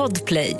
Podplay. 0.00 0.56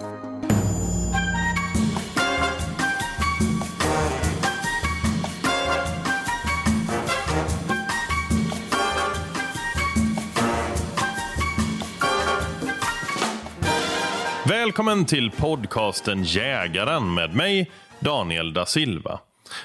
Välkommen 14.48 15.05
till 15.05 15.30
podcasten 15.30 16.22
Jägaren 16.22 17.14
med 17.14 17.34
mig, 17.34 17.70
Daniel 18.00 18.52
da 18.52 18.66
Silva. 18.66 19.20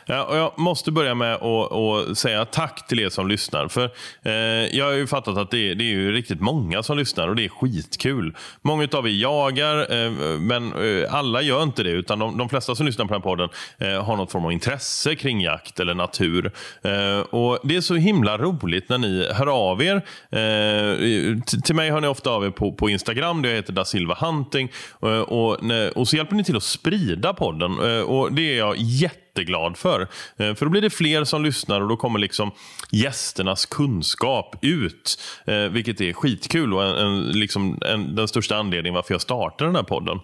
Ja, 0.06 0.24
och 0.24 0.38
jag 0.38 0.60
måste 0.60 0.92
börja 0.92 1.16
med 1.16 1.36
att, 1.36 2.18
säga 2.18 2.46
tack 2.46 2.88
till 2.88 3.00
er 3.00 3.10
som 3.10 3.28
lyssnar. 3.28 3.68
För 3.68 3.92
eh, 4.24 4.34
Jag 4.78 4.86
har 4.86 4.92
ju 4.92 5.08
fattat 5.08 5.38
att 5.38 5.52
det 5.52 5.72
är, 5.72 5.76
det 5.76 5.84
är 5.84 5.94
ju 5.94 6.12
riktigt 6.12 6.42
många 6.42 6.84
som 6.84 6.98
lyssnar 6.98 7.28
och 7.28 7.36
det 7.36 7.46
är 7.46 7.50
skitkul. 7.50 8.36
Många 8.62 8.88
av 8.94 9.08
er 9.08 9.12
jagar, 9.12 10.06
eh, 10.06 10.12
men 10.40 10.74
eh, 10.74 11.14
alla 11.14 11.42
gör 11.42 11.64
inte 11.64 11.84
det. 11.84 11.90
Utan 11.90 12.20
de, 12.20 12.38
de, 12.38 12.50
flesta 12.50 12.76
som 12.76 12.86
lyssnar 12.86 13.06
på 13.06 13.14
den 13.14 13.22
här 13.22 13.30
podden 13.30 13.50
eh, 13.78 14.04
har 14.04 14.18
något 14.18 14.32
form 14.32 14.46
av 14.46 14.52
intresse 14.52 15.16
kring 15.16 15.42
jakt 15.42 15.80
eller 15.80 15.94
natur. 15.94 16.52
Eh, 16.84 17.20
och 17.20 17.60
Det 17.64 17.76
är 17.76 17.82
så 17.82 17.96
himla 17.96 18.38
roligt 18.38 18.90
när 18.90 18.98
ni 18.98 19.28
hör 19.34 19.48
av 19.48 19.84
er. 19.84 19.96
Eh, 19.96 21.40
till 21.64 21.76
mig 21.76 21.92
hör 21.92 22.02
ni 22.02 22.08
ofta 22.08 22.30
av 22.30 22.46
er 22.46 22.50
på, 22.50 22.74
på 22.74 22.90
Instagram, 22.90 23.44
jag 23.44 23.52
heter 23.52 23.74
da 23.74 23.86
Silva 23.86 24.18
Hunting. 24.20 24.72
Eh, 25.02 25.20
och, 25.20 25.60
och 25.96 26.08
så 26.08 26.16
hjälper 26.16 26.36
ni 26.36 26.44
till 26.44 26.58
att 26.58 26.64
sprida 26.64 27.34
podden. 27.34 27.72
Eh, 27.72 28.02
och 28.02 28.34
Det 28.34 28.54
är 28.54 28.58
jag 28.58 28.76
jätte 28.78 29.25
jätteglad 29.36 29.78
för. 29.78 30.02
Eh, 30.38 30.56
för 30.56 30.66
då 30.66 30.70
blir 30.70 30.82
det 30.82 30.90
fler 30.90 31.24
som 31.24 31.44
lyssnar 31.44 31.82
och 31.82 31.88
då 31.88 31.98
kommer 31.98 32.20
liksom 32.20 32.52
gästernas 32.92 33.66
kunskap 33.66 34.56
ut. 34.62 35.22
Eh, 35.46 35.56
vilket 35.56 36.02
är 36.02 36.14
skitkul 36.14 36.74
och 36.74 36.84
en, 36.84 36.96
en, 36.98 37.24
liksom 37.24 37.80
en, 37.86 38.16
den 38.16 38.28
största 38.28 38.56
anledningen 38.56 38.96
varför 38.96 39.14
jag 39.14 39.22
startade 39.22 39.68
den 39.68 39.76
här 39.76 39.84
podden. 39.84 40.20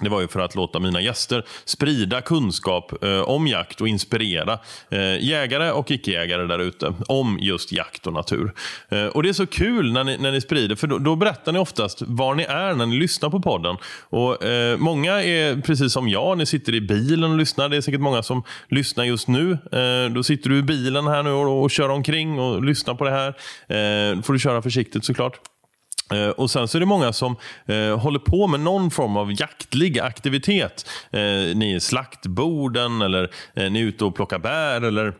Det 0.00 0.08
var 0.08 0.20
ju 0.20 0.28
för 0.28 0.40
att 0.40 0.54
låta 0.54 0.78
mina 0.78 1.00
gäster 1.00 1.44
sprida 1.64 2.20
kunskap 2.20 3.04
eh, 3.04 3.20
om 3.20 3.46
jakt 3.46 3.80
och 3.80 3.88
inspirera 3.88 4.58
eh, 4.90 5.24
jägare 5.24 5.70
och 5.70 5.90
icke-jägare 5.90 6.46
där 6.46 6.58
ute 6.58 6.94
om 7.06 7.38
just 7.40 7.72
jakt 7.72 8.06
och 8.06 8.12
natur. 8.12 8.52
Eh, 8.88 9.06
och 9.06 9.22
Det 9.22 9.28
är 9.28 9.32
så 9.32 9.46
kul 9.46 9.92
när 9.92 10.04
ni, 10.04 10.18
när 10.18 10.32
ni 10.32 10.40
sprider, 10.40 10.76
för 10.76 10.86
då, 10.86 10.98
då, 10.98 11.16
berättar 11.16 11.52
ni 11.52 11.58
oftast 11.58 12.02
var 12.02 12.34
ni 12.34 12.42
är 12.42 12.74
när 12.74 12.86
ni 12.86 12.96
lyssnar 12.96 13.30
på 13.30 13.40
podden. 13.40 13.76
Och 14.02 14.44
eh, 14.44 14.76
Många 14.76 15.22
är 15.22 15.60
precis 15.60 15.92
som 15.92 16.08
jag, 16.08 16.38
ni 16.38 16.46
sitter 16.46 16.74
i 16.74 16.80
bilen 16.80 17.30
och 17.30 17.38
lyssnar. 17.38 17.68
Det 17.68 17.76
är 17.76 17.80
säkert 17.80 18.00
många 18.00 18.22
som 18.22 18.42
lyssnar 18.68 19.04
just 19.04 19.28
nu. 19.28 19.52
Eh, 19.52 20.12
då 20.14 20.22
sitter 20.22 20.50
du 20.50 20.58
i 20.58 20.62
bilen 20.62 21.06
här 21.06 21.22
nu 21.22 21.30
och, 21.30 21.62
och 21.62 21.70
kör 21.70 21.88
omkring 21.88 22.38
och 22.38 22.64
lyssnar 22.64 22.94
på 22.94 23.04
det 23.04 23.10
här. 23.10 23.28
Eh, 23.68 24.22
får 24.22 24.32
du 24.32 24.38
köra 24.38 24.62
försiktigt 24.62 25.04
såklart. 25.04 25.40
Eh, 26.14 26.28
och 26.28 26.50
Sen 26.50 26.68
så 26.68 26.78
är 26.78 26.80
det 26.80 26.86
många 26.86 27.12
som 27.12 27.36
eh, 27.66 27.98
håller 27.98 28.18
på 28.18 28.46
med 28.46 28.60
någon 28.60 28.90
form 28.90 29.16
av 29.16 29.40
jaktlig 29.40 29.98
aktivitet. 29.98 30.88
Eh, 31.10 31.20
ni 31.56 31.72
är 31.74 31.78
slaktborden 31.78 33.02
eller 33.02 33.30
eh, 33.54 33.70
ni 33.70 33.80
är 33.80 33.84
ute 33.84 34.04
och 34.04 34.14
plockar 34.14 34.38
bär 34.38 34.80
eller 34.80 35.14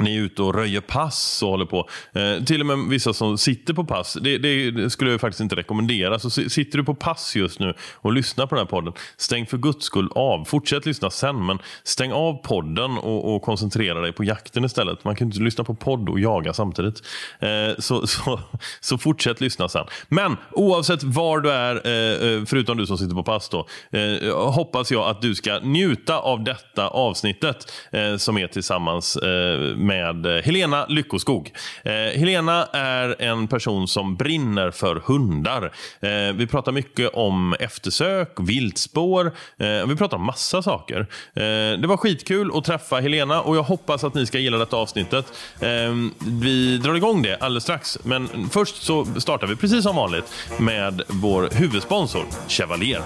ni 0.00 0.16
är 0.16 0.20
ute 0.20 0.42
och 0.42 0.54
röjer 0.54 0.80
pass 0.80 1.42
och 1.42 1.48
håller 1.48 1.66
på. 1.66 1.88
Eh, 2.12 2.44
till 2.44 2.60
och 2.60 2.66
med 2.66 2.78
vissa 2.78 3.12
som 3.12 3.38
sitter 3.38 3.74
på 3.74 3.84
pass. 3.84 4.16
Det, 4.20 4.38
det, 4.38 4.90
skulle 4.90 5.10
jag 5.10 5.20
faktiskt 5.20 5.40
inte 5.40 5.56
rekommendera. 5.56 6.18
Så 6.18 6.30
sitter 6.30 6.78
du 6.78 6.84
på 6.84 6.94
pass 6.94 7.36
just 7.36 7.60
nu 7.60 7.74
och 7.94 8.12
lyssnar 8.12 8.46
på 8.46 8.54
den 8.54 8.64
här 8.64 8.70
podden. 8.70 8.92
Stäng 9.16 9.46
för 9.46 9.58
guds 9.58 9.86
skull 9.86 10.08
av. 10.14 10.44
Fortsätt 10.44 10.86
lyssna 10.86 11.10
sen, 11.10 11.46
men 11.46 11.58
stäng 11.84 12.12
av 12.12 12.34
podden 12.42 12.98
och, 12.98 13.34
och 13.34 13.42
koncentrera 13.42 14.00
dig 14.00 14.12
på 14.12 14.24
jakten 14.24 14.64
istället. 14.64 15.04
Man 15.04 15.16
kan 15.16 15.26
inte 15.26 15.40
lyssna 15.40 15.64
på 15.64 15.74
podd 15.74 16.08
och 16.08 16.20
jaga 16.20 16.52
samtidigt. 16.52 17.02
Eh, 17.38 17.48
så, 17.78 18.06
så, 18.06 18.40
så 18.80 18.98
fortsätt 18.98 19.40
lyssna 19.40 19.68
sen. 19.68 19.84
Men 20.08 20.36
oavsett 20.52 21.02
var 21.02 21.40
du 21.40 21.50
är, 21.50 21.86
eh, 21.86 22.32
eh, 22.32 22.44
förutom 22.44 22.76
du 22.76 22.86
som 22.86 22.98
sitter 22.98 23.14
på 23.14 23.22
pass, 23.22 23.48
då, 23.48 23.66
eh, 23.90 24.50
hoppas 24.52 24.90
jag 24.90 25.08
att 25.08 25.22
du 25.22 25.34
ska 25.34 25.58
njuta 25.58 26.18
av 26.18 26.44
detta 26.44 26.88
avsnittet 26.88 27.72
eh, 27.92 28.16
som 28.16 28.38
är 28.38 28.46
tillsammans 28.46 29.16
eh, 29.16 29.76
med 29.88 30.26
eh, 30.26 30.42
Helena 30.42 30.86
Lyckoskog. 30.86 31.52
Eh, 31.82 31.92
Helena 31.92 32.66
är 32.72 33.22
en 33.22 33.48
person 33.48 33.88
som 33.88 34.16
brinner 34.16 34.70
för 34.70 34.96
hundar. 34.96 35.72
Eh, 36.00 36.34
vi 36.34 36.46
pratar 36.46 36.72
mycket 36.72 37.10
om 37.14 37.54
eftersök, 37.60 38.32
viltspår. 38.38 39.26
Eh, 39.58 39.86
vi 39.86 39.96
pratar 39.96 40.16
om 40.16 40.24
massa 40.24 40.62
saker. 40.62 41.00
Eh, 41.34 41.80
det 41.80 41.86
var 41.86 41.96
skitkul 41.96 42.50
att 42.54 42.64
träffa 42.64 43.00
Helena 43.00 43.40
och 43.40 43.56
jag 43.56 43.62
hoppas 43.62 44.04
att 44.04 44.14
ni 44.14 44.26
ska 44.26 44.38
gilla 44.38 44.58
detta 44.58 44.76
avsnittet. 44.76 45.26
Eh, 45.60 45.94
vi 46.18 46.78
drar 46.78 46.94
igång 46.94 47.22
det 47.22 47.36
alldeles 47.36 47.64
strax, 47.64 47.98
men 48.02 48.48
först 48.50 48.82
så 48.82 49.04
startar 49.04 49.46
vi 49.46 49.56
precis 49.56 49.82
som 49.82 49.96
vanligt 49.96 50.34
med 50.58 51.02
vår 51.08 51.48
huvudsponsor 51.52 52.24
Chevalier. 52.48 53.02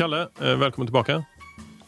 Kalle, 0.00 0.28
eh, 0.40 0.56
välkommen 0.56 0.86
tillbaka. 0.86 1.24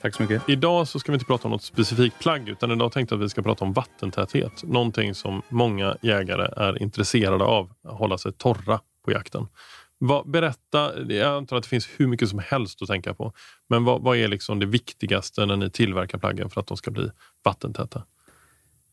Tack 0.00 0.14
så 0.14 0.22
mycket. 0.22 0.48
Idag 0.48 0.88
så 0.88 0.98
ska 0.98 1.12
vi 1.12 1.16
inte 1.16 1.24
prata 1.24 1.44
om 1.44 1.50
något 1.50 1.62
specifikt 1.62 2.18
plagg 2.18 2.48
utan 2.48 2.70
idag 2.70 2.92
tänkte 2.92 3.14
jag 3.14 3.20
att 3.20 3.24
vi 3.24 3.28
ska 3.28 3.42
prata 3.42 3.64
om 3.64 3.72
vattentäthet. 3.72 4.62
Någonting 4.62 5.14
som 5.14 5.42
många 5.48 5.96
jägare 6.02 6.48
är 6.56 6.82
intresserade 6.82 7.44
av, 7.44 7.72
att 7.82 7.98
hålla 7.98 8.18
sig 8.18 8.32
torra 8.32 8.80
på 9.04 9.12
jakten. 9.12 9.46
Vad, 9.98 10.30
berätta, 10.30 11.12
jag 11.12 11.36
antar 11.36 11.56
att 11.56 11.62
det 11.62 11.68
finns 11.68 11.88
hur 11.96 12.06
mycket 12.06 12.28
som 12.28 12.38
helst 12.38 12.82
att 12.82 12.88
tänka 12.88 13.14
på. 13.14 13.32
Men 13.68 13.84
vad, 13.84 14.02
vad 14.02 14.16
är 14.16 14.28
liksom 14.28 14.58
det 14.58 14.66
viktigaste 14.66 15.46
när 15.46 15.56
ni 15.56 15.70
tillverkar 15.70 16.18
plaggen 16.18 16.50
för 16.50 16.60
att 16.60 16.66
de 16.66 16.76
ska 16.76 16.90
bli 16.90 17.10
vattentäta? 17.42 18.02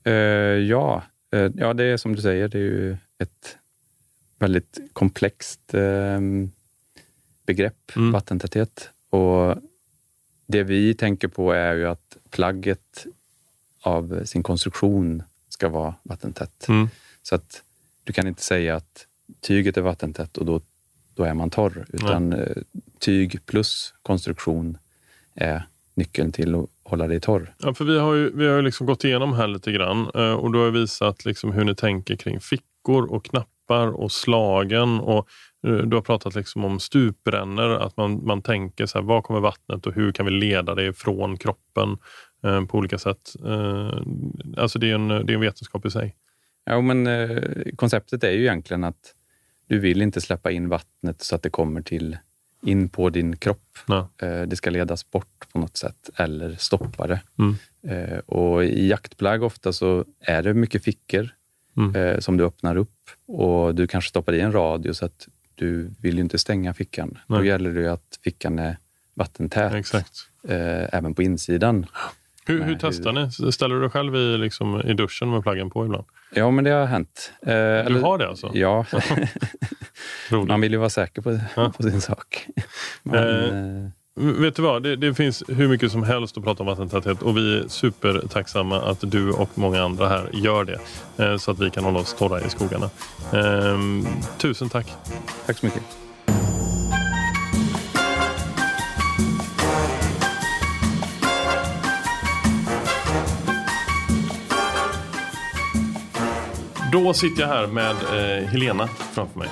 Uh, 0.08 0.14
ja, 0.14 1.04
uh, 1.36 1.52
ja, 1.56 1.74
det 1.74 1.84
är 1.84 1.98
som 1.98 2.16
du 2.16 2.22
säger, 2.22 2.48
det 2.48 2.58
är 2.58 2.62
ju 2.62 2.98
ett 3.18 3.58
väldigt 4.40 4.80
komplext 4.94 5.74
uh, 5.74 6.20
begrepp, 7.46 7.96
mm. 7.96 8.12
vattentäthet. 8.12 8.90
Och 9.10 9.56
Det 10.48 10.64
vi 10.64 10.94
tänker 10.94 11.28
på 11.28 11.52
är 11.52 11.74
ju 11.74 11.88
att 11.88 12.18
plagget 12.30 13.06
av 13.82 14.26
sin 14.26 14.44
konstruktion 14.44 15.24
ska 15.50 15.70
vara 15.70 15.96
vattentätt. 16.04 16.68
Mm. 16.68 16.90
Så 17.24 17.36
att 17.36 17.64
du 18.04 18.14
kan 18.14 18.28
inte 18.28 18.44
säga 18.44 18.76
att 18.76 19.06
tyget 19.42 19.78
är 19.78 19.82
vattentätt 19.82 20.38
och 20.38 20.46
då, 20.46 20.62
då 21.16 21.24
är 21.24 21.34
man 21.34 21.50
torr. 21.50 21.86
Utan 21.90 22.34
mm. 22.34 22.64
tyg 23.00 23.46
plus 23.46 23.94
konstruktion 24.04 24.78
är 25.36 25.64
nyckeln 25.94 26.32
till 26.32 26.56
att 26.56 26.66
hålla 26.84 27.08
dig 27.08 27.20
torr. 27.20 27.54
Ja, 27.58 27.74
för 27.74 27.86
vi 27.86 28.00
har 28.00 28.14
ju, 28.14 28.32
vi 28.36 28.48
har 28.48 28.62
liksom 28.62 28.88
gått 28.88 29.04
igenom 29.04 29.34
här 29.34 29.48
lite 29.48 29.72
grann 29.72 30.10
eh, 30.16 30.34
och 30.34 30.52
du 30.52 30.60
har 30.60 30.72
visat 30.72 31.26
liksom 31.26 31.52
hur 31.52 31.64
ni 31.64 31.76
tänker 31.76 32.16
kring 32.16 32.40
fickor 32.40 33.12
och 33.12 33.26
knappar 33.26 33.88
och 33.88 34.12
slagen 34.12 35.00
och 35.00 35.28
du 35.62 35.96
har 35.96 36.02
pratat 36.02 36.36
liksom 36.36 36.66
om 36.66 36.80
stuprännor, 36.80 37.72
att 37.72 37.98
man, 37.98 38.26
man 38.26 38.42
tänker 38.42 38.86
så 38.86 38.98
här, 38.98 39.06
var 39.06 39.22
kommer 39.22 39.40
vattnet 39.40 39.88
och 39.88 39.94
hur 39.94 40.12
kan 40.12 40.26
vi 40.26 40.32
leda 40.32 40.76
det 40.76 40.94
från 40.94 41.38
kroppen 41.38 41.98
eh, 42.44 42.66
på 42.66 42.78
olika 42.78 42.98
sätt. 42.98 43.36
Eh, 43.46 44.02
alltså 44.58 44.80
det 44.80 44.92
är, 44.92 44.96
en, 44.96 45.08
det 45.08 45.34
är 45.34 45.36
en 45.36 45.42
vetenskap 45.42 45.86
i 45.86 45.92
sig. 45.92 46.16
Ja, 46.66 46.82
men 46.82 47.08
eh, 47.08 47.44
konceptet 47.76 48.24
är 48.24 48.32
ju 48.32 48.42
egentligen 48.42 48.84
att 48.84 49.14
du 49.68 49.80
vill 49.80 50.02
inte 50.02 50.22
släppa 50.22 50.52
in 50.52 50.70
vattnet 50.70 51.22
så 51.22 51.36
att 51.36 51.44
det 51.44 51.50
kommer 51.50 51.82
till 51.82 52.18
in 52.62 52.90
på 52.90 53.10
din 53.10 53.38
kropp. 53.38 53.78
Eh, 54.22 54.42
det 54.42 54.56
ska 54.56 54.70
ledas 54.70 55.12
bort 55.12 55.46
på 55.52 55.60
något 55.60 55.78
sätt 55.78 56.10
eller 56.16 56.56
stoppa 56.56 57.08
det. 57.08 57.22
Mm. 57.40 57.56
Eh, 57.84 58.18
och 58.20 58.64
I 58.64 58.88
jaktplagg 58.88 59.44
ofta 59.44 59.74
så 59.74 60.06
är 60.20 60.44
det 60.44 60.54
mycket 60.54 60.84
fickor 60.84 61.30
mm. 61.78 62.22
som 62.22 62.38
du 62.38 62.46
öppnar 62.46 62.76
upp 62.76 63.10
och 63.28 63.76
du 63.76 63.88
kanske 63.88 64.10
stoppar 64.10 64.34
i 64.34 64.40
en 64.40 64.52
radio 64.52 64.94
så 64.94 65.06
att 65.06 65.28
du 65.60 65.92
vill 66.02 66.16
ju 66.16 66.22
inte 66.22 66.38
stänga 66.38 66.74
fickan. 66.74 67.18
Nej. 67.28 67.40
Då 67.40 67.46
gäller 67.46 67.74
det 67.74 67.92
att 67.92 68.20
fickan 68.24 68.60
är 68.60 68.78
vattentät. 69.14 69.74
Exakt. 69.74 70.28
Eh, 70.48 70.96
även 70.96 71.14
på 71.14 71.24
insidan. 71.24 71.86
Hur, 72.46 72.64
hur 72.64 72.78
testar 72.82 73.12
ni? 73.12 73.52
Ställer 73.52 73.76
du 73.76 73.82
dig 73.82 73.90
själv 73.90 74.16
i, 74.16 74.38
liksom, 74.38 74.82
i 74.82 74.94
duschen 74.94 75.30
med 75.32 75.44
plaggen 75.44 75.70
på 75.70 75.86
ibland? 75.86 76.06
Ja, 76.34 76.52
men 76.52 76.64
det 76.64 76.72
har 76.72 76.86
hänt. 76.86 77.32
Eh, 77.42 77.48
du 77.48 77.54
eller, 77.54 78.02
har 78.02 78.18
det 78.18 78.28
alltså? 78.28 78.52
Ja. 78.54 78.86
Man 80.48 80.62
vill 80.62 80.72
ju 80.72 80.78
vara 80.78 80.90
säker 80.90 81.22
på, 81.22 81.40
på 81.78 81.84
sin 81.84 82.02
sak. 82.02 82.48
Men, 83.04 83.16
eh, 83.16 83.84
eh 83.84 83.90
Vet 84.22 84.56
du 84.56 84.62
vad, 84.62 84.84
det, 84.84 84.96
det, 84.96 85.14
finns 85.14 85.44
hur 85.48 85.68
mycket 85.68 85.92
som 85.92 86.04
helst 86.04 86.38
att 86.38 86.44
prata 86.44 86.64
om 86.64 86.68
vattentäthet 86.68 87.22
och 87.22 87.38
vi 87.38 87.58
är 87.58 87.68
supertacksamma 87.68 88.82
att 88.82 89.12
du 89.12 89.32
och 89.32 89.50
många 89.56 89.84
andra 89.84 90.08
här 90.08 90.30
gör 90.34 90.64
det 90.64 90.80
eh, 91.24 91.38
så 91.38 91.52
att 91.52 91.60
vi 91.60 91.70
kan 91.70 91.84
hålla 91.84 92.00
oss 92.00 92.14
torra 92.14 92.42
i 92.42 92.50
skogarna. 92.50 92.90
Eh, 93.34 93.80
tusen 94.38 94.70
tack. 94.70 94.94
Tack 95.46 95.58
så 95.58 95.66
mycket. 95.66 95.84
Då 106.92 107.14
sitter 107.14 107.42
jag 107.42 107.48
här 107.48 107.68
med 107.68 107.92
eh, 107.92 108.48
Helena 108.48 108.88
framför 108.88 109.40
mig. 109.40 109.50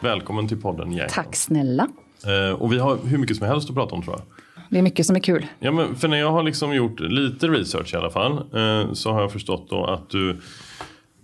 Välkommen 0.00 0.48
till 0.48 0.60
podden 0.60 0.92
Jägaren. 0.92 1.10
Tack 1.10 1.36
snälla. 1.36 1.88
Eh, 2.26 2.52
och 2.52 2.72
vi 2.72 2.78
har 2.78 2.98
hur 3.04 3.18
mycket 3.18 3.36
som 3.36 3.46
helst 3.46 3.68
att 3.68 3.76
prata 3.76 3.94
om 3.94 4.02
tror 4.02 4.16
jag. 4.16 4.24
det 4.70 4.78
är 4.78 4.82
mycket 4.82 5.06
som 5.06 5.16
är 5.16 5.20
kul. 5.20 5.46
Ja, 5.58 5.72
men 5.72 5.96
för 5.96 6.08
när 6.08 6.16
jag 6.16 6.32
har 6.32 6.42
liksom 6.42 6.74
gjort 6.74 7.00
lite 7.00 7.48
research 7.48 7.94
i 7.94 7.96
alla 7.96 8.10
fall 8.10 8.32
eh, 8.32 8.92
så 8.92 9.12
har 9.12 9.20
jag 9.20 9.32
förstått 9.32 9.70
då 9.70 9.84
att 9.84 10.10
du 10.10 10.40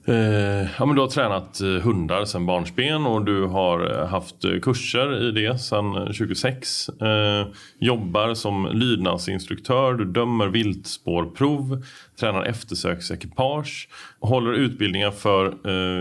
Eh, 0.08 0.68
ja, 0.78 0.86
men 0.86 0.94
du 0.94 1.00
har 1.00 1.08
tränat 1.08 1.60
hundar 1.82 2.24
sedan 2.24 2.46
barnsben 2.46 3.06
och 3.06 3.24
du 3.24 3.44
har 3.44 4.06
haft 4.06 4.34
kurser 4.62 5.28
i 5.28 5.30
det 5.30 5.58
sedan 5.58 5.92
2006. 5.92 6.88
Eh, 6.88 7.46
jobbar 7.78 8.34
som 8.34 8.68
lydnadsinstruktör, 8.72 9.94
du 9.94 10.04
dömer 10.04 10.46
viltspårprov, 10.46 11.84
tränar 12.20 12.42
eftersöksekipage, 12.42 13.88
håller 14.20 14.52
utbildningar 14.52 15.10
för 15.10 15.56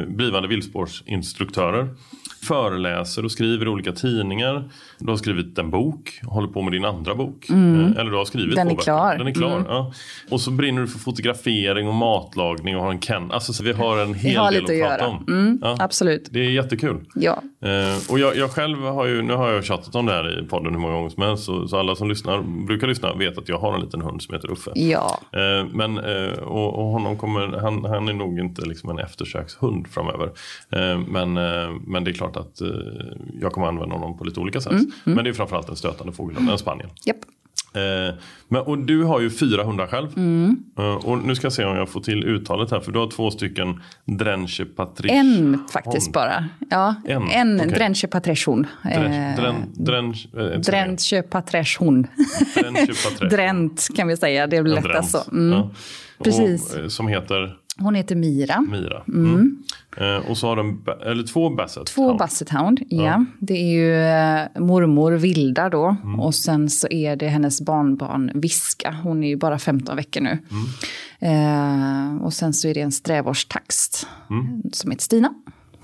blivande 0.06 0.48
viltspårsinstruktörer 0.48 1.90
föreläser 2.46 3.26
och 3.26 3.32
skriver 3.32 3.66
i 3.66 3.70
olika 3.70 3.92
tidningar. 3.92 4.70
Du 5.00 5.10
har 5.10 5.18
skrivit 5.18 5.58
en 5.58 5.70
bok, 5.70 6.20
håller 6.24 6.48
på 6.48 6.62
med 6.62 6.72
din 6.72 6.86
andra 6.86 7.16
bok. 7.16 7.50
Mm. 7.50 7.98
Eller 7.98 8.12
du 8.12 8.18
har 8.18 8.26
skrivit 8.26 8.56
Den 8.56 8.72
är 8.72 8.76
klar. 8.76 9.16
Den 9.18 9.28
är 9.28 9.32
klar. 9.32 9.56
Mm. 9.56 9.66
Ja. 9.70 9.94
Och 10.32 10.42
så 10.42 10.52
brinner 10.52 10.82
du 10.82 10.88
för 10.88 11.00
fotografering 11.00 11.88
och 11.88 11.94
matlagning 11.94 12.78
och 12.78 12.84
har 12.84 12.92
en 12.92 13.00
Ken. 13.00 13.32
Alltså 13.32 13.54
så 13.54 13.64
vi 13.64 13.72
har 13.74 13.98
en 13.98 14.14
hel 14.14 14.38
har 14.38 14.52
del 14.52 14.64
att 14.64 14.70
att 14.70 14.80
prata 15.00 15.08
om. 15.08 15.26
Mm, 15.28 15.60
Ja. 15.62 15.78
Absolut. 15.80 16.28
Det 16.32 16.40
är 16.40 16.50
jättekul. 16.50 17.06
Ja. 17.16 17.42
Eh, 17.62 18.12
och 18.12 18.20
jag, 18.20 18.36
jag 18.38 18.52
själv 18.52 18.78
har 18.82 19.06
ju, 19.06 19.22
nu 19.22 19.34
har 19.34 19.52
jag 19.52 19.64
tjatat 19.66 19.96
om 19.96 20.06
det 20.06 20.12
här 20.14 20.40
i 20.44 20.48
podden 20.48 20.74
hur 20.74 20.80
många 20.80 20.94
gånger 20.94 21.10
som 21.10 21.24
helst. 21.24 21.44
Så, 21.44 21.68
så 21.68 21.78
alla 21.80 21.96
som 21.96 22.10
lyssnar, 22.10 22.42
brukar 22.68 22.88
lyssna 22.88 23.14
vet 23.14 23.38
att 23.38 23.50
jag 23.50 23.58
har 23.60 23.74
en 23.76 23.82
liten 23.82 24.02
hund 24.02 24.22
som 24.22 24.36
heter 24.36 24.52
Uffe. 24.52 24.72
Ja. 24.76 25.20
Eh, 25.34 25.68
Men, 25.74 25.98
eh, 25.98 26.32
och, 26.40 26.74
och 26.80 26.86
honom 26.86 27.18
kommer, 27.18 27.48
han, 27.62 27.86
han 27.86 28.08
är 28.10 28.14
nog 28.14 28.40
inte 28.40 28.62
liksom 28.66 28.90
en 28.90 29.00
eftersökshund 29.00 29.88
framöver. 29.88 30.26
Eh, 30.72 31.00
Men, 31.08 31.38
eh, 31.38 31.70
men 31.88 32.04
det 32.04 32.12
är 32.12 32.14
klart 32.14 32.38
att 32.38 32.62
eh, 32.62 32.68
jag 33.42 33.52
kommer 33.52 33.68
använda 33.68 33.96
honom 33.96 34.18
på 34.18 34.24
lite 34.24 34.40
olika 34.40 34.62
sätt. 34.62 34.74
Men 35.04 35.24
det 35.24 35.30
är 35.30 35.34
framförallt 35.34 35.70
en 35.70 35.76
stötande 35.76 36.14
fågelhund, 36.14 36.50
en 36.50 36.58
spaniel. 36.58 36.90
Japp. 37.06 37.18
Eh, 37.74 38.16
Men, 38.48 38.62
och 38.62 38.78
du 38.78 39.04
har 39.04 39.20
ju 39.20 39.30
fyra 39.30 39.64
hundar 39.64 39.88
själv. 39.88 40.08
Eh, 40.80 41.08
Och 41.08 41.18
nu 41.18 41.36
ska 41.36 41.46
jag 41.46 41.54
se 41.54 41.66
om 41.66 41.78
jag 41.78 41.90
får 41.90 42.02
till 42.02 42.24
uttalet 42.24 42.72
här. 42.72 42.80
För 42.80 42.92
du 42.92 43.00
har 43.00 43.08
två 43.12 43.32
stycken 43.32 43.82
Drenche 44.06 44.66
Patriche. 44.76 45.14
En 45.16 45.64
faktiskt 45.74 46.14
bara. 46.14 46.46
Ja, 46.70 46.96
En, 47.08 47.30
en, 47.30 47.60
okej. 47.60 47.72
Drenche 47.72 48.08
Patreschon. 48.08 48.68
Dren, 48.84 49.36
dren, 49.36 49.56
dren, 49.74 50.06
eh, 50.08 50.14
Drenche. 50.60 50.72
Drenche 50.72 51.22
Patriche. 51.30 51.80
Drent 53.36 53.88
kan 53.96 54.08
vi 54.08 54.18
säga, 54.18 54.48
det 54.48 54.58
En 54.58 54.64
lättast 54.64 55.12
så. 55.12 55.32
Mm. 55.32 55.52
Ja. 55.60 55.70
Precis. 56.24 56.74
Och, 56.74 56.80
eh, 56.80 56.88
som 56.88 57.08
heter 57.08 57.56
Hon 57.80 57.96
heter 57.96 58.16
Mira. 58.16 58.62
Mira. 58.62 59.04
Mm. 59.08 59.64
Eh, 59.98 60.30
och 60.32 60.38
så 60.38 60.48
har 60.48 60.74
ba- 60.86 60.92
eller 61.12 61.24
två 61.24 61.50
Basset. 61.50 61.86
Två 61.86 62.04
Hound. 62.06 62.20
Basset 62.20 62.50
Hound, 62.50 62.80
ja. 62.90 63.26
Det 63.40 63.54
är 63.54 63.72
ju 63.74 63.96
eh, 63.96 64.62
mormor 64.62 65.12
Vilda 65.12 65.70
då. 65.70 65.96
Mm. 66.04 66.20
Och 66.20 66.36
sen 66.36 66.70
så 66.70 66.88
är 66.88 67.16
det 67.16 67.28
hennes 67.28 67.62
barnbarn 67.62 68.32
Viska. 68.36 68.96
Hon 69.04 69.24
är 69.24 69.28
ju 69.28 69.36
bara 69.36 69.60
15 69.60 69.96
veckor 69.96 70.22
nu. 70.22 70.38
Mm. 71.20 72.16
Eh, 72.16 72.24
och 72.24 72.34
sen 72.34 72.54
så 72.54 72.68
är 72.68 72.74
det 72.74 72.82
en 72.82 72.92
strävårstaxt 72.92 74.08
Mm. 74.30 74.62
som 74.74 74.92
heter 74.92 75.04
Stina. 75.04 75.34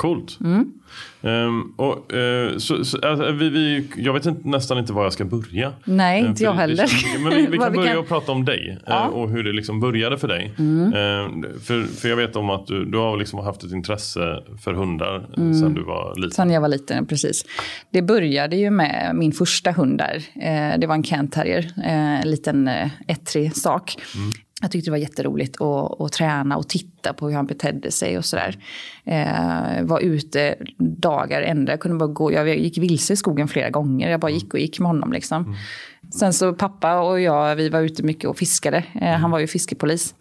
Coolt. 0.02 0.38
Mm. 0.44 0.74
Ehm, 1.22 1.74
och, 1.78 2.14
eh, 2.14 2.58
så, 2.58 2.86
så, 2.86 3.08
alltså, 3.08 3.32
vi, 3.32 3.50
vi, 3.50 3.88
jag 3.98 4.14
vet 4.14 4.26
inte, 4.26 4.48
nästan 4.50 4.78
inte 4.78 4.94
var 4.94 5.04
jag 5.04 5.14
ska 5.14 5.26
börja. 5.26 5.74
Nej, 5.84 6.22
Eh, 6.22 6.30
inte 6.30 6.44
jag 6.44 6.54
heller. 6.54 6.86
Det, 7.14 7.20
men 7.20 7.36
vi, 7.36 7.46
vi 7.52 7.58
kan 7.58 7.74
börja 7.74 8.00
och 8.00 8.08
prata 8.08 8.32
om 8.32 8.46
dig 8.46 8.70
eh, 8.70 8.78
Ja. 8.86 9.04
Mm. 9.04 9.14
och 9.14 9.30
hur 9.30 9.44
det 9.44 9.54
liksom 9.54 9.80
började 9.80 10.18
för 10.18 10.28
dig. 10.28 10.54
Eh, 10.58 11.50
för, 11.64 11.84
för 11.84 12.10
jag 12.10 12.16
vet 12.16 12.36
om 12.36 12.50
att 12.50 12.68
du, 12.68 12.86
du 12.86 12.98
har 12.98 13.18
liksom 13.18 13.40
haft 13.40 13.64
ett 13.64 13.72
intresse 13.72 14.44
för 14.64 14.74
hundar 14.74 15.16
eh, 15.16 15.54
sedan 15.54 15.74
du 15.74 15.84
var 15.84 16.16
liten. 16.16 16.32
Sen 16.32 16.50
jag 16.50 16.62
var 16.62 16.68
liten, 16.70 17.06
precis. 17.06 17.46
Det 17.92 18.02
började 18.02 18.56
ju 18.56 18.70
med 18.72 19.12
min 19.16 19.32
första 19.32 19.72
hund 19.72 19.98
där. 19.98 20.24
Det 20.78 20.88
var 20.88 20.96
en 20.96 21.04
Kent 21.04 21.32
terrier, 21.32 21.72
en 21.84 22.30
liten 22.32 22.70
ettrig 23.08 23.56
sak. 23.56 23.96
Jag 24.62 24.72
tyckte 24.72 24.88
det 24.88 24.92
var 24.92 24.98
jätteroligt 24.98 25.62
att, 25.62 26.02
att 26.02 26.12
träna 26.12 26.58
och 26.58 26.70
titta 26.70 27.14
på 27.14 27.28
hur 27.28 27.36
han 27.36 27.46
betedde 27.46 27.92
sig 27.92 28.18
och 28.18 28.26
sådär. 28.26 28.58
Eh, 29.06 29.84
var 29.84 30.00
ute 30.00 30.56
dagar 30.78 31.42
ända. 31.42 31.72
Jag, 31.72 31.80
kunde 31.80 31.98
bara 31.98 32.10
gå, 32.10 32.34
jag 32.34 32.58
gick 32.58 32.78
vilse 32.78 33.14
i 33.14 33.16
skogen 33.16 33.48
flera 33.48 33.70
gånger. 33.70 34.10
Jag 34.10 34.20
bara 34.20 34.32
gick 34.32 34.54
och 34.54 34.60
gick 34.60 34.80
med 34.80 34.88
honom. 34.88 35.14
Liksom. 35.14 35.56
Sen 36.20 36.34
så 36.34 36.54
pappa 36.54 37.00
och 37.02 37.22
jag, 37.22 37.56
vi 37.56 37.70
var 37.70 37.82
ute 37.82 38.04
mycket 38.04 38.30
och 38.30 38.38
fiskade. 38.38 38.84
Eh, 39.02 39.12
han 39.12 39.32
var 39.32 39.40
ju 39.40 39.48
fiskepolis. 39.48 40.16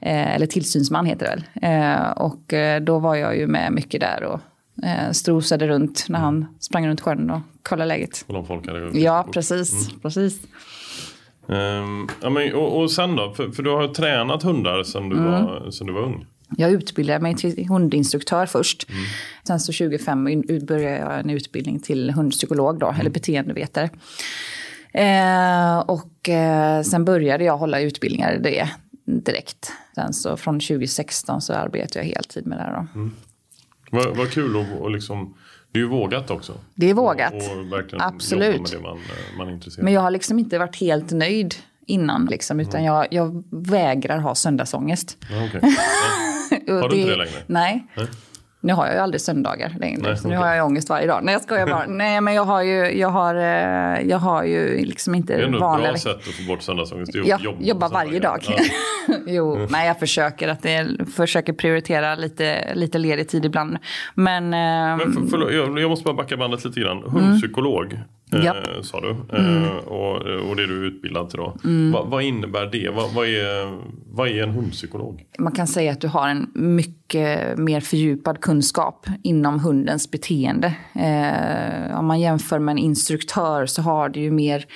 Eh, 0.00 0.34
eller 0.34 0.46
tillsynsman 0.46 1.06
heter 1.06 1.26
det 1.26 1.30
väl. 1.30 1.72
Eh, 1.96 2.10
och 2.10 2.52
eh, 2.52 2.80
då 2.82 2.98
var 2.98 3.14
jag 3.14 3.36
ju 3.36 3.46
med 3.46 3.72
mycket 3.72 4.00
där 4.00 4.22
och 4.24 4.40
eh, 4.84 5.10
strosade 5.10 5.68
runt 5.68 6.06
när 6.08 6.18
han 6.18 6.46
sprang 6.60 6.88
runt 6.88 7.00
sjön 7.00 7.30
och 7.30 7.40
kollade 7.62 7.88
läget. 7.88 8.24
Och 8.26 8.34
de 8.34 8.46
folk 8.46 8.66
hade 8.66 8.98
Ja, 8.98 9.28
precis. 9.32 9.90
precis. 10.02 10.40
Ehm, 11.48 12.08
ja, 12.22 12.30
men, 12.30 12.54
och, 12.54 12.80
och 12.80 12.90
sen 12.90 13.16
då? 13.16 13.32
För, 13.34 13.50
för 13.50 13.62
du 13.62 13.70
har 13.70 13.88
tränat 13.88 14.42
hundar 14.42 14.82
sedan 14.82 15.08
du, 15.08 15.16
Mm. 15.16 15.30
var, 15.32 15.70
sedan 15.70 15.86
du 15.86 15.92
var 15.92 16.02
ung. 16.02 16.26
Jag 16.56 16.70
utbildade 16.72 17.20
mig 17.20 17.36
till 17.36 17.66
hundinstruktör 17.68 18.46
först. 18.46 18.86
Sen 19.46 19.60
så 19.60 19.72
25 19.72 20.28
in- 20.28 20.66
började 20.66 20.96
jag 20.98 21.20
en 21.20 21.30
utbildning 21.30 21.80
till 21.80 22.10
hundpsykolog 22.10 22.78
då, 22.78 22.94
eller 23.00 23.10
beteendevetare. 23.10 23.90
Eh, 24.94 25.78
och 25.78 26.28
eh, 26.28 26.82
sen 26.82 27.04
började 27.04 27.44
jag 27.44 27.58
hålla 27.58 27.80
utbildningar 27.80 28.34
i 28.34 28.38
det 28.38 28.68
direkt. 29.04 29.72
Sen 29.94 30.12
så 30.12 30.36
från 30.36 30.60
2016 30.60 31.40
så 31.40 31.52
arbetar 31.54 32.00
jag 32.00 32.04
heltid 32.06 32.46
med 32.46 32.58
det 32.58 32.62
här 32.62 32.86
då. 32.94 33.10
Vad, 33.90 34.16
vad 34.16 34.30
kul 34.30 34.56
och, 34.56 34.80
och 34.80 34.90
liksom, 34.90 35.34
det 35.72 35.78
är 35.78 35.82
ju 35.82 35.88
vågat 35.88 36.30
också. 36.30 36.52
Det 36.74 36.90
är 36.90 36.94
vågat. 36.94 37.32
Och, 37.32 37.58
och 37.58 37.72
verkligen 37.72 38.02
Absolut. 38.04 38.56
jobba 38.56 38.62
med 38.62 38.70
det 38.72 38.80
man, 38.80 38.96
eh, 38.96 39.38
man 39.38 39.48
är 39.48 39.52
intresserad 39.52 39.84
Men 39.84 39.92
jag 39.92 40.00
har 40.00 40.10
liksom 40.10 40.38
inte 40.38 40.58
varit 40.58 40.76
helt 40.76 41.10
nöjd 41.10 41.54
innan, 41.86 42.26
liksom, 42.26 42.60
utan 42.60 42.84
jag, 42.84 43.06
jag 43.10 43.44
vägrar 43.50 44.18
ha 44.18 44.34
söndagsångest. 44.34 45.16
Ja. 45.30 45.44
Och 45.44 46.74
Har 46.82 46.88
du 46.88 46.96
inte 46.96 47.10
det 47.10 47.16
längre? 47.16 47.42
Nej. 47.46 47.86
Nej. 47.94 48.06
Nu 48.64 48.72
har 48.72 48.86
jag 48.86 48.94
ju 48.94 49.00
aldrig 49.00 49.20
söndagar 49.20 49.76
längre, 49.80 50.00
Nej, 50.02 50.16
så 50.16 50.28
nu 50.28 50.36
har 50.36 50.54
jag 50.54 50.66
ångest 50.66 50.88
varje 50.88 51.06
dag. 51.06 51.24
Nej, 51.24 51.32
jag 51.32 51.42
skojar 51.42 51.66
bara. 51.66 51.86
Nej, 51.88 52.20
men 52.20 52.34
jag 52.34 52.44
har 52.44 52.62
ju, 52.62 52.98
jag 52.98 53.08
har, 53.08 53.34
eh, 53.34 54.08
jag 54.08 54.18
har 54.18 54.44
ju 54.44 54.84
liksom 54.84 55.14
inte 55.14 55.36
Det 55.36 55.42
är 55.42 55.44
ändå 55.44 55.58
ett 55.58 55.60
bra 55.60 55.68
vanliga... 55.68 55.96
sätt 55.96 56.16
att 56.16 56.34
få 56.34 56.42
bort 56.48 56.62
söndagsångest. 56.62 57.14
Jag 57.14 57.40
jobba 57.40 57.62
jobbar 57.62 57.88
varje 57.88 58.20
dag. 58.20 58.40
Ja. 58.48 58.64
jo, 59.26 59.66
nej, 59.70 59.86
jag 59.86 59.98
försöker, 59.98 60.48
att 60.48 60.62
det, 60.62 60.96
försöker 61.16 61.52
prioritera 61.52 62.14
lite, 62.14 62.74
lite 62.74 62.98
ledig 62.98 63.28
tid 63.28 63.44
ibland. 63.44 63.78
Men, 64.14 64.50
Men 64.50 64.98
för, 65.12 65.22
förlåt, 65.30 65.52
jag, 65.52 65.78
jag 65.78 65.90
måste 65.90 66.04
bara 66.04 66.14
backa 66.14 66.36
bandet 66.36 66.64
lite 66.64 66.80
grann. 66.80 67.02
Hundpsykolog 67.02 67.92
eh, 67.92 67.98
Japp. 68.32 68.56
sa 68.82 69.00
du. 69.00 69.10
Eh, 69.10 69.76
och, 69.76 70.16
och 70.48 70.56
det 70.56 70.62
är 70.62 70.66
du 70.66 70.86
utbildad 70.86 71.30
till 71.30 71.38
då. 71.38 71.56
Va, 71.92 72.04
vad 72.04 72.22
innebär 72.22 72.66
det? 72.66 72.88
Vad, 72.88 73.14
vad, 73.14 73.26
är, 73.26 73.78
vad 74.06 74.28
är 74.28 74.42
en 74.42 74.50
hundpsykolog? 74.50 75.24
man 75.38 75.52
kan 75.52 75.66
säga 75.66 75.92
att 75.92 76.00
du 76.00 76.08
har 76.08 76.28
en 76.28 76.50
mycket 76.54 77.58
mer 77.58 77.80
fördjupad 77.80 78.40
kunskap 78.40 79.06
inom 79.22 79.60
hundens 79.60 80.10
beteende. 80.10 80.74
Eh, 80.94 81.98
om 81.98 82.06
man 82.06 82.20
jämför 82.20 82.58
med 82.58 82.72
en 82.72 82.78
instruktör 82.78 83.66
så 83.66 83.82
har 83.82 84.08
du 84.08 84.20
ju 84.20 84.30
mer 84.30 84.66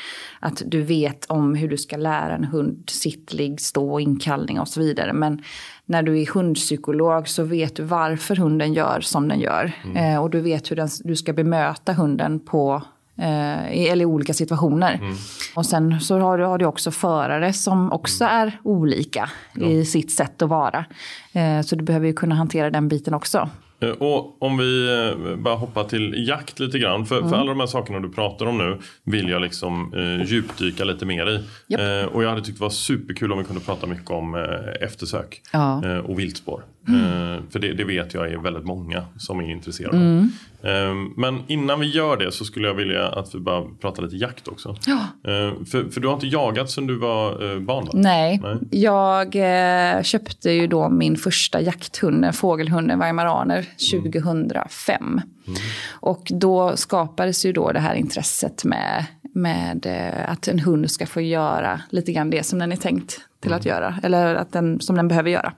att 0.40 0.62
du 0.66 0.82
vet 0.82 1.26
om 1.26 1.54
hur 1.54 1.68
du 1.68 1.76
ska 1.76 1.96
lära 1.96 2.34
en 2.34 2.44
hund 2.44 2.84
sitt, 2.90 3.32
ligg, 3.32 3.60
stå, 3.60 4.00
inkallning 4.00 4.60
och 4.60 4.68
så 4.68 4.80
vidare. 4.80 5.12
Men 5.12 5.42
när 5.86 6.02
du 6.02 6.20
är 6.20 6.26
hundpsykolog 6.26 7.28
så 7.28 7.42
vet 7.42 7.76
du 7.76 7.82
varför 7.82 8.36
hunden 8.36 8.74
gör 8.74 9.00
som 9.00 9.28
den 9.28 9.40
gör. 9.40 9.72
Eh, 9.96 10.22
och 10.22 10.30
du 10.30 10.40
vet 10.40 10.70
hur 10.70 10.76
den, 10.76 10.88
du 11.04 11.16
ska 11.16 11.32
bemöta 11.32 11.92
hunden 11.92 12.40
på 12.40 12.82
eh, 13.18 13.90
eller 13.90 14.02
i 14.02 14.06
olika 14.06 14.34
situationer. 14.34 15.00
Och 15.54 15.66
sen 15.66 16.00
så 16.00 16.18
har 16.18 16.38
du, 16.38 16.44
har 16.44 16.58
du 16.58 16.64
också 16.66 16.90
förare 16.90 17.52
som 17.52 17.92
också 17.92 18.24
är 18.24 18.60
olika 18.62 19.30
i 19.60 19.84
sitt 19.84 20.10
sätt 20.12 20.42
att 20.42 20.48
vara. 20.48 20.84
Eh, 21.32 21.60
så 21.62 21.76
du 21.76 21.84
behöver 21.84 22.06
ju 22.06 22.12
kunna 22.12 22.34
hantera 22.34 22.70
den 22.70 22.88
biten 22.88 23.14
också. 23.14 23.48
Eh, 23.80 23.88
Och 23.90 24.42
om 24.42 24.58
vi 24.58 24.88
bara 25.38 25.54
hoppar 25.56 25.84
till 25.84 26.28
jakt 26.28 26.60
lite 26.60 26.78
grann. 26.78 27.06
För, 27.06 27.18
Mm. 27.18 27.30
för 27.30 27.36
alla 27.36 27.50
de 27.50 27.60
här 27.60 27.66
sakerna 27.66 28.00
du 28.00 28.08
pratar 28.12 28.46
om 28.46 28.58
nu 28.58 28.78
vill 29.04 29.28
jag 29.28 29.42
liksom 29.42 29.94
eh, 29.94 30.26
djupdyka 30.26 30.84
lite 30.84 31.06
mer 31.06 31.26
i. 31.30 31.40
Japp. 31.66 31.80
Eh, 31.80 32.14
och 32.14 32.24
jag 32.24 32.28
hade 32.28 32.42
tyckt 32.42 32.58
det 32.58 32.62
var 32.62 32.70
superkul 32.70 33.32
om 33.32 33.38
vi 33.38 33.44
kunde 33.44 33.60
prata 33.60 33.86
mycket 33.86 34.10
om 34.10 34.34
eh, 34.34 34.40
eftersök 34.88 35.40
Ja. 35.52 36.00
och 36.00 36.18
viltspår. 36.18 36.62
Eh, 36.88 37.42
för 37.50 37.58
det, 37.58 37.72
det 37.72 37.84
vet 37.84 38.14
jag 38.14 38.32
är 38.32 38.38
väldigt 38.38 38.64
många 38.64 39.02
som 39.18 39.40
är 39.40 39.50
intresserade 39.50 39.96
Mm. 39.96 40.18
av. 40.62 40.70
Eh, 40.70 40.94
men 41.16 41.42
innan 41.46 41.80
vi 41.80 41.86
gör 41.86 42.16
det 42.16 42.32
så 42.32 42.44
skulle 42.44 42.68
jag 42.68 42.74
vilja 42.74 43.08
att 43.08 43.34
vi 43.34 43.38
bara 43.38 43.64
pratar 43.80 44.02
lite 44.02 44.16
jakt 44.16 44.48
också. 44.48 44.68
Eh, 44.68 45.64
för, 45.70 45.90
för 45.90 46.00
du 46.00 46.08
har 46.08 46.14
inte 46.14 46.26
jagat 46.26 46.70
sedan 46.70 46.86
du 46.86 46.96
var 46.98 47.52
eh, 47.54 47.58
barn 47.60 47.84
va? 47.84 47.90
Nej, 47.94 48.40
Nej. 48.42 48.56
jag 48.70 49.36
eh, 49.96 50.02
köpte 50.02 50.50
ju 50.50 50.66
då 50.66 50.88
min 50.88 51.16
första 51.16 51.60
jakthund, 51.60 52.24
en 52.24 52.32
fågelhund, 52.32 52.90
en 52.90 52.98
weimaraner, 52.98 53.66
2005. 53.92 55.20
Och 55.90 56.26
då 56.30 56.76
skapades 56.76 57.46
ju 57.46 57.52
då 57.52 57.72
det 57.72 57.80
här 57.80 57.94
intresset 57.94 58.64
med, 58.64 59.04
med 59.34 59.86
att 60.28 60.48
en 60.48 60.58
hund 60.58 60.90
ska 60.90 61.06
få 61.06 61.20
göra 61.20 61.80
lite 61.90 62.12
grann 62.12 62.30
det 62.30 62.42
som 62.46 62.58
den 62.58 62.72
är 62.72 62.76
tänkt 62.76 63.20
till 63.40 63.52
att 63.52 63.64
göra, 63.64 63.94
eller 64.02 64.34
att 64.34 64.52
den, 64.52 64.80
som 64.80 64.96
den 64.96 65.08
behöver 65.08 65.30
göra. 65.30 65.52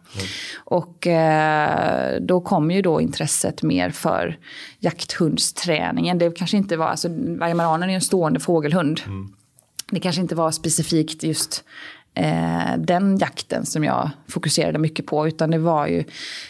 Och 0.64 1.06
eh, 1.06 2.20
då 2.20 2.40
kom 2.40 2.70
ju 2.70 2.82
då 2.82 3.00
intresset 3.00 3.62
mer 3.62 3.90
för 3.90 4.38
jakthundsträningen. 4.78 6.18
Det 6.18 6.30
kanske 6.30 6.56
inte 6.56 6.76
var, 6.76 6.86
alltså 6.86 7.08
weimaranen 7.08 7.82
är 7.88 7.92
ju 7.92 7.94
en 7.94 8.00
stående 8.00 8.40
fågelhund. 8.40 9.00
det 9.90 10.00
kanske 10.00 10.20
inte 10.22 10.34
var 10.34 10.50
specifikt 10.50 11.22
just 11.22 11.64
eh, 12.18 12.78
den 12.78 13.18
jakten 13.18 13.66
som 13.66 13.84
jag 13.84 14.10
fokuserade 14.28 14.78
mycket 14.78 15.06
på. 15.06 15.28
Utan 15.28 15.50
det 15.50 15.58
var 15.58 15.86
ju, 15.86 16.04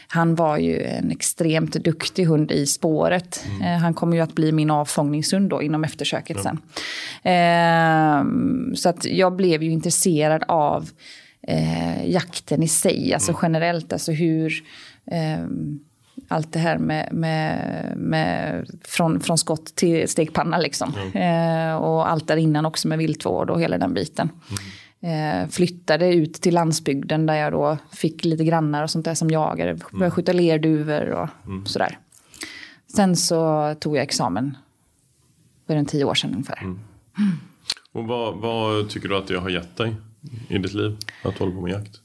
han 0.09 0.35
var 0.35 0.59
ju 0.59 0.83
en 0.83 1.11
extremt 1.11 1.73
duktig 1.73 2.25
hund 2.25 2.53
i 2.53 2.67
spåret. 2.67 3.45
Mm. 3.47 3.63
Eh, 3.63 3.79
han 3.79 3.95
kommer 3.95 4.17
ju 4.17 4.23
att 4.23 4.35
bli 4.35 4.53
min 4.53 4.71
avfångningshund 4.71 5.51
då 5.51 5.63
inom 5.63 5.85
eftersöket 5.85 6.37
ja. 6.37 6.43
sen. 6.43 6.59
Eh, 7.33 8.25
så 8.75 8.89
att 8.89 9.05
jag 9.05 9.37
blev 9.37 9.63
ju 9.63 9.71
intresserad 9.71 10.45
av 10.49 10.91
eh, 11.43 12.11
jakten 12.11 12.63
i 12.63 12.69
sig, 12.69 13.15
alltså 13.15 13.31
mm. 13.31 13.41
generellt. 13.43 13.93
Alltså 13.93 14.13
hur 14.13 14.53
ehm, 15.11 15.81
allt 16.29 16.53
det 16.53 16.59
här 16.59 16.79
med, 16.79 17.09
med, 17.13 17.93
med 17.97 18.67
från, 18.85 19.21
från 19.21 19.39
skott 19.39 19.75
till 19.75 20.09
stegpanna 20.09 20.59
liksom. 20.59 20.95
Mm. 21.15 21.71
Eh, 21.71 21.77
och 21.77 22.11
allt 22.11 22.29
där 22.29 22.37
innan 22.37 22.67
också 22.67 22.89
med 22.89 22.99
viltvård 22.99 23.51
och 23.51 23.61
hela 23.61 23.79
den 23.79 23.95
biten. 23.95 24.29
Mm. 24.29 24.63
Eh, 25.01 25.49
flyttade 25.49 26.15
ut 26.15 26.35
till 26.35 26.55
landsbygden 26.55 27.27
där 27.27 27.35
jag 27.35 27.53
då 27.53 27.79
fick 27.93 28.25
lite 28.25 28.45
grannar 28.45 28.83
och 28.83 28.91
sånt 28.91 29.05
där 29.05 29.15
som 29.15 29.31
jagade. 29.31 29.75
Började 29.75 29.97
mm. 29.97 30.11
skjuta 30.11 30.33
lerduvor 30.33 31.09
och 31.11 31.29
mm. 31.47 31.67
sådär. 31.67 31.99
Sen 32.87 33.17
så 33.17 33.75
tog 33.81 33.97
jag 33.97 34.03
examen 34.03 34.57
för 35.67 35.77
en 35.77 35.87
tio 35.87 36.05
år 36.05 36.15
sedan 36.15 36.31
ungefär. 36.33 36.59
Mm. 36.63 36.79
Och 37.93 38.05
vad, 38.05 38.37
vad, 38.37 38.91
tycker 38.91 39.09
du 39.09 39.17
att 39.17 39.27
det 39.27 39.39
har 39.39 39.51
gett 39.51 39.77
dig 39.77 39.95
i 40.49 40.59
ditt 40.59 40.75
liv 40.75 40.97
att 41.25 41.39
hålla 41.39 41.53
på 41.53 41.61
med 41.61 41.73
jakt? 41.73 42.01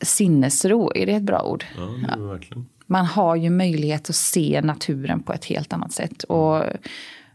Sinnesro, 0.00 0.92
är 0.94 1.06
det 1.06 1.12
ett 1.12 1.22
bra 1.22 1.42
ord? 1.42 1.64
Ja, 1.76 1.82
det 1.82 2.12
är 2.12 2.26
verkligen. 2.26 2.66
Man 2.86 3.06
har 3.06 3.36
ju 3.36 3.50
möjlighet 3.50 4.10
att 4.10 4.16
se 4.16 4.60
naturen 4.64 5.22
på 5.22 5.32
ett 5.32 5.44
helt 5.44 5.72
annat 5.72 5.92
sätt. 5.92 6.22
Och 6.22 6.64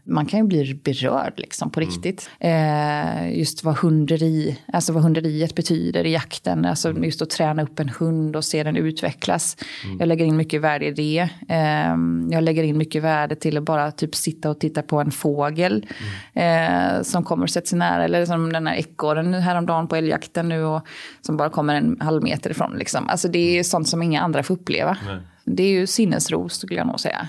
man 0.06 0.26
kan 0.26 0.40
ju 0.40 0.46
bli 0.46 0.74
berörd 0.74 1.32
liksom 1.36 1.70
på 1.70 1.80
mm. 1.80 1.90
riktigt. 1.90 2.30
Mm. 2.40 3.30
Eh, 3.30 3.38
just 3.38 3.64
vad 3.64 3.76
hunderi, 3.76 4.58
alltså 4.72 4.92
vad 4.92 5.02
hunderiet 5.02 5.54
betyder 5.54 6.06
i 6.06 6.12
jakten. 6.12 6.64
Alltså 6.64 6.90
mm. 6.90 7.04
just 7.04 7.22
att 7.22 7.30
träna 7.30 7.62
upp 7.62 7.80
en 7.80 7.88
hund 7.88 8.36
och 8.36 8.44
se 8.44 8.62
den 8.62 8.76
utvecklas. 8.76 9.56
Mm. 9.84 9.98
Jag 10.00 10.06
lägger 10.08 10.24
in 10.24 10.36
mycket 10.36 10.60
värde 10.60 10.86
i 10.86 10.90
det. 10.90 11.28
Eh, 11.48 11.96
jag 12.30 12.42
lägger 12.42 12.62
in 12.62 12.78
mycket 12.78 13.02
värde 13.02 13.36
till 13.36 13.56
att 13.56 13.64
bara 13.64 13.90
typ 13.90 14.14
sitta 14.14 14.50
och 14.50 14.60
titta 14.60 14.82
på 14.82 15.00
en 15.00 15.10
fågel 15.10 15.86
mm. 16.34 16.96
eh, 16.96 17.02
som 17.02 17.24
kommer 17.24 17.42
och 17.42 17.50
sätter 17.50 17.68
sig 17.68 17.78
nära. 17.78 18.04
Eller 18.04 18.26
som 18.26 18.52
den 18.52 18.66
här 18.66 18.74
ekorren 18.74 19.34
häromdagen 19.34 19.88
på 19.88 19.96
älgjakten 19.96 20.48
nu 20.48 20.64
och 20.64 20.86
som 21.20 21.36
bara 21.36 21.50
kommer 21.50 21.74
en 21.74 22.00
halv 22.00 22.22
meter 22.22 22.50
ifrån. 22.50 22.76
Liksom. 22.78 23.08
Alltså 23.08 23.28
det 23.28 23.38
är 23.38 23.52
mm. 23.52 23.64
sånt 23.64 23.88
som 23.88 24.02
inga 24.02 24.20
andra 24.20 24.42
får 24.42 24.54
uppleva. 24.54 24.96
Nej. 25.06 25.18
Det 25.46 25.62
är 25.62 25.70
ju 25.70 25.86
sinnesro 25.86 26.48
skulle 26.48 26.80
jag 26.80 26.86
nog 26.86 27.00
säga. 27.00 27.28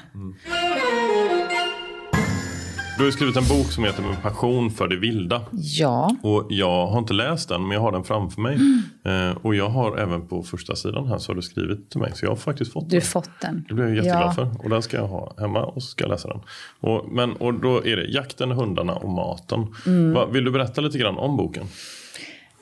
Du 2.98 3.04
har 3.04 3.12
skrivit 3.12 3.38
en 3.38 3.48
bok 3.48 3.72
som 3.72 3.84
heter 3.84 4.04
Med 4.04 4.22
passion 4.22 4.72
för 4.72 4.88
det 4.88 4.96
vilda. 4.96 5.42
Ja. 5.52 6.16
Och 6.24 6.48
jag 6.50 6.88
har 6.88 7.00
inte 7.00 7.14
läst 7.14 7.50
den 7.50 7.62
men 7.62 7.72
jag 7.72 7.82
har 7.82 7.92
den 7.92 8.04
framför 8.04 8.42
mig. 8.42 8.56
Mm. 8.56 9.30
Eh, 9.30 9.38
och 9.38 9.56
jag 9.56 9.70
har 9.70 9.98
även 9.98 10.28
på 10.28 10.44
första 10.44 10.75
sidan 10.75 11.08
här 11.08 11.18
så 11.18 11.32
har 11.32 11.36
du 11.36 11.42
skrivit 11.42 11.90
till 11.90 12.00
mig. 12.00 12.12
Så 12.16 12.25
jag 12.25 12.32
har 12.32 12.36
faktiskt 12.36 12.74
fått 12.74 12.84
du 12.84 12.90
den. 12.90 13.00
Du 13.00 13.06
fått 13.06 13.30
den. 13.42 13.66
Det 13.68 13.74
blir 13.74 13.86
jag 13.86 13.96
jätteglad 13.96 14.22
ja. 14.22 14.32
för. 14.34 14.64
Och 14.64 14.70
den 14.70 14.82
ska 14.82 14.98
jag 14.98 15.08
ha 15.08 15.34
hemma 15.38 15.66
och 15.66 15.84
så 15.84 15.90
ska 15.90 16.04
jag 16.04 16.10
läsa 16.10 16.28
den. 16.28 16.40
Och, 16.80 17.06
men, 17.12 17.34
och 17.34 17.54
då 17.54 17.86
är 17.86 17.96
det 17.96 18.06
jakten, 18.06 18.52
hundarna 18.52 18.94
och 18.94 19.10
maten. 19.10 19.68
Mm. 19.86 20.14
Va, 20.14 20.25
vill 20.25 20.46
du 20.46 20.52
berätta 20.52 20.82
lite 20.82 20.98
grann 20.98 21.18
om 21.18 21.38
boken? 21.38 21.66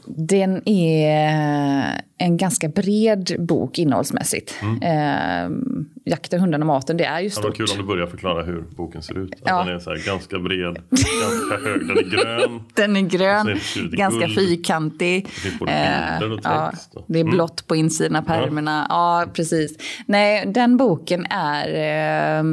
Den 0.06 0.70
är 0.70 2.02
en 2.18 2.38
ganska 2.38 2.70
bred 2.70 3.36
bok 3.40 3.80
innehållsmässigt. 3.80 4.56
Mm. 4.62 4.82
Eh, 4.82 5.58
jakten, 6.06 6.40
hundarna 6.40 6.64
och 6.64 6.68
maten, 6.68 6.98
det 6.98 7.06
är 7.06 7.20
ju 7.20 7.30
stort. 7.30 7.44
Det 7.44 7.48
var 7.48 7.56
kul 7.56 7.68
om 7.72 7.78
du 7.78 7.84
börjar 7.84 8.08
förklara 8.08 8.44
hur 8.44 8.62
boken 8.62 9.02
ser 9.02 9.18
ut. 9.18 9.34
ja. 9.46 9.64
Den 9.64 9.76
är 9.76 9.80
så 9.80 9.96
ganska 10.06 10.40
bred, 10.40 10.78
ganska 10.90 11.70
hög, 11.70 11.88
den 11.88 11.98
är 11.98 12.10
grön. 12.10 12.64
Den 12.76 12.96
är 12.96 13.02
grön, 13.02 13.60
ganska 13.92 14.26
guld. 14.26 14.36
fyrkantig. 14.36 15.28
Det 15.44 15.50
bilder 15.60 16.32
och 16.32 16.44
text. 16.44 16.90
Ja, 16.94 17.02
det 17.08 17.20
är 17.20 17.24
mm. 17.24 17.34
blått 17.34 17.68
på 17.68 17.76
insidan 17.76 18.16
av 18.16 18.22
pärmarna. 18.22 18.88
Ja. 18.90 19.22
ja. 19.22 19.28
precis. 19.34 19.78
Nej, 20.06 20.46
den 20.48 20.78
boken 20.78 21.26
är, 21.30 21.68
eh, 21.68 22.44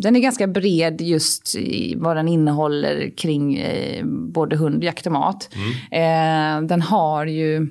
den 0.00 0.16
är 0.16 0.20
ganska 0.20 0.46
bred 0.46 1.00
just 1.00 1.54
i 1.56 1.94
vad 1.96 2.16
den 2.16 2.28
innehåller 2.28 3.10
kring 3.16 3.56
eh, 3.56 4.04
både 4.06 4.56
hund, 4.56 4.84
jakt 4.84 5.06
och 5.06 5.12
mat. 5.12 5.50
Mm. 5.54 6.62
Eh, 6.62 6.68
den 6.68 6.82
har 6.82 7.26
ju 7.26 7.68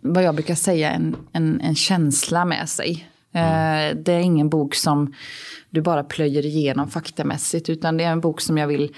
vad 0.00 0.22
jag 0.22 0.34
brukar 0.34 0.54
säga, 0.54 0.90
en, 0.90 1.16
en, 1.32 1.60
en 1.60 1.74
känsla 1.74 2.44
med 2.44 2.68
sig. 2.68 3.06
Mm. 3.32 4.02
Det 4.02 4.12
är 4.12 4.20
ingen 4.20 4.48
bok 4.48 4.74
som 4.74 5.14
du 5.70 5.80
bara 5.80 6.04
plöjer 6.04 6.46
igenom 6.46 6.90
faktamässigt, 6.90 7.68
utan 7.68 7.96
det 7.96 8.04
är 8.04 8.12
en 8.12 8.20
bok 8.20 8.40
som 8.40 8.58
jag 8.58 8.66
vill 8.66 8.94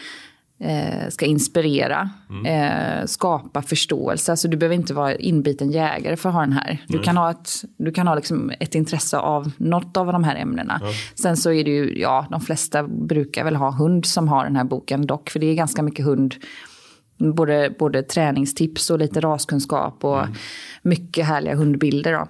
eh, 0.61 1.09
ska 1.09 1.26
inspirera, 1.26 2.11
mm. 2.30 2.47
eh, 2.47 3.06
skapa 3.06 3.62
förståelse. 3.62 4.32
Alltså 4.32 4.49
du 4.49 4.56
behöver 4.56 4.75
inte 4.75 4.94
vara 4.94 5.14
inbiten 5.14 5.71
jägare 5.71 6.16
för 6.16 6.28
att 6.28 6.35
ha 6.35 6.40
den 6.40 6.52
här. 6.52 6.78
Du 6.88 6.94
mm. 6.94 7.04
kan 7.04 7.16
ha, 7.16 7.30
ett, 7.30 7.50
du 7.76 7.92
kan 7.92 8.09
ha 8.09 8.14
liksom 8.14 8.52
ett 8.61 8.75
intresse 8.75 9.18
av 9.18 9.50
något 9.56 9.97
av 9.97 10.06
de 10.06 10.25
här 10.25 10.37
ämnena. 10.37 10.80
Sen 11.14 11.37
så 11.37 11.52
är 11.52 11.64
det 11.64 11.71
ju, 11.71 11.99
ja, 12.00 12.26
de 12.30 12.40
flesta 12.40 12.82
brukar 12.82 13.44
väl 13.44 13.56
ha 13.56 13.71
hund 13.71 14.06
som 14.06 14.28
har 14.28 14.44
den 14.44 14.56
här 14.56 14.64
boken 14.64 15.06
dock, 15.06 15.30
för 15.30 15.38
det 15.40 15.47
är 15.47 15.54
ganska 15.54 15.82
mycket 15.82 16.04
hund 16.04 16.35
både, 17.23 17.75
både 17.79 18.02
träningstips 18.02 18.91
och 18.91 18.99
lite 18.99 19.21
raskunskap 19.21 20.05
och 20.05 20.23
mm. 20.23 20.35
mycket 20.83 21.26
härliga 21.26 21.55
hundbilder. 21.55 22.12
Då. 22.12 22.26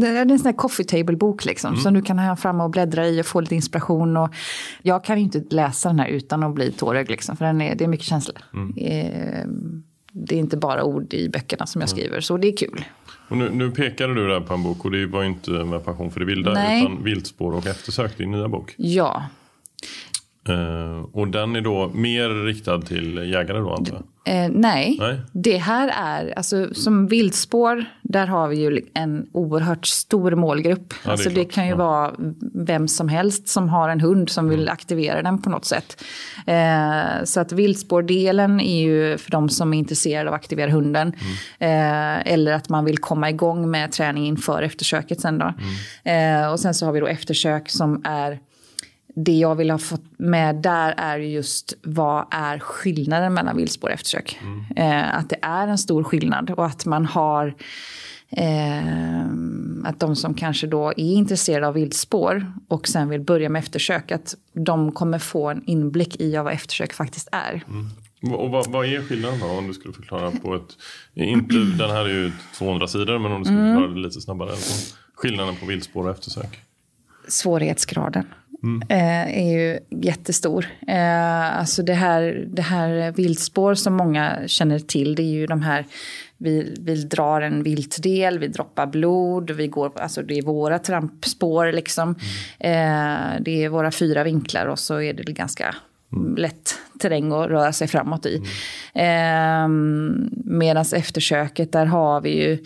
Det 0.00 0.06
är 0.06 0.22
en 0.22 0.38
sån 0.38 0.46
här 0.46 0.52
coffee 0.52 0.84
table-bok 0.84 1.44
liksom, 1.44 1.70
mm. 1.70 1.82
som 1.82 1.94
du 1.94 2.02
kan 2.02 2.18
ha 2.18 2.36
fram 2.36 2.60
och 2.60 2.70
bläddra 2.70 3.08
i 3.08 3.20
och 3.20 3.26
få 3.26 3.40
lite 3.40 3.54
inspiration. 3.54 4.16
Och 4.16 4.34
jag 4.82 5.04
kan 5.04 5.18
inte 5.18 5.44
läsa 5.50 5.88
den 5.88 5.98
här 5.98 6.08
utan 6.08 6.42
att 6.42 6.54
bli 6.54 6.72
tårögd, 6.72 7.10
liksom, 7.10 7.36
för 7.36 7.44
den 7.44 7.60
är, 7.60 7.74
det 7.74 7.84
är 7.84 7.88
mycket 7.88 8.06
känslor. 8.06 8.38
Mm. 8.54 8.74
Eh, 8.76 9.46
det 10.12 10.34
är 10.34 10.38
inte 10.38 10.56
bara 10.56 10.84
ord 10.84 11.14
i 11.14 11.28
böckerna 11.28 11.66
som 11.66 11.80
jag 11.80 11.90
mm. 11.90 11.98
skriver, 11.98 12.20
så 12.20 12.36
det 12.36 12.48
är 12.48 12.56
kul. 12.56 12.84
Nu, 13.28 13.50
nu 13.50 13.70
pekade 13.70 14.14
du 14.14 14.28
där 14.28 14.40
på 14.40 14.54
en 14.54 14.62
bok 14.62 14.84
och 14.84 14.90
det 14.90 15.06
var 15.06 15.24
inte 15.24 15.50
med 15.50 15.84
Passion 15.84 16.10
för 16.10 16.20
det 16.20 16.26
vilda 16.26 16.52
Nej. 16.54 16.82
utan 16.82 17.04
Viltspår 17.04 17.52
och 17.52 17.66
eftersök, 17.66 18.18
din 18.18 18.30
nya 18.30 18.48
bok. 18.48 18.74
Ja. 18.76 19.22
Uh, 20.48 21.04
och 21.12 21.28
den 21.28 21.56
är 21.56 21.60
då 21.60 21.90
mer 21.94 22.44
riktad 22.44 22.80
till 22.80 23.30
jägare 23.32 23.58
då 23.58 23.74
antar 23.74 23.94
jag? 23.94 24.04
Eh, 24.28 24.50
nej. 24.54 24.96
nej. 25.00 25.20
det 25.32 25.56
här 25.56 25.92
är, 25.96 26.32
alltså 26.36 26.74
som 26.74 27.06
viltspår, 27.06 27.84
där 28.02 28.26
har 28.26 28.48
vi 28.48 28.56
ju 28.56 28.80
en 28.94 29.26
oerhört 29.32 29.86
stor 29.86 30.34
målgrupp. 30.34 30.94
Ja, 30.94 30.96
det, 31.04 31.10
alltså, 31.10 31.30
det 31.30 31.44
kan 31.44 31.64
ju 31.64 31.70
ja. 31.70 31.76
vara 31.76 32.12
vem 32.54 32.88
som 32.88 33.08
helst 33.08 33.48
som 33.48 33.68
har 33.68 33.88
en 33.88 34.00
hund 34.00 34.30
som 34.30 34.48
vill 34.48 34.60
mm. 34.60 34.72
aktivera 34.72 35.22
den 35.22 35.42
på 35.42 35.50
något 35.50 35.64
sätt. 35.64 36.04
Eh, 36.46 37.24
så 37.24 37.40
att 37.40 37.52
viltspårdelen 37.52 38.60
är 38.60 38.80
ju 38.80 39.18
för 39.18 39.30
de 39.30 39.48
som 39.48 39.74
är 39.74 39.78
intresserade 39.78 40.30
av 40.30 40.34
att 40.34 40.40
aktivera 40.40 40.70
hunden. 40.70 41.12
Mm. 41.60 42.16
Eh, 42.18 42.32
eller 42.32 42.52
att 42.52 42.68
man 42.68 42.84
vill 42.84 42.98
komma 42.98 43.30
igång 43.30 43.70
med 43.70 43.92
träning 43.92 44.26
inför 44.26 44.62
eftersöket 44.62 45.20
sen 45.20 45.38
då. 45.38 45.54
Mm. 46.04 46.42
Eh, 46.42 46.52
och 46.52 46.60
sen 46.60 46.74
så 46.74 46.86
har 46.86 46.92
vi 46.92 47.00
då 47.00 47.06
eftersök 47.06 47.68
som 47.68 48.02
är 48.04 48.38
det 49.24 49.32
jag 49.32 49.54
vill 49.54 49.70
ha 49.70 49.78
fått 49.78 50.04
med 50.16 50.56
där 50.56 50.94
är 50.96 51.18
just 51.18 51.74
vad 51.82 52.26
är 52.30 52.58
skillnaden 52.58 53.34
mellan 53.34 53.56
viltspår 53.56 53.88
och 53.88 53.94
eftersök. 53.94 54.38
Mm. 54.42 54.64
Eh, 54.76 55.18
att 55.18 55.30
det 55.30 55.38
är 55.42 55.68
en 55.68 55.78
stor 55.78 56.04
skillnad 56.04 56.50
och 56.50 56.66
att 56.66 56.86
man 56.86 57.06
har 57.06 57.54
eh, 58.30 59.24
att 59.84 60.00
de 60.00 60.16
som 60.16 60.34
kanske 60.34 60.66
då 60.66 60.88
är 60.88 60.98
intresserade 60.98 61.66
av 61.66 61.74
viltspår 61.74 62.52
och 62.68 62.88
sen 62.88 63.08
vill 63.08 63.20
börja 63.20 63.48
med 63.48 63.60
eftersök, 63.60 64.12
att 64.12 64.34
de 64.52 64.92
kommer 64.92 65.18
få 65.18 65.48
en 65.50 65.62
inblick 65.66 66.20
i 66.20 66.36
vad 66.36 66.52
eftersök 66.52 66.92
faktiskt 66.92 67.28
är. 67.32 67.62
Mm. 67.68 68.34
Och 68.34 68.50
vad, 68.50 68.70
vad, 68.70 68.86
är 68.86 69.02
skillnaden 69.02 69.40
då 69.40 69.46
om 69.46 69.68
du 69.68 69.74
skulle 69.74 69.94
förklara 69.94 70.30
på 70.30 70.54
ett, 70.54 70.76
inte, 71.14 71.54
den 71.54 71.90
här 71.90 72.04
är 72.04 72.08
ju 72.08 72.32
200 72.58 72.88
sidor 72.88 73.18
men 73.18 73.32
om 73.32 73.38
du 73.38 73.44
skulle 73.44 73.60
mm. 73.60 73.74
förklara 73.74 73.94
det 73.94 74.00
lite 74.00 74.20
snabbare. 74.20 74.50
Alltså, 74.50 74.96
skillnaden 75.14 75.56
på 75.56 75.66
viltspår 75.66 76.04
och 76.04 76.10
eftersök? 76.10 76.58
Svårighetsgraden 77.28 78.24
mm. 78.62 78.82
eh, 78.88 79.38
är 79.38 79.52
ju 79.52 79.78
jättestor. 79.90 80.66
Eh, 80.88 81.58
alltså 81.58 81.82
det 81.82 81.94
här, 81.94 82.46
det 82.48 82.62
här 82.62 83.12
viltspår 83.12 83.74
som 83.74 83.94
många 83.94 84.38
känner 84.46 84.78
till, 84.78 85.14
det 85.14 85.22
är 85.22 85.32
ju 85.32 85.46
de 85.46 85.62
här 85.62 85.86
vi, 86.38 86.76
vi 86.80 87.04
drar 87.04 87.40
en 87.40 87.62
viltdel, 87.62 88.38
vi 88.38 88.48
droppar 88.48 88.86
blod, 88.86 89.50
vi 89.50 89.66
går, 89.66 90.00
alltså 90.00 90.22
det 90.22 90.38
är 90.38 90.42
våra 90.42 90.78
trampspår 90.78 91.72
liksom. 91.72 92.14
Mm. 92.58 93.36
Eh, 93.36 93.40
det 93.40 93.64
är 93.64 93.68
våra 93.68 93.90
fyra 93.90 94.24
vinklar 94.24 94.66
och 94.66 94.78
så 94.78 95.00
är 95.00 95.12
det 95.12 95.32
ganska 95.32 95.74
mm. 96.12 96.36
lätt 96.36 96.74
terräng 96.98 97.32
att 97.32 97.48
röra 97.48 97.72
sig 97.72 97.88
framåt 97.88 98.26
i. 98.26 98.42
Mm. 98.94 99.64
Eh, 99.64 99.68
Medan 100.44 100.84
eftersöket, 100.94 101.72
där 101.72 101.86
har 101.86 102.20
vi 102.20 102.42
ju, 102.42 102.58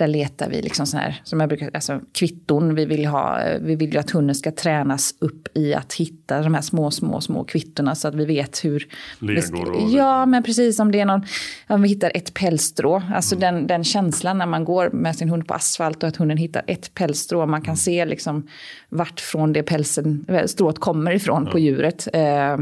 där 0.00 0.08
letar 0.08 0.50
vi 0.50 0.62
liksom 0.62 0.86
så 0.86 0.96
här, 0.96 1.20
som 1.24 1.40
jag 1.40 1.48
brukar, 1.48 1.70
alltså 1.74 2.00
kvitton. 2.12 2.74
Vi 2.74 2.84
vill, 2.84 3.06
ha, 3.06 3.40
vi 3.60 3.76
vill 3.76 3.92
ju 3.92 3.98
att 3.98 4.10
hunden 4.10 4.34
ska 4.34 4.52
tränas 4.52 5.14
upp 5.18 5.48
i 5.54 5.74
att 5.74 5.92
hitta 5.92 6.42
de 6.42 6.54
här 6.54 6.62
små, 6.62 6.90
små, 6.90 7.20
små 7.20 7.44
kvittorna 7.44 7.94
så 7.94 8.08
att 8.08 8.14
vi 8.14 8.24
vet 8.24 8.64
hur... 8.64 8.88
Legor 9.18 9.70
och... 9.70 9.90
Ja, 9.90 10.26
men 10.26 10.42
precis 10.42 10.80
om 10.80 10.92
det 10.92 11.00
är 11.00 11.04
någon, 11.04 11.22
om 11.68 11.82
vi 11.82 11.88
hittar 11.88 12.12
ett 12.14 12.34
pälsstrå, 12.34 13.02
alltså 13.14 13.36
mm. 13.36 13.54
den, 13.54 13.66
den 13.66 13.84
känslan 13.84 14.38
när 14.38 14.46
man 14.46 14.64
går 14.64 14.90
med 14.90 15.16
sin 15.16 15.28
hund 15.28 15.48
på 15.48 15.54
asfalt 15.54 16.02
och 16.02 16.08
att 16.08 16.16
hunden 16.16 16.36
hittar 16.36 16.62
ett 16.66 16.94
pälsstrå, 16.94 17.46
man 17.46 17.62
kan 17.62 17.76
se 17.76 18.04
liksom 18.04 18.48
vart 18.88 19.20
från 19.20 19.52
det 19.52 19.62
pälsen, 19.62 20.26
strået 20.46 20.78
kommer 20.78 21.12
ifrån 21.12 21.44
ja. 21.44 21.52
på 21.52 21.58
djuret. 21.58 22.08
Eh, 22.12 22.56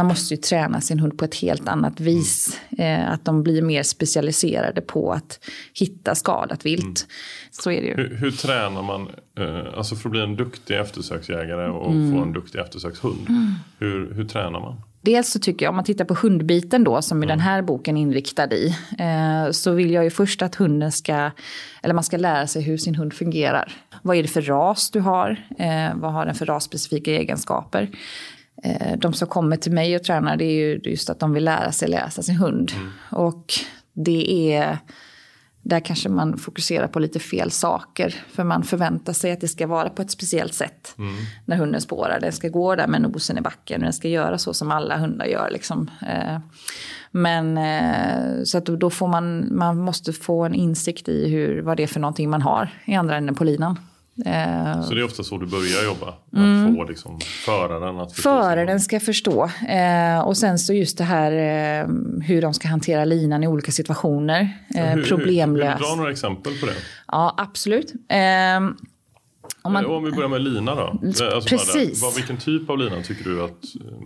man 0.00 0.06
måste 0.06 0.34
ju 0.34 0.40
träna 0.40 0.80
sin 0.80 1.00
hund 1.00 1.18
på 1.18 1.24
ett 1.24 1.34
helt 1.34 1.68
annat 1.68 2.00
vis. 2.00 2.60
Eh, 2.78 3.10
att 3.10 3.24
de 3.24 3.42
blir 3.42 3.62
mer 3.62 3.82
specialiserade 3.82 4.80
på 4.80 5.12
att 5.12 5.40
hitta 5.74 6.14
skadat 6.14 6.66
vilt. 6.66 6.82
Mm. 6.82 6.94
Så 7.50 7.70
är 7.70 7.80
det 7.80 7.86
ju. 7.86 7.94
Hur, 7.94 8.16
hur 8.16 8.30
tränar 8.30 8.82
man, 8.82 9.08
eh, 9.38 9.78
alltså 9.78 9.96
för 9.96 10.08
att 10.08 10.10
bli 10.10 10.20
en 10.20 10.36
duktig 10.36 10.76
eftersöksjägare 10.76 11.70
och 11.70 11.92
mm. 11.92 12.12
få 12.12 12.22
en 12.22 12.32
duktig 12.32 12.58
eftersökshund. 12.58 13.28
Mm. 13.28 13.54
Hur, 13.78 14.14
hur 14.14 14.24
tränar 14.24 14.60
man? 14.60 14.80
Dels 15.02 15.30
så 15.30 15.38
tycker 15.38 15.66
jag, 15.66 15.70
om 15.70 15.76
man 15.76 15.84
tittar 15.84 16.04
på 16.04 16.14
hundbiten 16.14 16.84
då, 16.84 17.02
som 17.02 17.22
är 17.22 17.26
den 17.26 17.40
här 17.40 17.62
boken 17.62 17.96
inriktad 17.96 18.52
i, 18.54 18.76
eh, 18.98 19.50
så 19.50 19.72
vill 19.72 19.90
jag 19.90 20.04
ju 20.04 20.10
först 20.10 20.42
att 20.42 20.54
hunden 20.54 20.92
ska, 20.92 21.30
eller 21.82 21.94
man 21.94 22.04
ska 22.04 22.16
lära 22.16 22.46
sig 22.46 22.62
hur 22.62 22.76
sin 22.76 22.94
hund 22.94 23.12
fungerar. 23.12 23.72
Vad 24.02 24.16
är 24.16 24.22
det 24.22 24.28
för 24.28 24.42
ras 24.42 24.90
du 24.90 25.00
har? 25.00 25.30
Eh, 25.58 25.94
vad 25.94 26.12
har 26.12 26.26
den 26.26 26.34
för 26.34 26.46
rasspecifika 26.46 27.10
egenskaper? 27.10 27.90
Eh, 28.62 28.98
de 28.98 29.12
som 29.12 29.28
kommer 29.28 29.56
till 29.56 29.72
mig 29.72 29.96
och 29.96 30.02
tränar, 30.02 30.36
det 30.36 30.44
är 30.44 30.52
ju 30.52 30.80
just 30.84 31.10
att 31.10 31.18
de 31.18 31.32
vill 31.32 31.44
lära 31.44 31.72
sig 31.72 31.88
läsa 31.88 32.22
sin 32.22 32.36
hund. 32.36 32.72
Mm. 32.76 32.90
Och 33.10 33.52
det 33.92 34.52
är 34.52 34.78
där 35.62 35.80
kanske 35.80 36.08
man 36.08 36.38
fokuserar 36.38 36.86
på 36.86 36.98
lite 36.98 37.18
fel 37.18 37.50
saker. 37.50 38.14
För 38.28 38.44
man 38.44 38.62
förväntar 38.62 39.12
sig 39.12 39.32
att 39.32 39.40
det 39.40 39.48
ska 39.48 39.66
vara 39.66 39.90
på 39.90 40.02
ett 40.02 40.10
speciellt 40.10 40.54
sätt 40.54 40.94
mm. 40.98 41.14
när 41.44 41.56
hunden 41.56 41.80
spårar. 41.80 42.20
Den 42.20 42.32
ska 42.32 42.48
gå 42.48 42.76
där 42.76 42.86
med 42.86 43.02
nosen 43.02 43.38
i 43.38 43.40
backen. 43.40 43.80
Den 43.80 43.92
ska 43.92 44.08
göra 44.08 44.38
så 44.38 44.54
som 44.54 44.70
alla 44.70 44.96
hundar 44.96 45.26
gör. 45.26 45.50
Liksom. 45.50 45.90
Eh, 46.08 46.38
men 47.10 47.58
eh, 47.58 48.42
så 48.44 48.58
att 48.58 48.66
då 48.66 48.90
får 48.90 49.08
man, 49.08 49.56
man 49.56 49.78
måste 49.78 50.12
få 50.12 50.44
en 50.44 50.54
insikt 50.54 51.08
i 51.08 51.28
hur, 51.28 51.62
vad 51.62 51.76
det 51.76 51.82
är 51.82 51.86
för 51.86 52.00
någonting 52.00 52.30
man 52.30 52.42
har 52.42 52.68
i 52.84 52.94
andra 52.94 53.16
änden 53.16 53.34
på 53.34 53.44
linan. 53.44 53.78
Eh, 54.26 54.82
så 54.82 54.94
det 54.94 55.00
är 55.00 55.04
ofta 55.04 55.22
så 55.22 55.38
du 55.38 55.46
börjar 55.46 55.84
jobba? 55.84 56.08
Att 56.08 56.32
mm. 56.32 56.74
få 56.74 56.84
liksom 56.84 57.18
föraren 57.44 58.00
att 58.00 58.12
förstå? 58.12 58.30
Föraren 58.30 58.80
ska 58.80 59.00
förstå. 59.00 59.50
Eh, 59.68 60.20
och 60.20 60.36
sen 60.36 60.58
så 60.58 60.72
just 60.72 60.98
det 60.98 61.04
här 61.04 61.32
eh, 61.32 61.88
hur 62.22 62.42
de 62.42 62.54
ska 62.54 62.68
hantera 62.68 63.04
linan 63.04 63.44
i 63.44 63.46
olika 63.46 63.72
situationer. 63.72 64.48
Eh, 64.74 64.84
hur, 64.84 65.04
problemlöst. 65.04 65.80
Vill 65.80 65.82
du 65.82 65.90
dra 65.90 65.96
några 65.96 66.10
exempel 66.10 66.60
på 66.60 66.66
det? 66.66 66.72
Ja, 67.06 67.34
absolut. 67.38 67.92
Ehm, 68.08 68.76
om, 69.62 69.72
man, 69.72 69.86
om 69.86 70.04
vi 70.04 70.10
börjar 70.10 70.28
med 70.28 70.42
lina 70.42 70.74
då. 70.74 70.98
Alltså 71.06 71.40
Precis. 71.48 72.02
Vad, 72.02 72.14
vilken 72.14 72.36
typ 72.36 72.70
av 72.70 72.78
lina 72.78 73.02
tycker 73.02 73.24
du 73.24 73.42
att 73.42 73.50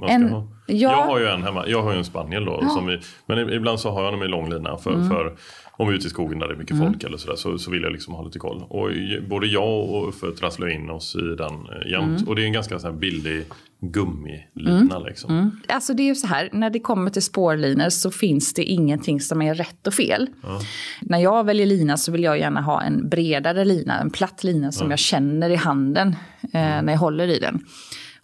man 0.00 0.09
ska 0.09 0.14
en, 0.14 0.28
ha? 0.28 0.49
Ja. 0.66 0.75
Jag 0.76 1.06
har 1.06 1.18
ju 1.18 1.26
en 1.26 1.42
hemma, 1.42 1.64
jag 1.68 1.83
har 1.83 1.92
ju 1.92 1.99
en 1.99 2.04
spaniel 2.04 2.44
då. 2.44 2.59
Ja. 2.62 2.80
Vi, 2.88 3.00
men 3.26 3.52
ibland 3.52 3.80
så 3.80 3.90
har 3.90 4.04
jag 4.04 4.12
dem 4.12 4.23
i 4.23 4.28
lång 4.28 4.50
lina 4.50 4.76
för, 4.76 4.94
mm. 4.94 5.09
för 5.09 5.37
om 5.76 5.88
vi 5.88 5.94
är 5.94 5.98
ute 5.98 6.06
i 6.06 6.10
skogen 6.10 6.38
där 6.38 6.48
det 6.48 6.54
är 6.54 6.58
mycket 6.58 6.76
mm. 6.76 6.86
folk 6.86 7.04
eller 7.04 7.16
sådär 7.16 7.36
så, 7.36 7.58
så 7.58 7.70
vill 7.70 7.82
jag 7.82 7.92
liksom 7.92 8.14
ha 8.14 8.24
lite 8.24 8.38
koll. 8.38 8.64
Och 8.68 8.90
både 9.28 9.46
jag 9.46 9.90
och 9.90 10.08
Uffe 10.08 10.26
trasslar 10.38 10.68
in 10.68 10.90
oss 10.90 11.16
i 11.16 11.36
den 11.36 11.52
eh, 11.52 11.90
jämt. 11.90 12.18
Mm. 12.18 12.28
Och 12.28 12.36
det 12.36 12.42
är 12.42 12.46
en 12.46 12.52
ganska 12.52 12.78
så 12.78 12.86
här 12.86 12.94
billig 12.94 13.44
gummilina. 13.80 14.96
Mm. 14.96 15.06
Liksom. 15.06 15.30
Mm. 15.30 15.50
Alltså 15.68 15.94
det 15.94 16.02
är 16.02 16.04
ju 16.04 16.14
så 16.14 16.26
här, 16.26 16.48
när 16.52 16.70
det 16.70 16.80
kommer 16.80 17.10
till 17.10 17.22
spårlinor 17.22 17.88
så 17.88 18.10
finns 18.10 18.54
det 18.54 18.64
ingenting 18.64 19.20
som 19.20 19.42
är 19.42 19.54
rätt 19.54 19.86
och 19.86 19.94
fel. 19.94 20.28
Ja. 20.42 20.60
När 21.00 21.18
jag 21.18 21.44
väljer 21.44 21.66
lina 21.66 21.96
så 21.96 22.12
vill 22.12 22.22
jag 22.22 22.38
gärna 22.38 22.60
ha 22.60 22.82
en 22.82 23.08
bredare 23.08 23.64
lina, 23.64 24.00
en 24.00 24.10
platt 24.10 24.44
lina 24.44 24.72
som 24.72 24.86
ja. 24.86 24.92
jag 24.92 24.98
känner 24.98 25.50
i 25.50 25.56
handen 25.56 26.16
eh, 26.52 26.72
mm. 26.72 26.84
när 26.84 26.92
jag 26.92 27.00
håller 27.00 27.28
i 27.28 27.38
den. 27.38 27.64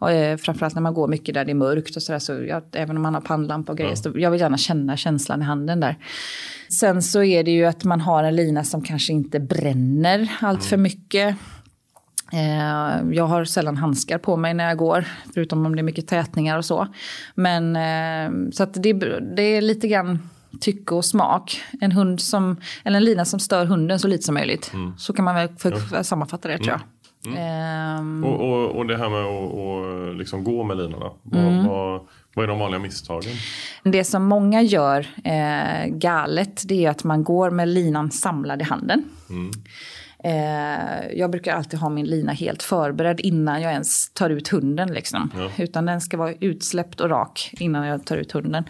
Och, 0.00 0.12
eh, 0.12 0.37
framförallt 0.37 0.75
när 0.75 0.83
man 0.83 0.95
går 0.95 1.09
mycket 1.09 1.35
där 1.35 1.45
det 1.45 1.52
är 1.52 1.54
mörkt 1.54 1.97
och 1.97 2.02
sådär. 2.02 2.19
Så 2.19 2.33
jag, 2.33 2.62
även 2.73 2.97
om 2.97 3.02
man 3.02 3.14
har 3.14 3.21
pannlampa 3.21 3.73
och 3.73 3.78
grejer. 3.78 3.92
Ja. 3.92 3.97
Så 3.97 4.12
jag 4.14 4.30
vill 4.30 4.40
gärna 4.40 4.59
känna 4.59 4.97
känslan 4.97 5.42
i 5.42 5.45
handen 5.45 5.80
där. 5.80 5.97
Sen 6.69 7.02
så 7.02 7.23
är 7.23 7.45
det 7.45 7.50
ju 7.50 7.64
att 7.64 7.85
man 7.85 8.00
har 8.00 8.25
en 8.25 8.37
lina 8.37 8.64
som 8.64 8.83
kanske 8.83 9.12
inte 9.12 9.40
bränner 9.40 10.33
allt 10.40 10.64
för 10.64 10.76
mm. 10.76 10.83
mycket. 10.83 11.37
Eh, 12.33 13.12
jag 13.12 13.26
har 13.26 13.45
sällan 13.45 13.76
handskar 13.76 14.19
på 14.19 14.37
mig 14.37 14.54
när 14.54 14.69
jag 14.69 14.78
går, 14.78 15.04
förutom 15.35 15.66
om 15.66 15.76
det 15.76 15.80
är 15.80 15.83
mycket 15.83 16.07
tätningar 16.07 16.59
och 16.59 16.64
så. 16.64 16.87
Men 17.35 17.76
eh, 17.76 18.50
så 18.52 18.64
det, 18.64 18.92
det 19.37 19.42
är 19.42 19.61
lite 19.61 19.88
grann 19.88 20.28
tycke 20.61 20.95
och 20.95 21.04
smak. 21.04 21.62
En 21.80 21.92
hund 21.92 22.21
som, 22.21 22.57
eller 22.85 22.97
en 22.97 23.04
lina 23.04 23.25
som 23.25 23.40
stör 23.40 23.64
hunden 23.64 23.99
så 23.99 24.09
lite 24.09 24.23
som 24.23 24.35
möjligt. 24.35 24.71
Mm. 24.75 24.99
Så 24.99 25.12
kan 25.12 25.25
man 25.25 25.35
väl 25.35 25.49
för, 25.59 26.02
sammanfatta 26.02 26.49
det 26.49 26.57
tror 26.57 26.69
jag. 26.69 26.76
Mm. 26.76 26.88
Um, 27.27 28.25
och, 28.25 28.41
och, 28.41 28.76
och, 28.76 28.87
det 28.87 28.97
här 28.97 29.09
med 29.09 29.25
att 29.25 29.52
och 29.52 30.15
liksom 30.15 30.45
gå 30.45 30.65
med 30.65 30.76
linorna. 30.76 31.11
Mm. 31.33 31.67
Vad, 31.67 32.00
vad, 32.35 32.43
är 32.45 32.49
de 32.49 32.59
vanliga 32.59 32.80
misstagen? 32.80 33.33
Det 33.83 34.04
som 34.04 34.25
många 34.25 34.63
gör 34.63 35.06
eh, 35.25 35.87
galet 35.87 36.63
det 36.69 36.85
är 36.85 36.91
att 36.91 37.04
man 37.04 37.25
går 37.25 37.50
med 37.50 37.69
linan 37.69 38.11
samlad 38.11 38.61
i 38.61 38.65
handen. 38.65 39.04
Mm. 39.30 39.50
Eh, 40.25 41.19
jag 41.19 41.30
brukar 41.30 41.54
alltid 41.54 41.80
ha 41.80 41.89
min 41.89 42.06
lina 42.06 42.33
helt 42.33 42.63
förberedd 42.63 43.21
innan 43.21 43.63
jag 43.63 43.73
ens 43.73 44.11
tar 44.11 44.30
ut 44.30 44.49
hunden. 44.49 44.93
Liksom. 44.93 45.30
Ja. 45.37 45.65
Utan 45.65 45.87
den 45.87 46.00
ska 46.00 46.17
vara 46.17 46.35
utsläppt 46.41 47.00
och 47.00 47.11
rak 47.11 47.50
innan 47.52 47.87
jag 47.87 48.06
tar 48.06 48.17
ut 48.17 48.33
hunden. 48.33 48.65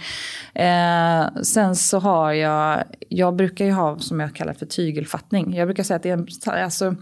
Eh, 0.54 1.42
sen 1.42 1.76
så 1.76 1.98
har 1.98 2.32
jag, 2.32 2.84
jag 3.08 3.36
brukar 3.36 3.64
ju 3.64 3.72
ha 3.72 3.98
som 3.98 4.20
jag 4.20 4.34
kallar 4.34 4.52
för 4.52 4.66
tygelfattning. 4.66 5.54
Jag 5.54 5.68
brukar 5.68 5.82
säga 5.82 5.96
att 5.96 6.02
det 6.02 6.10
är 6.10 6.12
en, 6.12 6.26
alltså, 6.62 6.94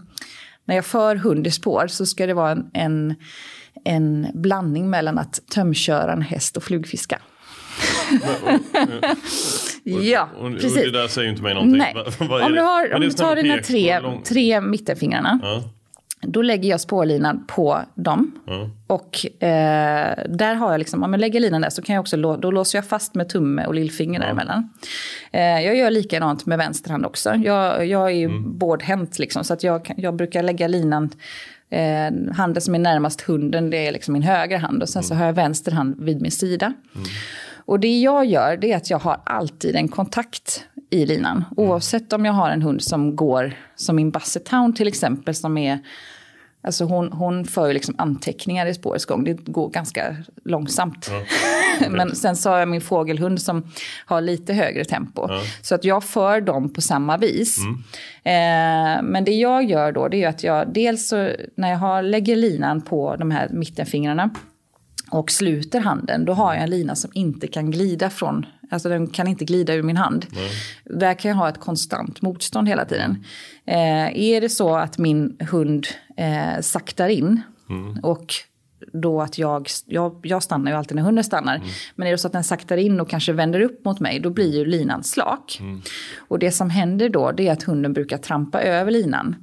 när 0.69 0.75
jag 0.75 0.85
för 0.85 1.15
hund 1.15 1.47
i 1.47 1.51
spår 1.51 1.87
så 1.87 2.05
ska 2.05 2.27
det 2.27 2.33
vara 2.33 2.51
en, 2.51 2.69
en, 2.73 3.15
en 3.85 4.27
blandning 4.33 4.89
mellan 4.89 5.17
att 5.17 5.39
tömköra 5.51 6.13
en 6.13 6.21
häst 6.21 6.57
och 6.57 6.63
flugfiska. 6.63 7.19
ja, 9.83 10.29
och, 10.37 10.51
precis. 10.53 10.77
Och 10.77 10.83
det 10.83 10.91
där 10.91 11.07
säger 11.07 11.25
ju 11.25 11.31
inte 11.31 11.43
mig 11.43 11.53
någonting. 11.53 11.77
Nej. 11.77 11.95
om 12.19 12.51
du, 12.51 12.61
har, 12.61 12.93
om 12.93 13.01
du 13.01 13.09
tar 13.09 13.35
dina 13.35 13.57
tre, 13.57 14.01
tre 14.25 14.61
mittenfingrarna. 14.61 15.39
Ja. 15.43 15.63
Då 16.21 16.41
lägger 16.41 16.69
jag 16.69 16.81
spårlinan 16.81 17.45
på 17.47 17.79
dem. 17.95 18.31
Ja. 18.45 18.69
Och 18.87 19.43
eh, 19.43 20.17
där 20.29 20.55
har 20.55 20.71
jag 20.71 20.79
liksom, 20.79 21.03
om 21.03 21.13
jag 21.13 21.19
lägger 21.19 21.39
linan 21.39 21.61
där 21.61 21.69
så 21.69 21.81
kan 21.81 21.95
jag 21.95 22.01
också, 22.01 22.17
då 22.17 22.51
låser 22.51 22.77
jag 22.77 22.85
fast 22.85 23.15
med 23.15 23.29
tumme 23.29 23.65
och 23.65 23.73
lillfinger 23.73 24.19
ja. 24.19 24.25
däremellan. 24.25 24.69
Eh, 25.31 25.41
jag 25.41 25.75
gör 25.75 25.91
likadant 25.91 26.45
med 26.45 26.57
vänster 26.57 26.91
hand 26.91 27.05
också. 27.05 27.35
Jag, 27.35 27.85
jag 27.85 28.05
är 28.05 28.15
ju 28.15 28.25
mm. 28.25 28.57
bårdhänt 28.57 29.19
liksom, 29.19 29.43
så 29.43 29.53
att 29.53 29.63
jag, 29.63 29.93
jag 29.97 30.15
brukar 30.15 30.43
lägga 30.43 30.67
linan 30.67 31.09
Eh, 31.71 32.11
handen 32.33 32.61
som 32.61 32.75
är 32.75 32.79
närmast 32.79 33.21
hunden 33.21 33.69
det 33.69 33.87
är 33.87 33.91
liksom 33.91 34.13
min 34.13 34.23
högra 34.23 34.57
hand 34.57 34.81
och 34.81 34.89
sen 34.89 34.99
mm. 34.99 35.07
så 35.07 35.15
har 35.15 35.25
jag 35.25 35.33
vänster 35.33 35.71
hand 35.71 35.95
vid 35.99 36.21
min 36.21 36.31
sida. 36.31 36.73
Mm. 36.95 37.07
Och 37.65 37.79
det 37.79 37.99
jag 37.99 38.25
gör 38.25 38.57
det 38.57 38.71
är 38.71 38.77
att 38.77 38.89
jag 38.89 38.99
har 38.99 39.21
alltid 39.23 39.75
en 39.75 39.87
kontakt 39.87 40.63
i 40.89 41.05
linan. 41.05 41.37
Mm. 41.37 41.69
Oavsett 41.69 42.13
om 42.13 42.25
jag 42.25 42.33
har 42.33 42.49
en 42.49 42.61
hund 42.61 42.83
som 42.83 43.15
går, 43.15 43.53
som 43.75 43.95
min 43.95 44.11
Basset 44.11 44.45
Town 44.45 44.73
till 44.73 44.87
exempel, 44.87 45.35
som 45.35 45.57
är 45.57 45.79
Alltså 46.61 46.85
hon, 46.85 47.11
hon 47.13 47.45
för 47.45 47.67
ju 47.67 47.73
liksom 47.73 47.95
anteckningar 47.97 48.65
i 48.65 48.73
spårets 48.73 49.05
gång. 49.05 49.23
Det 49.23 49.33
går 49.33 49.69
ganska 49.69 50.15
långsamt. 50.45 51.09
Ja. 51.11 51.89
Men 51.89 52.15
sen 52.15 52.35
så 52.35 52.49
har 52.49 52.59
jag 52.59 52.67
min 52.67 52.81
fågelhund 52.81 53.41
som 53.41 53.71
har 54.05 54.21
lite 54.21 54.53
högre 54.53 54.85
tempo. 54.85 55.25
Ja. 55.29 55.41
Så 55.61 55.75
att 55.75 55.83
jag 55.83 56.03
för 56.03 56.41
dem 56.41 56.73
på 56.73 56.81
samma 56.81 57.17
vis. 57.17 57.57
Mm. 57.57 57.77
Eh, 58.23 59.03
men 59.03 59.23
det 59.23 59.31
jag 59.31 59.63
gör 59.63 59.91
då 59.91 60.07
det 60.07 60.23
är 60.23 60.27
att 60.27 60.43
jag 60.43 60.73
dels 60.73 61.07
så, 61.07 61.31
när 61.55 61.69
jag 61.69 61.77
har, 61.77 62.03
lägger 62.03 62.35
linan 62.35 62.81
på 62.81 63.15
de 63.15 63.31
här 63.31 63.49
mittenfingrarna 63.49 64.29
och 65.11 65.31
sluter 65.31 65.79
handen, 65.79 66.25
då 66.25 66.33
har 66.33 66.53
jag 66.53 66.63
en 66.63 66.69
lina 66.69 66.95
som 66.95 67.11
inte 67.13 67.47
kan 67.47 67.71
glida 67.71 68.09
från, 68.09 68.45
alltså 68.69 68.89
den 68.89 69.07
kan 69.07 69.27
inte 69.27 69.45
glida 69.45 69.73
ur 69.73 69.83
min 69.83 69.97
hand. 69.97 70.25
Nej. 70.29 70.51
Där 70.83 71.13
kan 71.13 71.29
jag 71.29 71.35
ha 71.35 71.49
ett 71.49 71.59
konstant 71.59 72.21
motstånd 72.21 72.67
hela 72.67 72.85
tiden. 72.85 73.25
Eh, 73.65 74.19
är 74.19 74.41
det 74.41 74.49
så 74.49 74.75
att 74.75 74.97
min 74.97 75.37
hund 75.51 75.87
eh, 76.17 76.61
saktar 76.61 77.09
in 77.09 77.41
mm. 77.69 77.99
och 78.03 78.33
då 78.93 79.21
att 79.21 79.37
jag, 79.37 79.67
jag, 79.85 80.19
jag 80.23 80.43
stannar 80.43 80.71
ju 80.71 80.77
alltid 80.77 80.95
när 80.95 81.03
hunden 81.03 81.23
stannar. 81.23 81.55
Mm. 81.55 81.67
Men 81.95 82.07
är 82.07 82.11
det 82.11 82.17
så 82.17 82.27
att 82.27 82.33
den 82.33 82.43
saktar 82.43 82.77
in 82.77 82.99
och 82.99 83.09
kanske 83.09 83.33
vänder 83.33 83.61
upp 83.61 83.85
mot 83.85 83.99
mig, 83.99 84.19
då 84.19 84.29
blir 84.29 84.57
ju 84.57 84.65
linan 84.65 85.03
slak. 85.03 85.57
Mm. 85.59 85.81
Och 86.17 86.39
det 86.39 86.51
som 86.51 86.69
händer 86.69 87.09
då, 87.09 87.31
det 87.31 87.47
är 87.47 87.51
att 87.51 87.63
hunden 87.63 87.93
brukar 87.93 88.17
trampa 88.17 88.61
över 88.61 88.91
linan. 88.91 89.35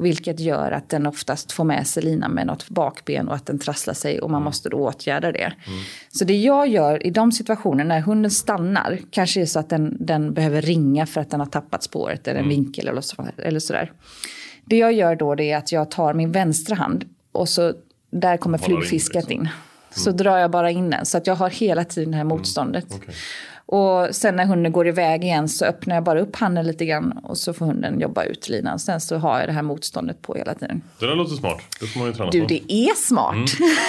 Vilket 0.00 0.40
gör 0.40 0.70
att 0.70 0.88
den 0.88 1.06
oftast 1.06 1.52
får 1.52 1.64
med 1.64 1.86
sig 1.86 2.02
linan 2.02 2.30
med 2.30 2.46
något 2.46 2.68
bakben 2.68 3.28
och 3.28 3.34
att 3.34 3.46
den 3.46 3.58
trasslar 3.58 3.94
sig 3.94 4.20
och 4.20 4.30
man 4.30 4.38
mm. 4.38 4.44
måste 4.44 4.68
då 4.68 4.76
åtgärda 4.76 5.32
det. 5.32 5.52
Mm. 5.66 5.78
Så 6.08 6.24
det 6.24 6.36
jag 6.36 6.68
gör 6.68 7.06
i 7.06 7.10
de 7.10 7.32
situationerna 7.32 7.94
när 7.94 8.00
hunden 8.00 8.30
stannar, 8.30 8.98
kanske 9.10 9.40
är 9.40 9.46
så 9.46 9.58
att 9.58 9.68
den, 9.68 9.96
den 10.00 10.34
behöver 10.34 10.62
ringa 10.62 11.06
för 11.06 11.20
att 11.20 11.30
den 11.30 11.40
har 11.40 11.46
tappat 11.46 11.82
spåret 11.82 12.28
eller 12.28 12.40
en 12.40 12.46
mm. 12.46 12.56
vinkel 12.56 12.88
eller, 12.88 13.00
så, 13.00 13.26
eller 13.36 13.60
sådär. 13.60 13.92
Det 14.64 14.76
jag 14.76 14.92
gör 14.92 15.16
då 15.16 15.34
det 15.34 15.50
är 15.50 15.56
att 15.56 15.72
jag 15.72 15.90
tar 15.90 16.14
min 16.14 16.32
vänstra 16.32 16.74
hand 16.74 17.04
och 17.32 17.48
så 17.48 17.72
där 18.10 18.36
kommer 18.36 18.58
flugfisket 18.58 19.30
in. 19.30 19.48
Så 19.90 20.10
mm. 20.10 20.16
drar 20.16 20.38
jag 20.38 20.50
bara 20.50 20.70
in 20.70 20.90
den. 20.90 21.06
Så 21.06 21.18
att 21.18 21.26
jag 21.26 21.34
har 21.34 21.50
hela 21.50 21.84
tiden 21.84 22.10
det 22.10 22.16
här 22.16 22.24
mm. 22.24 22.36
motståndet. 22.36 22.94
Okay. 22.94 23.14
Och 23.70 24.14
sen 24.14 24.36
när 24.36 24.44
hunden 24.44 24.72
går 24.72 24.88
iväg 24.88 25.24
igen 25.24 25.48
så 25.48 25.64
öppnar 25.64 25.94
jag 25.94 26.04
bara 26.04 26.20
upp 26.20 26.36
handen 26.36 26.66
lite 26.66 26.84
grann 26.84 27.12
och 27.22 27.38
så 27.38 27.52
får 27.52 27.66
hunden 27.66 28.00
jobba 28.00 28.24
ut 28.24 28.48
linan. 28.48 28.78
Sen 28.78 29.00
så 29.00 29.16
har 29.16 29.38
jag 29.38 29.48
det 29.48 29.52
här 29.52 29.62
motståndet 29.62 30.22
på 30.22 30.34
hela 30.34 30.54
tiden. 30.54 30.82
Det 31.00 31.06
där 31.06 31.14
låter 31.14 31.34
smart. 31.34 31.60
Det 31.80 31.86
får 31.86 32.00
man 32.00 32.08
ju 32.08 32.14
träna 32.14 32.30
du, 32.30 32.40
på. 32.40 32.46
det 32.46 32.72
är 32.72 32.94
smart. 32.94 33.36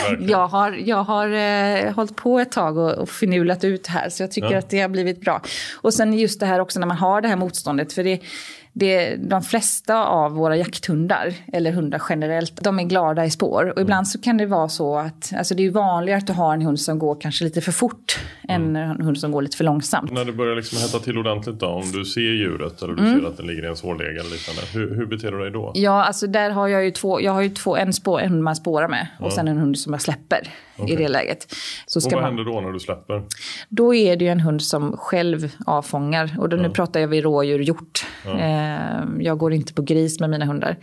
Mm, 0.10 0.30
jag 0.30 0.48
har, 0.48 0.72
jag 0.72 1.04
har 1.04 1.28
eh, 1.30 1.94
hållit 1.94 2.16
på 2.16 2.40
ett 2.40 2.52
tag 2.52 2.78
och, 2.78 2.92
och 2.92 3.10
finulat 3.10 3.64
ut 3.64 3.88
här 3.88 4.10
så 4.10 4.24
jag 4.24 4.32
tycker 4.32 4.52
ja. 4.52 4.58
att 4.58 4.70
det 4.70 4.82
har 4.82 4.90
blivit 4.90 5.22
bra. 5.22 5.42
Och 5.82 5.94
sen 5.94 6.14
just 6.14 6.40
det 6.40 6.46
här 6.46 6.60
också 6.60 6.80
när 6.80 6.88
man 6.88 6.98
har 6.98 7.22
det 7.22 7.28
här 7.28 7.36
motståndet. 7.36 7.94
För 7.94 8.04
det, 8.04 8.20
det, 8.74 9.16
de 9.16 9.42
flesta 9.42 10.06
av 10.06 10.32
våra 10.32 10.58
jakthundar, 10.58 11.34
eller 11.54 11.72
hundar 11.72 12.02
generellt, 12.10 12.64
de 12.64 12.80
är 12.80 12.84
glada 12.84 13.26
i 13.26 13.30
spår. 13.30 13.74
Och 13.76 13.82
ibland 13.82 14.08
så 14.08 14.22
kan 14.22 14.38
det 14.38 14.46
vare 14.46 14.70
så 14.70 14.98
att, 14.98 15.34
alltså 15.38 15.56
det 15.56 15.66
är 15.66 15.72
vanligare 15.72 16.18
att 16.18 16.28
du 16.28 16.34
har 16.34 16.54
en 16.54 16.62
hund 16.62 16.80
som 16.80 17.00
går 17.00 17.18
kanske 17.22 17.44
lite 17.44 17.62
för 17.62 17.72
fort 17.72 18.20
än 18.48 18.76
en 18.76 19.02
hund 19.02 19.18
som 19.18 19.32
går 19.32 19.42
lite 19.42 19.58
för 19.58 19.64
långsamt. 19.64 20.12
När 20.12 20.26
det 20.26 20.32
börjar 20.32 20.56
liksom 20.56 20.78
hetta 20.82 21.00
till 21.00 21.18
ordentligt 21.18 21.60
då, 21.60 21.68
om 21.68 21.92
du 21.92 22.06
ser 22.06 22.22
djuret 22.22 22.82
eller 22.82 22.94
du 22.94 23.20
ser 23.20 23.28
att 23.28 23.38
den 23.38 23.48
ligger 23.48 23.64
i 23.64 23.68
en 23.68 23.76
svårläge 23.76 24.20
eller 24.20 24.32
liknande, 24.32 24.62
hur, 24.74 24.96
hur 24.96 25.06
beter 25.06 25.32
du 25.32 25.40
dig 25.40 25.52
då? 25.52 25.72
Ja, 25.76 26.04
alltså 26.04 26.28
där 26.28 26.50
har 26.50 26.68
jag 26.68 26.86
ju 26.86 26.92
två, 26.92 27.22
jag 27.22 27.32
har 27.32 27.42
ju 27.42 27.50
två, 27.50 27.78
en, 27.78 27.94
spår, 27.94 28.20
en 28.20 28.30
hund 28.30 28.44
man 28.44 28.56
spårar 28.56 28.88
med 28.88 29.08
och 29.20 29.34
sen 29.34 29.48
en 29.48 29.58
hund 29.58 29.80
som 29.80 29.94
jag 29.94 30.02
släpper 30.02 30.48
i 30.88 30.96
det 30.96 31.08
läget. 31.08 31.56
Så 31.86 32.00
Och 32.00 32.04
vad 32.04 32.14
man, 32.14 32.24
händer 32.24 32.44
då 32.44 32.62
när 32.62 32.72
du 32.72 32.80
släpper? 32.80 33.24
då 33.70 33.94
är 33.96 34.16
det 34.16 34.26
ju 34.26 34.32
en 34.32 34.40
hund 34.40 34.64
som 34.64 34.98
själv 34.98 35.52
avfångar. 35.66 36.36
Och 36.40 36.50
då, 36.50 36.58
nu 36.58 36.70
pratar 36.70 37.00
jag 37.00 37.08
vid 37.08 37.24
rådjur, 37.24 37.60
hjort. 37.60 38.06
Eh, 38.26 38.59
jag 39.20 39.38
går 39.38 39.54
inte 39.54 39.74
på 39.74 39.82
gris 39.82 40.20
med 40.20 40.30
mina 40.30 40.46
hundar. 40.46 40.78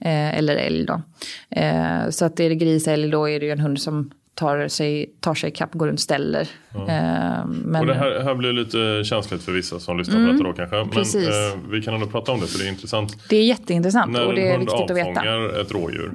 Eh, 0.00 0.38
eller 0.38 0.56
älg 0.56 0.86
då. 0.86 1.02
Eh, 1.50 2.10
så 2.10 2.24
att 2.24 2.40
är 2.40 2.48
det 2.48 2.54
gris, 2.54 2.88
älg, 2.88 3.10
då 3.10 3.28
är 3.28 3.40
det 3.40 3.46
ju 3.46 3.52
en 3.52 3.60
hund 3.60 3.80
som 3.80 4.10
tar 4.36 4.68
sig, 4.68 5.10
tar 5.20 5.34
sig 5.34 5.50
ikapp, 5.50 5.72
går 5.72 5.86
runt 5.88 6.00
ställer. 6.00 6.40
Eh, 6.74 7.46
men, 7.46 7.76
Och 7.80 7.86
det 7.86 7.94
här, 7.94 8.20
här 8.24 8.34
blir 8.34 8.52
lite 8.52 9.04
känsligt 9.04 9.42
för 9.42 9.52
vissa 9.52 9.80
som 9.80 9.98
lyssnar 9.98 10.26
på 10.26 10.32
detta 10.32 10.44
då 10.44 10.52
kanske. 10.52 10.76
Men 10.76 10.82
Mm. 10.84 10.94
Precis. 10.94 11.28
eh, 11.28 11.58
vi 11.70 11.82
kan 11.82 11.94
ändå 11.94 12.06
prata 12.06 12.32
om 12.32 12.40
det 12.40 12.46
för 12.46 12.58
det 12.58 12.64
är 12.64 12.68
intressant. 12.68 13.16
det 13.28 13.36
är 13.36 13.44
jätteintressant 13.44 14.12
När 14.12 14.26
och 14.26 14.34
det 14.34 14.40
en 14.40 14.46
är 14.48 14.52
hund 14.52 14.60
viktigt 14.70 14.90
att 14.90 14.96
veta. 14.96 15.08
Mm. 15.20 15.44
avfångar 15.44 15.60
ett 15.60 15.72
rådjur, 15.72 16.12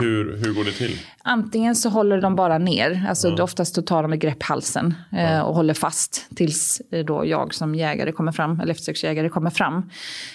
hur, 0.00 0.36
hur 0.36 0.54
går 0.54 0.64
det 0.64 0.72
till? 0.72 0.98
Antingen 1.22 1.74
så 1.76 1.88
håller 1.88 2.20
de 2.20 2.36
bara 2.36 2.58
ner, 2.58 3.06
alltså 3.08 3.42
oftast 3.42 3.74
så 3.74 3.82
tar 3.82 4.02
de 4.02 4.12
ett 4.12 4.20
grepp 4.20 4.42
halsen 4.42 4.94
eh, 5.12 5.40
och 5.40 5.54
håller 5.54 5.74
fast 5.74 6.26
tills 6.36 6.82
eh, 6.90 7.04
då 7.04 7.26
jag 7.26 7.54
som 7.54 7.74
jägare 7.74 8.12
kommer 8.12 8.32
fram, 8.32 8.60
eller 8.60 8.72
eftersöksjägare 8.72 9.28
kommer 9.28 9.50
fram. 9.50 9.90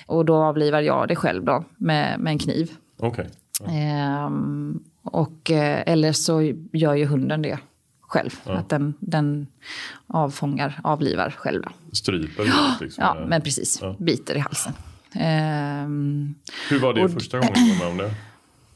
Och 0.05 0.25
då 0.25 0.35
avlivar 0.35 0.81
jag 0.81 1.07
det 1.07 1.15
själv 1.15 1.43
då 1.45 1.63
med, 1.77 2.19
med 2.19 2.31
en 2.31 2.39
kniv. 2.39 2.71
Okej. 2.99 3.27
Ehm, 3.69 4.79
och, 5.07 5.51
eh, 5.51 5.83
eller 5.85 6.11
så 6.11 6.53
gör 6.71 6.93
ju 6.93 7.05
hunden 7.05 7.41
det 7.41 7.59
själv. 8.01 8.29
Att 8.43 8.69
den, 8.69 8.93
den 8.99 9.47
avfångar, 10.07 10.79
avlivar 10.83 11.29
själv. 11.37 11.63
Stryper 11.91 12.43
liksom. 12.81 13.03
Ja, 13.03 13.25
men 13.27 13.41
precis. 13.41 13.81
Biter 13.97 14.35
i 14.35 14.39
halsen. 14.39 14.73
Ehm, 15.13 16.35
Hur 16.69 16.79
var 16.79 16.93
det 16.93 17.03
och- 17.03 17.11
första 17.11 17.37
gången 17.39 17.53
du 17.53 17.71
var 17.73 17.79
med 17.79 17.87
om 17.87 17.97
det? 17.97 18.13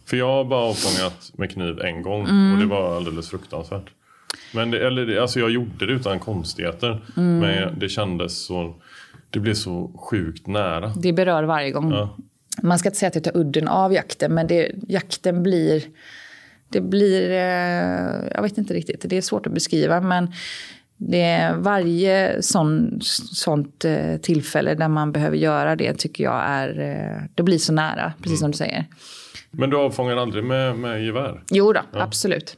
För 0.06 0.18
jag 0.18 0.28
har 0.28 0.46
bara 0.46 0.60
avfångat 0.64 1.32
med 1.34 1.52
kniv 1.52 1.80
en 1.82 2.02
gång 2.02 2.22
Mm. 2.28 2.54
och 2.54 2.60
det 2.60 2.66
var 2.66 2.96
alldeles 2.96 3.30
fruktansvärt. 3.30 3.90
Men 4.54 4.72
det, 4.72 4.88
eller, 4.88 5.18
alltså 5.22 5.40
jag 5.40 5.52
gjorde 5.52 5.86
det 5.86 5.94
utan 5.94 6.20
konstigheter. 6.20 7.02
Mm. 7.18 7.40
Men 7.40 7.80
det 7.80 7.90
kändes 7.90 8.46
så... 8.46 8.76
Det 9.30 9.40
blev 9.40 9.54
så 9.54 9.92
sjukt 10.10 10.48
nära. 10.48 10.94
det 11.02 11.14
berör 11.14 11.44
varje 11.44 11.72
gång. 11.72 11.92
Ja. 11.92 12.18
Man 12.64 12.80
ska 12.80 12.90
inte 12.90 13.00
säga 13.00 13.08
att 13.08 13.14
det 13.14 13.22
tar 13.22 13.38
udden 13.38 13.68
av 13.68 13.94
jakten, 13.94 14.34
men 14.34 14.48
det, 14.48 14.72
jakten 14.88 15.44
blir... 15.44 15.84
Det 16.72 16.82
blir... 16.82 17.32
Eh, 17.32 18.28
jag 18.36 18.42
vet 18.42 18.58
inte 18.58 18.74
riktigt, 18.74 19.06
det 19.10 19.18
är 19.18 19.22
svårt 19.22 19.46
att 19.46 19.54
beskriva, 19.54 20.02
men 20.02 20.34
det 20.98 21.22
är 21.22 21.56
varje 21.56 22.42
sån, 22.42 23.00
sånt 23.34 23.86
eh, 23.86 24.18
tillfälle 24.18 24.76
där 24.76 24.88
man 24.88 25.12
behöver 25.12 25.38
göra 25.38 25.76
det 25.76 25.94
tycker 25.94 26.24
jag 26.24 26.42
är... 26.46 26.80
Eh, 26.80 27.24
det 27.36 27.44
blir 27.44 27.58
så 27.58 27.74
nära, 27.74 28.14
precis 28.22 28.40
som 28.40 28.52
du 28.52 28.58
säger. 28.58 28.86
Men 29.52 29.70
du 29.70 29.78
avfångar 29.78 30.18
aldrig 30.18 30.44
med, 30.44 30.78
med 30.78 31.06
gevär? 31.06 31.44
Jo 31.50 31.74
då, 31.74 31.82
absolut. 31.94 32.58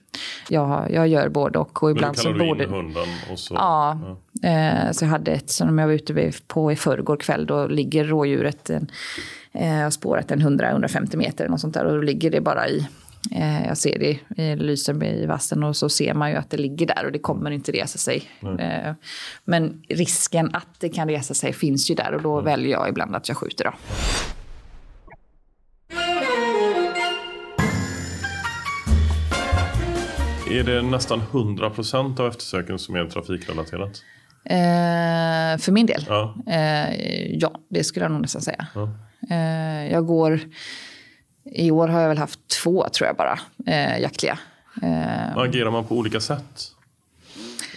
Jag, 0.50 0.92
jag 0.92 1.08
gör 1.08 1.30
både 1.30 1.60
och. 1.60 1.84
och 1.84 1.90
Men 1.90 1.96
då 1.96 2.00
ibland 2.00 2.18
så 2.18 2.24
kallar 2.24 2.40
du 2.40 2.46
både... 2.46 2.64
in 2.64 2.70
hunden 2.70 3.08
och 3.32 3.40
så... 3.40 3.54
Ja, 3.54 4.00
Eh, 4.44 4.92
så 4.92 5.06
jag 5.06 5.10
hade 5.10 5.32
ett 5.32 5.50
som 5.50 5.80
jag 5.80 5.88
var 5.88 5.94
ute 5.94 6.32
på 6.48 6.72
i 6.72 6.76
förrgår 6.76 7.18
kväll. 7.18 7.46
Då 7.46 7.68
ligger 7.68 8.04
rådjuret, 8.04 8.70
en, 8.70 8.88
eh, 9.52 9.78
jag 9.78 9.84
har 9.84 9.92
spårat 9.92 10.32
en 10.32 10.42
100-150 10.42 11.18
meter 11.18 11.44
eller 11.44 11.52
något 11.52 11.62
sånt 11.62 11.74
där. 11.74 11.86
Och 11.86 11.96
då 11.96 12.02
ligger 12.02 12.32
det 12.32 12.42
bara 12.42 12.68
i, 12.68 12.88
eh, 13.32 13.68
jag 13.68 13.78
ser 13.78 14.00
det, 14.00 14.20
det 14.30 14.56
lyser 14.56 15.04
i 15.04 15.26
vassen 15.26 15.64
och 15.64 15.76
så 15.76 15.90
ser 15.90 16.14
man 16.14 16.32
ju 16.32 16.38
att 16.38 16.50
det 16.50 16.58
ligger 16.58 16.86
där 16.88 17.06
och 17.06 17.12
det 17.12 17.20
kommer 17.20 17.52
inte 17.52 17.72
resa 17.72 17.98
sig. 17.98 18.24
Eh, 18.60 18.94
men 19.46 19.84
risken 19.90 20.56
att 20.56 20.80
det 20.80 20.90
kan 20.90 21.10
resa 21.10 21.34
sig 21.34 21.54
finns 21.54 21.92
ju 21.92 21.96
där 21.96 22.14
och 22.14 22.22
då 22.22 22.42
väljer 22.42 22.72
jag 22.72 22.90
ibland 22.90 23.16
att 23.16 23.28
jag 23.28 23.38
skjuter. 23.38 23.64
Då. 23.64 23.72
Är 30.54 30.64
det 30.64 30.82
nästan 30.82 31.22
100% 31.32 32.20
av 32.20 32.28
eftersöken 32.28 32.80
som 32.80 32.96
är 32.96 33.06
trafikrelaterat? 33.06 34.04
Eh, 34.46 35.58
för 35.60 35.72
min 35.72 35.86
del? 35.86 36.06
Ja. 36.08 36.36
Eh, 36.48 37.36
ja, 37.36 37.52
det 37.70 37.84
skulle 37.84 38.06
jag 38.06 38.12
nog 38.12 38.22
nästan 38.22 38.42
säga. 38.42 38.68
Ja. 38.76 38.90
Eh, 39.30 39.92
jag 39.92 40.06
går... 40.06 40.40
I 41.46 41.72
år 41.72 41.88
har 41.88 42.02
jag 42.02 42.10
väl 42.10 42.18
haft 42.18 42.40
två, 42.64 42.90
tror 42.90 43.08
jag 43.08 43.16
bara, 43.16 43.40
eh, 43.68 44.00
jaktliga. 44.02 44.40
Eh, 44.82 45.38
Agerar 45.38 45.72
man 45.72 45.86
på 45.86 45.96
olika 45.96 46.20
sätt? 46.20 46.72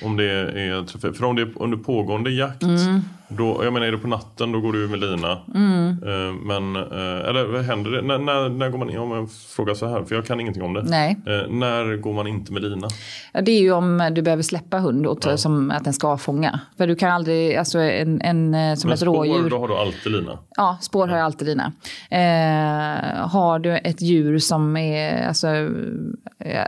Om 0.03 0.17
det 0.17 0.25
är 0.31 0.85
trafik. 0.87 1.17
För 1.17 1.25
om 1.25 1.37
det 1.37 1.43
är 1.43 1.53
under 1.57 1.77
pågående 1.79 2.31
jakt, 2.31 2.63
Mm. 2.63 3.01
då, 3.29 3.61
jag 3.65 3.73
menar 3.73 3.87
är 3.87 3.93
det 3.93 3.99
på 3.99 4.09
natten 4.09 4.53
då 4.53 4.61
går 4.61 4.73
du 4.73 4.89
med 4.89 5.01
lina. 5.01 5.31
Eh, 5.33 6.35
Men, 6.45 6.77
eh, 6.77 7.29
eller 7.29 7.45
vad 7.53 7.63
händer 7.65 7.91
det? 7.91 8.03
När, 8.03 8.19
när, 8.19 8.49
när 8.49 8.71
går 8.71 8.79
man 8.79 8.91
in? 8.91 8.99
Om 8.99 9.11
jag 9.13 9.31
frågar 9.31 9.75
så 9.75 9.87
här, 9.87 10.05
för 10.05 10.15
jag 10.15 10.27
kan 10.27 10.41
ingenting 10.41 10.63
om 10.63 10.75
det. 10.75 10.83
Nej. 10.83 11.17
Eh, 11.27 11.51
när 11.53 11.97
går 11.97 12.13
man 12.13 12.27
inte 12.27 12.53
med 12.53 12.63
lina? 12.63 12.89
Ja, 13.33 13.41
det 13.41 13.53
är 13.53 13.61
ju 13.61 13.73
om 13.73 14.11
du 14.15 14.23
behöver 14.23 14.43
släppa 14.43 14.79
hund 14.79 15.07
och 15.07 15.21
ta, 15.21 15.37
som 15.37 15.71
att 15.71 15.85
den 15.85 15.93
ska 15.93 16.09
avfånga. 16.09 16.61
För 16.77 16.87
du 16.87 16.97
kan 16.97 17.11
aldrig, 17.11 17.57
alltså 17.57 17.79
en, 17.79 18.21
en 18.21 18.77
som 18.77 18.89
Men 18.89 18.95
ett 18.95 19.01
spår, 19.01 19.15
rådjur. 19.27 19.51
då 19.51 19.59
har 19.59 19.69
du 19.69 19.75
alltid 19.75 20.13
lina. 20.13 20.39
Ja, 20.57 20.79
spår 20.81 21.07
har 21.09 21.17
jag 21.17 21.25
alltid 21.25 21.49
dina. 21.49 21.73
Eh, 22.11 23.29
har 23.29 23.59
du 23.59 23.77
ett 23.77 24.03
djur 24.03 24.39
som 24.39 24.77
är 24.77 25.27
alltså, 25.29 25.49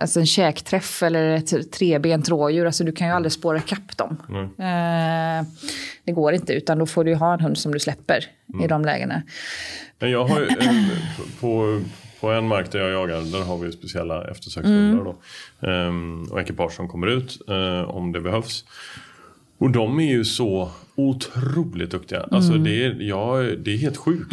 alltså 0.01 0.21
en 0.21 0.27
käkträff 0.27 1.03
eller 1.03 1.25
ett 1.31 1.73
trebent 1.73 2.29
rådjur, 2.29 2.67
alltså 2.67 2.85
du 2.85 2.93
kan 2.93 3.07
ju 3.09 3.13
aldrig 3.19 3.33
spåra 3.33 3.59
ikapp 3.59 3.97
dem. 3.97 4.17
Eh, 4.59 5.47
det 6.05 6.13
går 6.13 6.33
inte, 6.35 6.53
utan 6.53 6.79
då 6.79 6.87
får 6.87 7.05
du 7.05 7.15
ha 7.15 7.35
en 7.35 7.41
hund 7.41 7.59
som 7.59 7.73
du 7.73 7.79
släpper 7.79 8.25
i 8.65 8.67
de 8.67 8.85
lägena. 8.85 9.23
Men 9.99 10.11
jag 10.11 10.25
har 10.25 10.41
eh, 10.41 10.73
på, 11.41 11.81
på 12.21 12.31
en 12.31 12.49
mark 12.49 12.73
där 12.73 12.79
jag 12.81 12.91
jagar, 12.91 13.21
där 13.33 13.45
har 13.45 13.59
vi 13.59 13.73
speciella 13.73 14.31
eftersökshundar 14.31 15.05
då. 15.05 15.17
Ehm, 15.69 16.25
och 16.31 16.41
ekipage 16.41 16.73
som 16.73 16.89
kommer 16.89 17.07
ut 17.07 17.39
eh, 17.49 17.91
om 17.91 18.13
det 18.13 18.21
behövs. 18.21 18.65
Och 19.59 19.71
de 19.71 20.01
är 20.01 20.11
ju 20.13 20.25
så 20.25 20.71
otroligt 20.95 21.91
duktiga. 21.91 22.27
Alltså 22.31 22.53
det, 22.53 22.85
är, 22.85 22.97
ja, 23.01 23.37
det 23.37 23.75
är 23.75 23.79
helt 23.79 23.97
sjukt. 23.97 24.31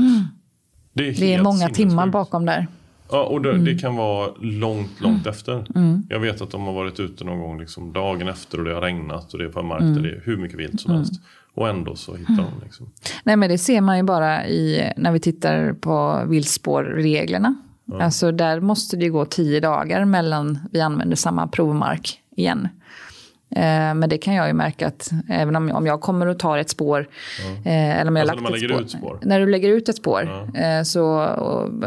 Det 0.93 1.03
är, 1.03 1.07
Mm. 1.07 1.19
Det 1.19 1.33
är 1.33 1.41
många 1.41 1.69
timmar 1.69 2.07
bakom 2.07 2.45
där. 2.45 2.67
Ja, 3.11 3.23
och 3.23 3.41
det, 3.41 3.49
Mm. 3.51 3.65
det 3.65 3.75
kan 3.75 3.95
vara 3.95 4.29
långt, 4.41 5.01
långt 5.01 5.27
efter. 5.27 5.65
Jag 6.09 6.19
vet 6.19 6.41
att 6.41 6.51
de 6.51 6.61
har 6.63 6.73
varit 6.73 6.99
ute 6.99 7.23
någon 7.23 7.39
gång 7.39 7.59
liksom 7.59 7.93
dagen 7.93 8.27
efter 8.27 8.57
och 8.57 8.63
det 8.65 8.73
har 8.73 8.81
regnat 8.81 9.33
och 9.33 9.39
det 9.39 9.45
är 9.45 9.49
på 9.49 9.59
en 9.59 9.65
mark 9.65 9.81
Mm. 9.81 9.93
där 9.93 10.01
det 10.01 10.09
är 10.09 10.21
hur 10.25 10.37
mycket 10.37 10.59
vilt 10.59 10.81
som 10.81 10.91
helst. 10.93 11.13
Och 11.53 11.69
ändå 11.69 11.95
så 11.95 12.15
hittar 12.15 12.35
de 12.37 12.63
liksom. 12.63 12.89
Nej, 13.23 13.35
men 13.35 13.49
det 13.49 13.57
ser 13.57 13.81
man 13.81 13.97
ju 13.97 14.03
bara 14.03 14.47
i, 14.47 14.91
när 14.97 15.11
vi 15.11 15.19
tittar 15.19 15.73
på 15.73 16.23
viltspårreglerna. 16.27 17.55
Alltså 17.99 18.31
där 18.31 18.59
måste 18.59 18.97
det 18.97 19.09
gå 19.09 19.25
tio 19.25 19.59
dagar 19.59 20.05
mellan 20.05 20.59
vi 20.71 20.81
använder 20.81 21.15
samma 21.15 21.47
provmark 21.47 22.19
igen. 22.35 22.67
Eh, 23.55 23.93
men 23.93 24.09
det 24.09 24.17
kan 24.17 24.33
jag 24.33 24.47
ju 24.47 24.53
märka 24.53 24.87
att 24.87 25.11
även 25.29 25.55
om, 25.55 25.71
om 25.71 25.85
jag 25.85 26.01
kommer 26.01 26.25
och 26.25 26.39
tar 26.39 26.57
ett 26.57 26.69
spår. 26.69 27.07
Eh, 27.65 27.99
eller 27.99 28.07
om 28.07 28.15
jag 28.15 28.29
Alltså 28.29 28.43
när 28.43 28.51
lagt 28.51 28.71
man 28.71 28.83
ett 28.83 28.91
spår? 28.91 29.19
När 29.21 29.39
du 29.39 29.45
lägger 29.45 29.69
ut 29.69 29.89
ett 29.89 29.95
spår. 29.95 30.49
Eh, 30.55 30.83
så 30.83 31.25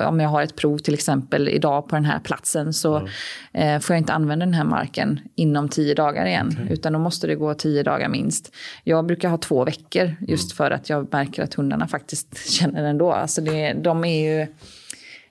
om 0.06 0.20
jag 0.20 0.28
har 0.28 0.42
ett 0.42 0.56
prov 0.56 0.78
till 0.78 0.94
exempel 0.94 1.48
idag 1.48 1.88
på 1.88 1.94
den 1.96 2.04
här 2.04 2.18
platsen. 2.18 2.72
Så 2.72 3.08
eh, 3.52 3.78
får 3.78 3.94
jag 3.94 4.00
inte 4.00 4.12
använda 4.12 4.46
den 4.46 4.54
här 4.54 4.64
marken 4.64 5.20
inom 5.34 5.68
tio 5.68 5.94
dagar 5.94 6.26
igen. 6.26 6.68
Utan 6.70 6.92
då 6.92 6.98
måste 6.98 7.26
det 7.26 7.34
gå 7.34 7.54
tio 7.54 7.82
dagar 7.82 8.08
minst. 8.08 8.54
Jag 8.84 9.06
brukar 9.06 9.28
ha 9.28 9.38
två 9.38 9.64
veckor 9.64 10.16
just 10.20 10.52
för 10.52 10.70
att 10.70 10.88
jag 10.88 11.12
märker 11.12 11.42
att 11.42 11.54
hundarna 11.54 11.88
faktiskt 11.88 12.50
känner 12.50 12.84
ändå. 12.84 13.12
Alltså 13.12 13.40
det, 13.40 13.72
de 13.72 14.04
är 14.04 14.40
ju 14.40 14.46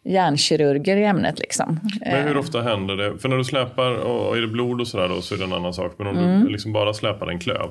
hjärnkirurger 0.07 0.97
i 0.97 1.03
ämnet 1.03 1.39
liksom. 1.39 1.79
Men 2.05 2.27
hur 2.27 2.37
ofta 2.37 2.61
händer 2.61 2.95
det? 2.95 3.17
För 3.17 3.29
när 3.29 3.37
du 3.37 3.43
släpar, 3.43 3.91
och 3.91 4.37
är 4.37 4.41
det 4.41 4.47
blod 4.47 4.81
och 4.81 4.87
sådär 4.87 5.09
då 5.09 5.21
så 5.21 5.35
är 5.35 5.39
det 5.39 5.43
en 5.43 5.53
annan 5.53 5.73
sak. 5.73 5.93
Men 5.97 6.07
om 6.07 6.17
Mm. 6.17 6.43
du 6.43 6.49
liksom 6.49 6.73
bara 6.73 6.93
släpar 6.93 7.27
en 7.27 7.39
klöv. 7.39 7.69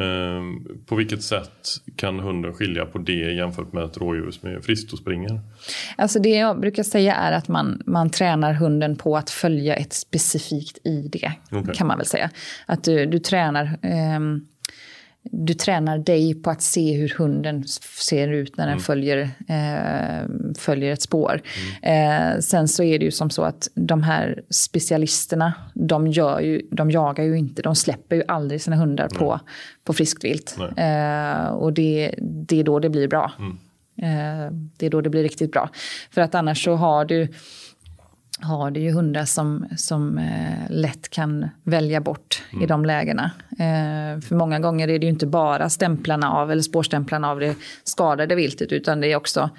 Eh, 0.00 0.42
på 0.86 0.94
vilket 0.94 1.22
sätt 1.22 1.68
kan 1.96 2.20
hunden 2.20 2.52
skilja 2.54 2.86
på 2.86 2.98
det 2.98 3.12
jämfört 3.32 3.72
med 3.72 3.84
ett 3.84 3.96
rådjur 3.98 4.30
som 4.30 4.48
är 4.48 4.60
friskt 4.60 4.92
och 4.92 4.98
springer? 4.98 5.40
Alltså 5.96 6.18
det 6.18 6.28
jag 6.36 6.60
brukar 6.60 6.82
säga 6.82 7.14
är 7.14 7.32
att 7.32 7.48
man, 7.48 7.82
man 7.86 8.10
tränar 8.10 8.52
hunden 8.52 8.96
på 8.96 9.16
att 9.16 9.30
följa 9.30 9.74
ett 9.74 9.92
specifikt 9.92 10.78
ID. 10.84 11.16
Okej. 11.52 11.74
Kan 11.74 11.86
man 11.86 11.96
väl 11.98 12.06
säga. 12.06 12.30
Att 12.66 12.84
du, 12.84 13.06
du 13.06 13.18
tränar... 13.18 13.78
ehm, 13.82 14.46
du 15.22 15.54
tränar 15.54 15.98
dig 15.98 16.34
på 16.34 16.50
att 16.50 16.62
se 16.62 16.92
hur 16.92 17.14
hunden 17.18 17.64
ser 18.08 18.28
ut 18.28 18.56
när 18.56 18.66
den 18.66 18.78
följer, 18.78 19.18
eh, 19.48 20.28
följer 20.58 20.92
ett 20.92 21.02
spår. 21.02 21.42
Eh, 21.82 22.38
sen 22.40 22.68
så 22.68 22.82
är 22.82 22.98
det 22.98 23.04
ju 23.04 23.10
som 23.10 23.30
så 23.30 23.42
att 23.42 23.68
de 23.74 24.02
här 24.02 24.42
specialisterna, 24.50 25.52
de, 25.74 26.06
gör 26.06 26.40
ju, 26.40 26.62
de 26.70 26.90
jagar 26.90 27.24
ju 27.24 27.38
inte, 27.38 27.62
de 27.62 27.76
släpper 27.76 28.16
ju 28.16 28.22
aldrig 28.28 28.62
sina 28.62 28.76
hundar 28.76 29.08
på, 29.08 29.40
på 29.84 29.92
friskt 29.92 30.24
vilt. 30.24 30.56
Eh, 30.76 31.46
och 31.46 31.72
det, 31.72 32.14
det 32.18 32.60
är 32.60 32.64
då 32.64 32.78
det 32.78 32.90
blir 32.90 33.08
bra. 33.08 33.32
Eh, 34.02 34.52
det 34.76 34.86
är 34.86 34.90
då 34.90 35.00
det 35.00 35.10
blir 35.10 35.22
riktigt 35.22 35.52
bra. 35.52 35.70
För 36.10 36.20
att 36.20 36.34
annars 36.34 36.64
så 36.64 36.74
har 36.74 37.04
du 37.04 37.28
har 38.42 38.70
du 38.70 38.80
ju 38.80 38.92
hundar 38.92 39.24
som, 39.24 39.66
som 39.76 40.18
eh, 40.18 40.70
lätt 40.70 41.10
kan 41.10 41.48
välja 41.62 42.00
bort 42.00 42.42
mm. 42.52 42.64
i 42.64 42.66
de 42.66 42.84
lägena. 42.84 43.30
Eh, 43.50 44.20
för 44.20 44.34
många 44.34 44.58
gånger 44.58 44.88
är 44.88 44.98
det 44.98 45.06
ju 45.06 45.12
inte 45.12 45.26
bara 45.26 45.70
stämplarna 45.70 46.32
av 46.32 46.50
eller 46.50 46.62
spårstämplarna 46.62 47.30
av 47.30 47.40
det 47.40 47.56
skadade 47.84 48.34
viltet 48.34 48.72
utan 48.72 49.00
det 49.00 49.12
är 49.12 49.16
också, 49.16 49.50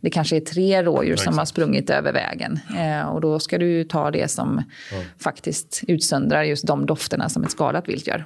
det 0.00 0.10
kanske 0.10 0.36
är 0.36 0.40
tre 0.40 0.82
rådjur 0.82 1.10
ja, 1.10 1.16
som 1.16 1.38
har 1.38 1.44
sprungit 1.44 1.90
över 1.90 2.12
vägen. 2.12 2.60
Eh, 2.78 3.08
och 3.08 3.20
då 3.20 3.38
ska 3.38 3.58
du 3.58 3.84
ta 3.84 4.10
det 4.10 4.30
som 4.30 4.62
ja. 4.92 4.98
faktiskt 5.18 5.82
utsöndrar 5.88 6.42
just 6.42 6.66
de 6.66 6.86
dofterna 6.86 7.28
som 7.28 7.44
ett 7.44 7.50
skadat 7.50 7.88
vilt 7.88 8.06
gör. 8.06 8.24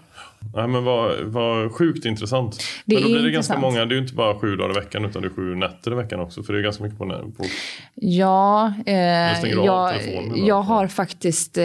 Nej, 0.55 0.68
men 0.68 0.85
vad, 0.85 1.20
vad 1.20 1.72
sjukt 1.72 2.05
intressant. 2.05 2.59
Det 2.85 2.94
men 2.94 3.02
då 3.02 3.09
blir 3.09 3.18
det 3.18 3.28
intressant. 3.28 3.35
ganska 3.35 3.59
många, 3.59 3.85
det 3.85 3.94
är 3.94 3.96
ju 3.96 4.02
inte 4.02 4.14
bara 4.14 4.38
sju 4.38 4.57
dagar 4.57 4.70
i 4.70 4.81
veckan 4.81 5.05
utan 5.05 5.22
det 5.22 5.28
är 5.28 5.31
sju 5.31 5.55
nätter 5.55 5.92
i 5.92 5.94
veckan 5.94 6.20
också. 6.20 6.42
För 6.42 6.52
det 6.52 6.59
är 6.59 6.62
ganska 6.62 6.85
mycket 6.85 6.98
på... 6.98 7.07
på 7.07 7.44
ja, 7.94 8.72
eh, 8.87 8.94
jag, 9.48 9.94
jag 10.37 10.62
har 10.62 10.87
faktiskt 10.87 11.59
eh, 11.59 11.64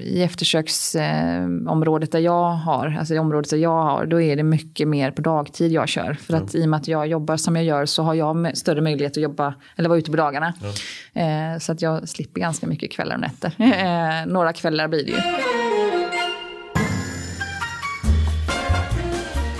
i 0.00 0.22
eftersöksområdet 0.22 2.12
där 2.12 2.18
jag 2.18 2.50
har, 2.50 2.96
alltså 2.98 3.14
i 3.14 3.18
området 3.18 3.50
där 3.50 3.56
jag 3.56 3.82
har, 3.82 4.06
då 4.06 4.20
är 4.20 4.36
det 4.36 4.42
mycket 4.42 4.88
mer 4.88 5.10
på 5.10 5.22
dagtid 5.22 5.72
jag 5.72 5.88
kör. 5.88 6.14
För 6.14 6.34
att 6.34 6.54
mm. 6.54 6.62
i 6.62 6.66
och 6.66 6.70
med 6.70 6.76
att 6.76 6.88
jag 6.88 7.06
jobbar 7.06 7.36
som 7.36 7.56
jag 7.56 7.64
gör 7.64 7.86
så 7.86 8.02
har 8.02 8.14
jag 8.14 8.56
större 8.56 8.80
möjlighet 8.80 9.12
att 9.12 9.22
jobba, 9.22 9.54
eller 9.76 9.88
vara 9.88 9.98
ute 9.98 10.10
på 10.10 10.16
dagarna. 10.16 10.54
Mm. 11.14 11.52
Eh, 11.54 11.58
så 11.58 11.72
att 11.72 11.82
jag 11.82 12.08
slipper 12.08 12.40
ganska 12.40 12.66
mycket 12.66 12.92
kvällar 12.92 13.14
och 13.14 13.20
nätter. 13.20 13.52
Eh, 13.82 14.26
några 14.26 14.52
kvällar 14.52 14.88
blir 14.88 15.04
det 15.04 15.10
ju. 15.10 15.51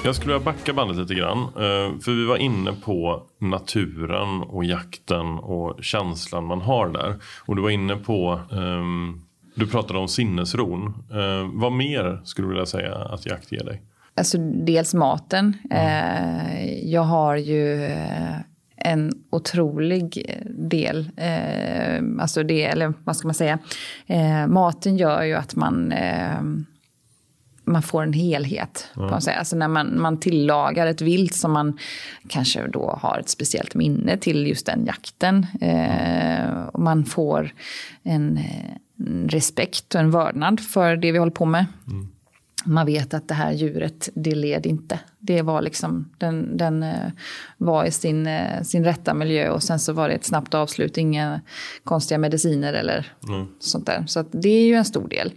Jag 0.04 0.14
skulle 0.14 0.32
vilja 0.32 0.44
backa 0.44 0.72
bandet 0.72 0.96
lite 0.96 1.14
grann. 1.14 1.38
Eh, 1.38 2.00
för 2.00 2.16
vi 2.16 2.24
var 2.24 2.36
inne 2.36 2.72
på 2.72 3.22
naturen 3.38 4.42
och 4.42 4.64
jakten 4.64 5.26
och 5.26 5.84
känslan 5.84 6.44
man 6.44 6.60
har 6.60 6.88
där. 6.88 7.14
Och 7.46 7.56
du 7.56 7.62
var 7.62 7.70
inne 7.70 7.96
på, 7.96 8.40
um, 8.50 9.22
du 9.54 9.66
pratade 9.66 9.98
om 9.98 10.08
sinnesron. 10.08 11.04
Uh, 11.12 11.50
vad 11.52 11.72
mer 11.72 12.20
skulle 12.24 12.48
du 12.48 12.52
vilja 12.52 12.66
säga 12.66 12.94
att 12.94 13.26
jakt 13.26 13.52
ger 13.52 13.64
dig? 13.64 13.82
Alltså 14.14 14.38
dels 14.38 14.94
maten. 14.94 15.56
Mm. 15.70 16.90
Jag 16.90 17.02
har 17.02 17.36
ju 17.36 17.90
en 18.84 19.12
otrolig 19.30 20.36
del. 20.46 21.10
Eh, 21.16 22.02
alltså 22.18 22.42
det, 22.42 22.64
eller 22.64 22.92
vad 23.04 23.16
ska 23.16 23.28
man 23.28 23.34
säga? 23.34 23.58
Eh, 24.06 24.46
maten 24.46 24.96
gör 24.96 25.22
ju 25.22 25.34
att 25.34 25.56
man 25.56 25.92
eh, 25.92 26.42
man 27.64 27.82
får 27.82 28.02
en 28.02 28.12
helhet. 28.12 28.88
Mm. 28.96 29.08
På 29.08 29.20
sätt. 29.20 29.38
Alltså 29.38 29.56
när 29.56 29.68
man, 29.68 30.00
man 30.00 30.20
tillagar 30.20 30.86
ett 30.86 31.00
vilt 31.00 31.34
som 31.34 31.52
man 31.52 31.78
kanske 32.28 32.68
då 32.68 32.98
har 33.02 33.18
ett 33.18 33.28
speciellt 33.28 33.74
minne 33.74 34.16
till 34.16 34.46
just 34.46 34.66
den 34.66 34.86
jakten. 34.86 35.46
Eh, 35.60 36.64
och 36.72 36.80
man 36.80 37.04
får 37.04 37.54
en, 38.02 38.40
en, 38.98 39.28
respekt 39.28 39.94
och 39.94 40.00
en 40.00 40.10
vördnad 40.10 40.60
för 40.60 40.96
det 40.96 41.12
vi 41.12 41.18
håller 41.18 41.32
på 41.32 41.44
med. 41.44 41.66
Mm. 41.86 42.08
Man 42.64 42.86
vet 42.86 43.14
att 43.14 43.28
det 43.28 43.34
här 43.34 43.52
djuret, 43.52 44.08
det 44.14 44.34
led 44.34 44.66
inte. 44.66 44.98
Det 45.18 45.42
var 45.42 45.62
liksom, 45.62 46.10
den, 46.18 46.56
den 46.56 46.82
eh, 46.82 47.10
var 47.56 47.84
i 47.84 47.90
sin, 47.90 48.26
eh, 48.26 48.62
sin 48.62 48.84
rätta 48.84 49.14
miljö 49.14 49.50
och 49.50 49.62
sen 49.62 49.78
så 49.78 49.92
var 49.92 50.08
det 50.08 50.14
ett 50.14 50.24
snabbt 50.24 50.54
avslut, 50.54 50.98
inga 50.98 51.40
konstiga 51.84 52.18
mediciner 52.18 52.72
eller 52.72 53.12
mm. 53.28 53.46
sånt 53.58 53.86
där. 53.86 54.04
Så 54.06 54.24
det 54.30 54.48
är 54.48 54.66
ju 54.66 54.74
en 54.74 54.84
stor 54.84 55.08
del. 55.08 55.32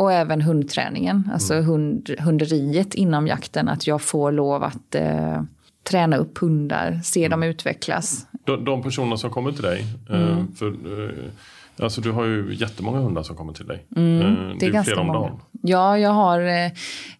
Och 0.00 0.12
även 0.12 0.42
hundträningen, 0.42 1.30
alltså 1.32 1.54
mm. 1.54 1.66
hund, 1.66 2.10
hunderiet 2.18 2.94
inom 2.94 3.26
jakten. 3.26 3.68
Att 3.68 3.86
jag 3.86 4.02
får 4.02 4.32
lov 4.32 4.64
att 4.64 4.94
eh, 4.94 5.42
träna 5.88 6.16
upp 6.16 6.38
hundar, 6.38 7.00
se 7.04 7.20
mm. 7.24 7.30
dem 7.30 7.42
utvecklas. 7.42 8.26
De, 8.44 8.64
de 8.64 8.82
personer 8.82 9.16
som 9.16 9.30
kommer 9.30 9.52
till 9.52 9.62
dig, 9.62 9.84
eh, 10.10 10.22
mm. 10.22 10.54
för, 10.54 10.66
eh, 10.66 11.84
alltså 11.84 12.00
du 12.00 12.10
har 12.10 12.24
ju 12.24 12.54
jättemånga 12.54 12.98
hundar 12.98 13.22
som 13.22 13.36
kommer 13.36 13.52
till 13.52 13.66
dig. 13.66 13.86
Mm, 13.96 14.20
eh, 14.20 14.26
det, 14.26 14.56
det 14.60 14.66
är 14.66 14.70
ganska 14.70 15.02
många. 15.02 15.12
Dagen. 15.12 15.40
Ja, 15.62 15.98
jag 15.98 16.10
har, 16.10 16.40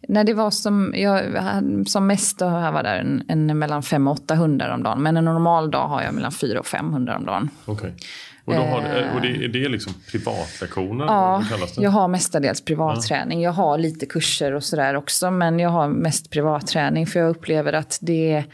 när 0.08 0.24
det 0.24 0.34
var 0.34 0.50
som, 0.50 0.94
jag, 0.96 1.22
som 1.86 2.06
mest 2.06 2.38
då 2.38 2.44
jag 2.44 2.72
var 2.72 2.82
där 2.82 2.98
en, 2.98 3.22
en 3.28 3.58
mellan 3.58 3.82
fem 3.82 4.06
och 4.06 4.12
åtta 4.12 4.34
hundar 4.34 4.68
om 4.74 4.82
dagen. 4.82 5.02
Men 5.02 5.16
en 5.16 5.24
normal 5.24 5.70
dag 5.70 5.88
har 5.88 6.02
jag 6.02 6.14
mellan 6.14 6.32
fyra 6.32 6.60
och 6.60 6.66
fem 6.66 6.92
hundar 6.92 7.16
om 7.16 7.24
dagen. 7.24 7.50
Okay. 7.66 7.90
Och, 8.44 8.54
då 8.54 8.60
har, 8.60 8.78
eh, 8.78 9.14
och 9.14 9.20
det, 9.20 9.44
är 9.44 9.48
det 9.48 9.68
liksom 9.68 9.94
privatlektioner? 10.10 11.04
Ja, 11.04 11.44
jag 11.76 11.90
har 11.90 12.08
mestadels 12.08 12.64
privatträning. 12.64 13.42
Jag 13.42 13.52
har 13.52 13.78
lite 13.78 14.06
kurser 14.06 14.52
och 14.52 14.64
sådär 14.64 14.94
också, 14.94 15.30
men 15.30 15.58
jag 15.58 15.70
har 15.70 15.88
mest 15.88 16.30
privatträning 16.30 17.06
för 17.06 17.20
jag 17.20 17.30
upplever 17.30 17.72
att 17.72 17.98
det 18.02 18.44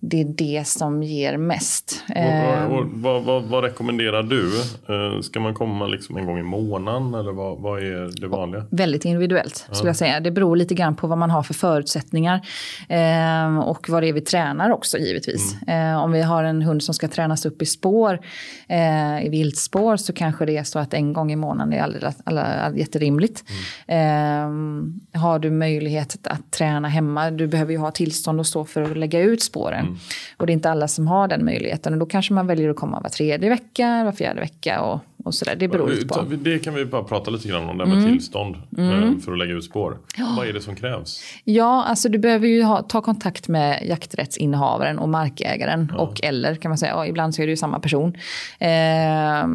det 0.00 0.20
är 0.20 0.24
det 0.24 0.66
som 0.66 1.02
ger 1.02 1.36
mest. 1.36 2.04
Och, 2.08 2.16
och, 2.16 2.22
ehm. 2.22 3.02
vad, 3.02 3.22
vad, 3.22 3.42
vad, 3.42 3.64
rekommenderar 3.64 4.22
du? 4.22 4.60
Eh, 4.88 5.20
ska 5.20 5.40
man 5.40 5.54
komma 5.54 5.86
liksom 5.86 6.16
en 6.16 6.26
gång 6.26 6.38
i 6.38 6.42
månaden 6.42 7.14
eller 7.14 7.32
vad, 7.32 7.58
vad 7.58 7.82
är 7.82 8.20
det 8.20 8.26
vanliga? 8.26 8.66
Väldigt 8.70 9.04
individuellt 9.04 9.66
ja. 9.68 9.74
skulle 9.74 9.88
jag 9.88 9.96
säga. 9.96 10.20
Det 10.20 10.30
beror 10.30 10.56
lite 10.56 10.74
grann 10.74 10.96
på 10.96 11.06
vad 11.06 11.18
man 11.18 11.30
har 11.30 11.42
för 11.42 11.54
förutsättningar. 11.54 12.40
Eh, 12.88 13.58
och 13.58 13.88
vad 13.88 14.02
det 14.02 14.08
är 14.08 14.12
vi 14.12 14.20
tränar 14.20 14.70
också 14.70 14.98
givetvis. 14.98 15.56
Mm. 15.66 15.94
Eh, 15.94 16.02
om 16.02 16.12
vi 16.12 16.22
har 16.22 16.44
en 16.44 16.62
hund 16.62 16.82
som 16.82 16.94
ska 16.94 17.08
tränas 17.08 17.46
upp 17.46 17.62
i 17.62 17.66
spår, 17.66 18.20
eh, 18.68 19.26
i 19.26 19.28
viltspår, 19.28 19.96
så 19.96 20.12
kanske 20.12 20.46
det 20.46 20.56
är 20.56 20.64
så 20.64 20.78
att 20.78 20.94
en 20.94 21.12
gång 21.12 21.32
i 21.32 21.36
månaden 21.36 21.72
är 21.72 21.82
alldeles, 21.82 22.16
alldeles, 22.24 22.76
jätterimligt. 22.76 23.44
Mm. 23.86 24.00
Ehm, 24.00 25.00
har 25.12 25.38
du 25.38 25.50
möjlighet 25.50 26.16
att 26.24 26.50
träna 26.50 26.88
hemma, 26.88 27.30
du 27.30 27.46
behöver 27.46 27.72
ju 27.72 27.78
ha 27.78 27.90
tillstånd 27.90 28.40
och 28.40 28.46
så 28.46 28.64
för 28.64 28.82
att 28.82 28.96
lägga 28.96 29.20
ut 29.20 29.42
spåren. 29.42 29.87
Mm. 29.88 29.98
Och 30.36 30.46
det 30.46 30.52
är 30.52 30.54
inte 30.54 30.70
alla 30.70 30.88
som 30.88 31.06
har 31.06 31.28
den 31.28 31.44
möjligheten. 31.44 31.92
Och 31.92 31.98
då 31.98 32.06
kanske 32.06 32.32
man 32.32 32.46
väljer 32.46 32.70
att 32.70 32.76
komma 32.76 33.00
var 33.00 33.10
tredje 33.10 33.48
vecka, 33.48 34.04
var 34.04 34.12
fjärde 34.12 34.40
vecka 34.40 34.80
och, 34.80 35.00
och 35.24 35.34
sådär. 35.34 35.56
Det 35.56 35.68
beror 35.68 35.88
lite 35.88 36.06
på. 36.06 36.22
Det 36.22 36.58
kan 36.58 36.74
vi 36.74 36.84
bara 36.84 37.04
prata 37.04 37.30
lite 37.30 37.48
grann 37.48 37.68
om, 37.68 37.78
det 37.78 37.86
med 37.86 37.98
mm. 37.98 38.12
tillstånd 38.12 38.56
mm. 38.78 39.02
Eh, 39.02 39.18
för 39.18 39.32
att 39.32 39.38
lägga 39.38 39.54
ut 39.54 39.64
spår. 39.64 39.98
Ja. 40.16 40.34
Vad 40.36 40.48
är 40.48 40.52
det 40.52 40.60
som 40.60 40.76
krävs? 40.76 41.20
Ja, 41.44 41.84
alltså 41.84 42.08
du 42.08 42.18
behöver 42.18 42.46
ju 42.48 42.62
ha, 42.62 42.82
ta 42.82 43.00
kontakt 43.00 43.48
med 43.48 43.86
jakträttsinnehavaren 43.86 44.98
och 44.98 45.08
markägaren. 45.08 45.92
Ja. 45.96 45.98
Och 45.98 46.24
eller 46.24 46.54
kan 46.54 46.70
man 46.70 46.78
säga, 46.78 46.92
ja, 46.92 47.06
ibland 47.06 47.34
så 47.34 47.42
är 47.42 47.46
det 47.46 47.50
ju 47.50 47.56
samma 47.56 47.80
person. 47.80 48.14
Eh, 48.58 49.48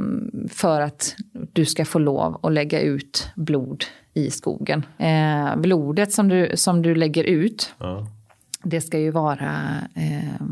för 0.50 0.82
att 0.82 1.15
du 1.54 1.65
ska 1.65 1.86
få 1.86 2.00
lov 2.00 2.39
att 2.43 2.54
lägga 2.54 2.82
ut 2.82 3.28
blod 3.36 3.84
i 4.13 4.32
skogen. 4.32 4.86
Eh, 4.98 5.56
blodet 5.56 6.12
som 6.12 6.30
du, 6.30 6.52
som 6.56 6.82
du 6.82 6.96
lägger 6.96 7.24
ut 7.24 7.74
ja 7.78 8.08
det 8.63 8.82
ska 8.82 8.99
ju 8.99 9.12
vara, 9.12 9.82
eh, 9.95 10.45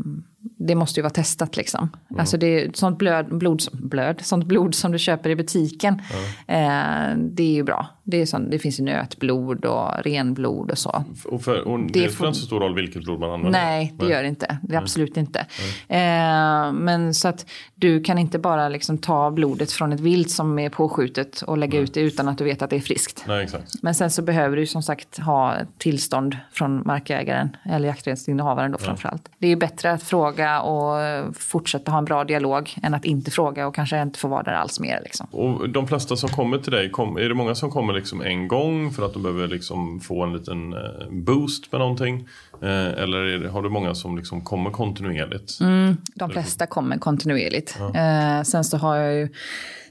det 0.66 0.74
måste 0.74 1.00
ju 1.00 1.02
vara 1.02 1.12
testat 1.12 1.56
liksom. 1.56 1.90
Mm. 2.10 2.20
Alltså 2.20 2.36
det 2.36 2.46
är 2.46 2.70
sånt 2.74 2.98
blöd, 2.98 3.38
blod, 3.38 3.62
blöd, 3.72 4.20
sånt 4.22 4.46
blod 4.46 4.74
som 4.74 4.92
du 4.92 4.98
köper 4.98 5.30
i 5.30 5.36
butiken. 5.36 6.02
Mm. 6.48 7.20
Eh, 7.20 7.26
det 7.30 7.42
är 7.42 7.54
ju 7.54 7.62
bra. 7.62 7.86
Det, 8.04 8.16
är 8.16 8.26
sånt, 8.26 8.50
det 8.50 8.58
finns 8.58 8.80
ju 8.80 8.84
nötblod 8.84 9.64
och 9.64 10.04
renblod 10.04 10.70
och 10.70 10.78
så. 10.78 11.04
Och, 11.24 11.42
för, 11.42 11.68
och 11.68 11.78
det, 11.78 12.00
det 12.00 12.10
spelar 12.10 12.28
inte 12.28 12.40
så 12.40 12.46
stor 12.46 12.60
roll 12.60 12.74
vilket 12.74 13.02
blod 13.02 13.20
man 13.20 13.30
använder? 13.30 13.60
Nej, 13.60 13.94
det 13.98 14.04
nej. 14.04 14.12
gör 14.12 14.22
det 14.22 14.28
inte. 14.28 14.58
Det 14.62 14.74
är 14.74 14.78
absolut 14.78 15.16
inte. 15.16 15.40
Eh, 15.88 16.72
men 16.72 17.14
så 17.14 17.28
att 17.28 17.46
du 17.74 18.02
kan 18.02 18.18
inte 18.18 18.38
bara 18.38 18.68
liksom 18.68 18.98
ta 18.98 19.30
blodet 19.30 19.72
från 19.72 19.92
ett 19.92 20.00
vilt 20.00 20.30
som 20.30 20.58
är 20.58 20.70
påskjutet 20.70 21.42
och 21.42 21.58
lägga 21.58 21.74
nej. 21.74 21.84
ut 21.84 21.94
det 21.94 22.00
utan 22.00 22.28
att 22.28 22.38
du 22.38 22.44
vet 22.44 22.62
att 22.62 22.70
det 22.70 22.76
är 22.76 22.80
friskt. 22.80 23.24
Nej, 23.26 23.44
exakt. 23.44 23.82
Men 23.82 23.94
sen 23.94 24.10
så 24.10 24.22
behöver 24.22 24.56
du 24.56 24.66
som 24.66 24.82
sagt 24.82 25.18
ha 25.18 25.56
tillstånd 25.78 26.36
från 26.52 26.82
markägaren 26.86 27.56
eller 27.64 27.88
jakträttsinnehavaren 27.88 28.72
då 28.72 28.78
framförallt. 28.78 29.28
Det 29.38 29.46
är 29.46 29.50
ju 29.50 29.56
bättre 29.56 29.92
att 29.92 30.02
fråga 30.02 30.51
och 30.60 31.36
fortsätta 31.36 31.90
ha 31.90 31.98
en 31.98 32.04
bra 32.04 32.24
dialog 32.24 32.74
än 32.82 32.94
att 32.94 33.04
inte 33.04 33.30
fråga 33.30 33.66
och 33.66 33.74
kanske 33.74 34.02
inte 34.02 34.18
få 34.18 34.28
vara 34.28 34.42
där 34.42 34.52
alls 34.52 34.80
mer. 34.80 35.00
Liksom. 35.04 35.26
Och 35.30 35.68
de 35.68 35.88
flesta 35.88 36.16
som 36.16 36.28
kommer 36.28 36.58
till 36.58 36.72
dig, 36.72 36.86
är 36.86 37.28
det 37.28 37.34
många 37.34 37.54
som 37.54 37.70
kommer 37.70 37.82
kommer 37.82 38.00
liksom 38.00 38.22
en 38.22 38.48
gång 38.48 38.90
för 38.90 39.06
att 39.06 39.12
de 39.12 39.22
behöver 39.22 39.48
liksom 39.48 40.00
få 40.00 40.22
en 40.22 40.32
liten 40.32 40.72
eh, 40.72 41.08
boost 41.10 41.72
med 41.72 41.80
någonting? 41.80 42.28
Eh, 42.62 43.02
eller 43.02 43.38
det, 43.38 43.48
har 43.48 43.62
du 43.62 43.68
många 43.68 43.94
som 43.94 44.16
liksom 44.16 44.40
kommer 44.44 44.70
kontinuerligt? 44.70 45.60
Mm, 45.60 45.96
de 46.14 46.30
flesta 46.30 46.66
kommer 46.66 46.98
kontinuerligt. 46.98 47.76
Ja. 47.78 47.94
Eh, 47.94 48.42
sen 48.42 48.64
så 48.64 48.76
har 48.76 48.96
jag 48.96 49.14
ju 49.14 49.28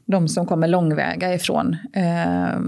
de 0.05 0.27
som 0.27 0.45
kommer 0.45 0.67
långväga 0.67 1.33
ifrån. 1.33 1.77
Eh, 1.93 2.59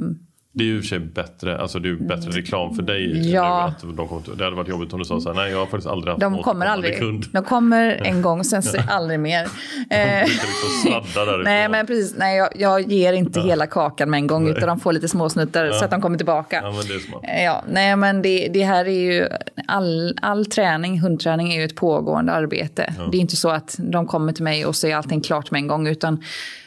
det 0.56 0.64
är 0.64 0.66
ju 0.66 0.76
i 0.76 0.80
och 0.80 0.84
för 0.84 0.88
sig 0.88 1.00
bättre, 1.00 1.58
alltså 1.58 1.80
det 1.80 1.90
är 1.90 1.94
bättre 1.96 2.32
reklam 2.32 2.76
för 2.76 2.84
dig. 2.84 3.32
Ja. 3.32 3.64
Att 3.64 3.82
de 3.98 4.08
kommer, 4.08 4.36
det 4.38 4.44
hade 4.44 4.56
varit 4.56 4.70
jobbigt 4.70 4.94
om 4.94 5.00
du 5.00 5.06
sa 5.06 5.20
så 5.20 5.30
här, 5.30 5.36
nej 5.36 5.52
jag 5.52 5.60
har 5.60 5.66
faktiskt 5.66 5.88
aldrig 5.88 6.12
haft 6.12 6.22
de 6.22 6.44
kommer 6.44 6.66
aldrig, 6.66 7.00
kund. 7.00 7.26
De 7.32 7.44
kommer 7.44 8.02
en 8.04 8.22
gång, 8.22 8.44
sen 8.44 8.64
så 8.64 8.78
aldrig 8.88 9.20
mer. 9.20 9.48
de 9.90 10.26
liksom 10.26 11.44
nej 11.44 11.70
men 11.70 11.88
precis, 11.88 12.16
nej 12.18 12.38
jag, 12.38 12.50
jag 12.56 12.92
ger 12.92 13.14
inte 13.14 13.40
ja. 13.40 13.46
hela 13.46 13.68
kakan 13.68 14.10
med 14.10 14.18
en 14.18 14.28
gång, 14.28 14.44
nej. 14.44 14.54
utan 14.58 14.68
de 14.68 14.80
får 14.80 14.94
lite 14.94 15.08
småsnuttar 15.08 15.66
ja. 15.66 15.74
så 15.74 15.86
att 15.86 15.92
de 15.92 16.02
kommer 16.02 16.18
tillbaka. 16.18 16.60
Ja, 16.64 16.72
men 16.72 16.88
det 16.88 16.96
är 16.96 17.00
smart. 17.00 17.22
Ja, 17.44 17.64
nej 17.70 17.96
men 17.96 18.22
det, 18.22 18.48
det 18.54 18.64
här 18.64 18.86
är 18.86 19.14
ju, 19.14 19.28
all, 19.68 20.18
all 20.22 20.46
träning, 20.46 21.00
hundträning 21.00 21.54
är 21.54 21.60
ju 21.60 21.66
ett 21.66 21.76
pågående 21.76 22.32
arbete. 22.32 22.94
Ja. 22.98 23.04
Det 23.12 23.18
är 23.18 23.22
inte 23.22 23.36
så 23.36 23.50
att 23.50 23.76
de 23.80 24.08
kommer 24.08 24.34
till 24.34 24.44
mig 24.44 24.66
och 24.66 24.76
så 24.76 24.88
är 24.88 24.96
allting 24.96 25.22
klart 25.22 25.52
med 25.52 25.60
en 25.60 25.68
gång, 25.68 25.88
utan 25.88 26.24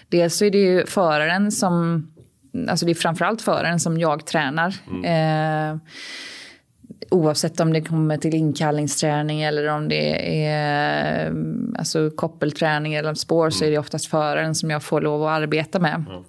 dels 0.09 0.37
så 0.37 0.45
är 0.45 0.51
det 0.51 0.59
ju 0.59 0.87
föraren 0.87 1.53
som 1.53 2.07
alltså 2.69 2.87
det 2.87 2.93
är 2.93 2.95
framförallt 2.95 3.43
föraren 3.43 3.81
som 3.81 3.99
jag 3.99 4.27
tränar. 4.27 4.75
Mm. 4.91 5.75
Eh, 5.75 5.81
Oavsett 7.11 7.61
om 7.61 7.73
det 7.73 7.81
kommer 7.81 8.17
till 8.17 8.35
inkallningsträning 8.35 9.43
eller 9.43 9.67
om 9.67 9.89
det 9.89 10.45
är 10.47 11.35
alltså, 11.79 12.11
koppelträning 12.11 12.95
eller 12.95 13.15
spår 13.15 13.45
mm. 13.45 13.53
så 13.53 13.65
är 13.65 13.71
det 13.71 13.79
oftast 13.79 14.07
föraren 14.07 14.55
som 14.55 14.71
jag 14.71 14.83
får 14.83 15.01
lov 15.01 15.23
att 15.23 15.43
arbeta 15.43 15.81
med. 15.81 16.05
Mm. 16.09 16.25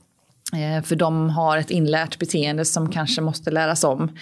Eh, 0.54 0.84
för 0.84 0.96
de 0.96 1.30
har 1.30 1.58
ett 1.58 1.70
inlärt 1.70 2.20
beteende 2.20 2.66
som 2.66 2.92
kanske 2.92 3.22
måste 3.22 3.52
läras 3.52 3.84
om. 3.84 4.00
Mm. 4.00 4.14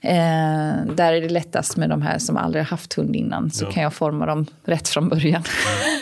Eh, 0.00 0.94
där 0.94 1.12
är 1.12 1.20
det 1.20 1.28
lättast 1.28 1.76
med 1.76 1.90
de 1.90 2.02
här 2.02 2.18
som 2.18 2.36
aldrig 2.36 2.64
haft 2.64 2.94
hund 2.94 3.16
innan. 3.16 3.50
Så 3.50 3.64
ja. 3.64 3.70
kan 3.70 3.82
jag 3.82 3.94
forma 3.94 4.26
dem 4.26 4.46
rätt 4.64 4.88
från 4.88 5.08
början. 5.08 5.42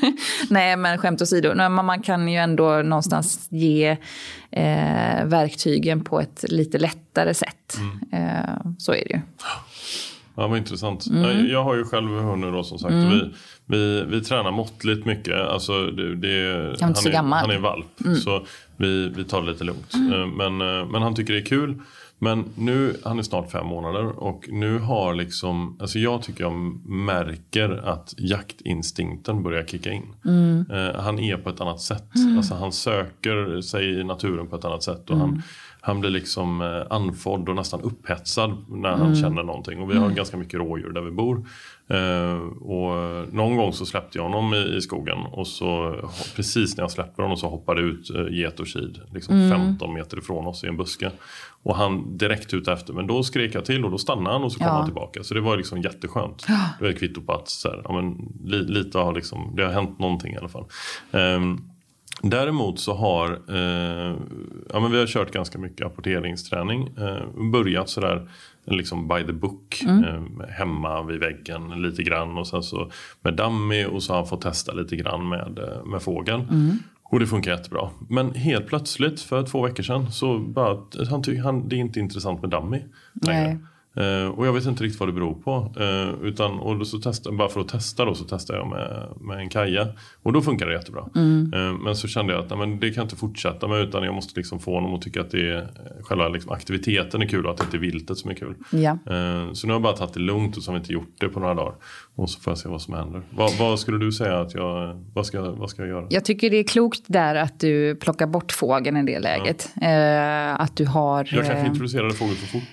Mm. 0.02 0.16
Nej, 0.50 0.76
men 0.76 0.98
skämt 0.98 1.22
åsido. 1.22 1.52
Nej, 1.54 1.68
man 1.68 2.02
kan 2.02 2.28
ju 2.28 2.38
ändå 2.38 2.82
någonstans 2.82 3.48
ge 3.50 3.96
eh, 4.50 5.24
verktygen 5.24 6.04
på 6.04 6.20
ett 6.20 6.44
lite 6.48 6.78
lättare 6.78 7.34
sätt. 7.34 7.78
Mm. 7.78 8.24
Eh, 8.24 8.72
så 8.78 8.92
är 8.92 9.04
det 9.08 9.10
ju. 9.10 9.20
Ja, 10.36 10.46
vad 10.46 10.58
intressant. 10.58 11.06
Mm. 11.06 11.48
Jag 11.48 11.64
har 11.64 11.74
ju 11.74 11.84
själv 11.84 12.08
hund 12.08 12.40
nu 12.40 12.50
då 12.50 12.64
som 12.64 12.78
sagt. 12.78 12.92
Mm. 12.92 13.10
Vi, 13.10 13.34
vi, 13.70 14.04
vi 14.08 14.20
tränar 14.20 14.50
måttligt 14.50 15.06
mycket. 15.06 15.36
Alltså, 15.36 15.86
det, 15.86 16.16
det, 16.16 16.76
han, 16.80 16.90
är, 16.90 17.40
han 17.40 17.50
är 17.50 17.58
valp. 17.58 18.00
Mm. 18.04 18.16
Så 18.16 18.46
vi, 18.76 19.08
vi 19.08 19.24
tar 19.24 19.42
det 19.42 19.50
lite 19.52 19.64
lugnt. 19.64 19.94
Mm. 19.94 20.12
Eh, 20.12 20.26
men, 20.26 20.60
eh, 20.60 20.86
men 20.86 21.02
han 21.02 21.14
tycker 21.14 21.32
det 21.32 21.40
är 21.40 21.44
kul. 21.44 21.74
Men 22.22 22.44
nu, 22.54 22.96
han 23.04 23.18
är 23.18 23.22
snart 23.22 23.50
fem 23.50 23.66
månader 23.66 24.06
och 24.06 24.48
nu 24.48 24.78
har 24.78 25.14
liksom, 25.14 25.76
alltså 25.80 25.98
jag 25.98 26.22
tycker 26.22 26.44
jag 26.44 26.52
märker 26.88 27.70
att 27.70 28.14
jaktinstinkten 28.18 29.42
börjar 29.42 29.64
kicka 29.64 29.92
in. 29.92 30.14
Mm. 30.24 30.64
Eh, 30.70 31.00
han 31.00 31.18
är 31.18 31.36
på 31.36 31.50
ett 31.50 31.60
annat 31.60 31.80
sätt. 31.80 32.14
Mm. 32.16 32.36
Alltså 32.36 32.54
han 32.54 32.72
söker 32.72 33.60
sig 33.60 34.00
i 34.00 34.04
naturen 34.04 34.46
på 34.46 34.56
ett 34.56 34.64
annat 34.64 34.82
sätt. 34.82 35.10
Och 35.10 35.16
mm. 35.16 35.28
han, 35.28 35.42
han 35.80 36.00
blir 36.00 36.10
liksom 36.10 36.60
eh, 36.60 36.82
andfådd 36.96 37.48
och 37.48 37.56
nästan 37.56 37.80
upphetsad 37.80 38.56
när 38.68 38.90
han 38.90 39.00
mm. 39.00 39.16
känner 39.16 39.42
någonting. 39.42 39.82
Och 39.82 39.90
vi 39.90 39.94
har 39.94 40.04
mm. 40.04 40.16
ganska 40.16 40.36
mycket 40.36 40.60
rådjur 40.60 40.90
där 40.90 41.02
vi 41.02 41.10
bor. 41.10 41.46
Eh, 41.90 42.38
och 42.60 42.94
någon 43.34 43.56
gång 43.56 43.72
så 43.72 43.86
släppte 43.86 44.18
jag 44.18 44.22
honom 44.22 44.54
i, 44.54 44.76
i, 44.76 44.80
skogen 44.80 45.18
och 45.18 45.46
så 45.46 45.96
precis 46.36 46.76
när 46.76 46.84
jag 46.84 46.90
släpper 46.90 47.22
honom 47.22 47.36
så 47.36 47.48
hoppade 47.48 47.80
ut 47.80 48.10
eh, 48.10 48.26
get 48.30 48.60
och 48.60 48.66
kid 48.66 49.00
liksom 49.14 49.34
mm. 49.34 49.50
15 49.50 49.94
meter 49.94 50.18
ifrån 50.18 50.46
oss 50.46 50.64
i 50.64 50.66
en 50.66 50.76
buske. 50.76 51.10
Och 51.62 51.76
han 51.76 52.18
direkt 52.18 52.54
ut 52.54 52.68
efter 52.68 52.92
men 52.92 53.06
då 53.06 53.22
skrek 53.22 53.54
jag 53.54 53.64
till 53.64 53.84
och 53.84 53.90
då 53.90 53.98
stannade 53.98 54.36
han 54.36 54.44
och 54.44 54.52
så 54.52 54.58
kom 54.58 54.66
ja. 54.66 54.72
han 54.72 54.84
tillbaka. 54.84 55.24
Så 55.24 55.34
det 55.34 55.40
var 55.40 55.56
liksom 55.56 55.82
jätteskönt. 55.82 56.46
Det 56.78 56.84
var 56.84 56.90
ett 56.90 56.98
kvitto 56.98 57.20
på 57.20 57.32
att 57.32 57.48
så 57.48 57.68
här, 57.68 57.80
ja, 57.84 57.92
men, 57.92 58.32
li, 58.44 58.64
lite 58.64 58.98
har 58.98 59.14
liksom, 59.14 59.52
det 59.56 59.64
har 59.64 59.72
hänt 59.72 59.98
någonting 59.98 60.34
i 60.34 60.36
alla 60.36 60.48
fall. 60.48 60.64
Um, 61.10 61.70
Däremot 62.22 62.80
så 62.80 62.94
har 62.94 63.30
eh, 63.48 64.16
ja, 64.72 64.80
men 64.80 64.92
vi 64.92 64.98
har 64.98 65.06
kört 65.06 65.32
ganska 65.32 65.58
mycket 65.58 65.86
apporteringsträning. 65.86 66.88
Eh, 66.98 67.50
börjat 67.52 67.88
sådär 67.88 68.28
liksom 68.66 69.08
by 69.08 69.26
the 69.26 69.32
book. 69.32 69.82
Mm. 69.86 70.04
Eh, 70.04 70.48
hemma 70.48 71.02
vid 71.02 71.20
väggen 71.20 71.82
lite 71.82 72.02
grann 72.02 72.38
och 72.38 72.46
sen 72.46 72.62
så 72.62 72.90
med 73.20 73.36
dummy 73.36 73.84
och 73.84 74.02
så 74.02 74.12
har 74.12 74.18
han 74.18 74.26
fått 74.28 74.42
testa 74.42 74.72
lite 74.72 74.96
grann 74.96 75.28
med, 75.28 75.58
eh, 75.58 75.84
med 75.84 76.02
fågeln. 76.02 76.40
Mm. 76.40 76.76
Och 77.02 77.20
det 77.20 77.26
funkar 77.26 77.50
jättebra. 77.50 77.90
Men 78.08 78.34
helt 78.34 78.66
plötsligt 78.66 79.20
för 79.20 79.42
två 79.42 79.62
veckor 79.62 79.82
sedan 79.82 80.12
så 80.12 80.38
bara 80.38 80.78
han 81.10 81.22
tycker 81.22 81.42
han 81.42 81.68
det 81.68 81.76
är 81.76 81.80
inte 81.80 82.00
intressant 82.00 82.40
med 82.42 82.50
dummy 82.50 82.82
längre. 83.26 83.58
Uh, 83.98 84.28
och 84.28 84.46
jag 84.46 84.52
vet 84.52 84.66
inte 84.66 84.84
riktigt 84.84 85.00
vad 85.00 85.08
det 85.08 85.12
beror 85.12 85.34
på. 85.34 85.72
Uh, 85.80 86.26
utan, 86.28 86.58
och 86.58 86.86
så 86.86 86.98
testa, 86.98 87.32
bara 87.32 87.48
för 87.48 87.60
att 87.60 87.68
testa 87.68 88.04
då 88.04 88.14
så 88.14 88.24
testade 88.24 88.58
jag 88.58 88.68
med, 88.68 89.08
med 89.20 89.38
en 89.38 89.48
kaja. 89.48 89.88
Och 90.22 90.32
då 90.32 90.42
funkar 90.42 90.66
det 90.66 90.72
jättebra. 90.72 91.04
Mm. 91.14 91.52
Uh, 91.54 91.82
men 91.82 91.96
så 91.96 92.08
kände 92.08 92.32
jag 92.32 92.42
att 92.42 92.50
nej, 92.50 92.58
men 92.58 92.80
det 92.80 92.86
kan 92.86 92.96
jag 92.96 93.04
inte 93.04 93.16
fortsätta 93.16 93.68
med 93.68 93.80
utan 93.80 94.02
jag 94.02 94.14
måste 94.14 94.40
liksom 94.40 94.58
få 94.60 94.74
honom 94.74 94.94
att 94.94 95.02
tycka 95.02 95.20
att 95.20 95.30
det 95.30 95.50
är, 95.50 95.68
själva 96.02 96.28
liksom 96.28 96.52
aktiviteten 96.52 97.22
är 97.22 97.26
kul 97.26 97.46
och 97.46 97.52
att 97.52 97.58
det 97.58 97.64
inte 97.64 97.76
är 97.76 97.78
viltet 97.78 98.18
som 98.18 98.30
är 98.30 98.34
kul. 98.34 98.54
Ja. 98.70 98.98
så 99.52 99.66
nu 99.66 99.72
har 99.72 99.74
jag 99.74 99.82
bara 99.82 99.96
tagit 99.96 100.14
det 100.14 100.20
lugnt 100.20 100.56
och 100.56 100.62
så 100.62 100.70
har 100.70 100.74
vi 100.74 100.80
inte 100.80 100.92
gjort 100.92 101.14
det 101.18 101.28
på 101.28 101.40
några 101.40 101.54
dagar. 101.54 101.74
Och 102.14 102.30
så 102.30 102.40
får 102.40 102.50
jag 102.50 102.58
se 102.58 102.68
vad 102.68 102.82
som 102.82 102.94
händer. 102.94 103.22
Vad, 103.30 103.58
vad 103.58 103.80
skulle 103.80 103.98
du 103.98 104.12
säga 104.12 104.40
att 104.40 104.54
jag, 104.54 105.04
vad 105.14 105.26
ska, 105.26 105.50
vad 105.50 105.70
ska 105.70 105.82
jag 105.82 105.88
göra? 105.88 106.06
Jag 106.10 106.24
tycker 106.24 106.50
det 106.50 106.56
är 106.56 106.64
klokt 106.64 107.02
där 107.06 107.34
att 107.34 107.60
du 107.60 107.94
plockar 107.94 108.26
bort 108.26 108.52
fågeln 108.52 108.96
i 108.96 109.02
det 109.02 109.18
läget. 109.18 109.72
Ja. 109.80 109.88
att 110.54 110.76
du 110.76 110.86
har... 110.86 111.28
Jag 111.32 111.46
kanske 111.46 111.66
introducerade 111.66 112.14
fågeln 112.14 112.36
för 112.36 112.46
fort. 112.46 112.68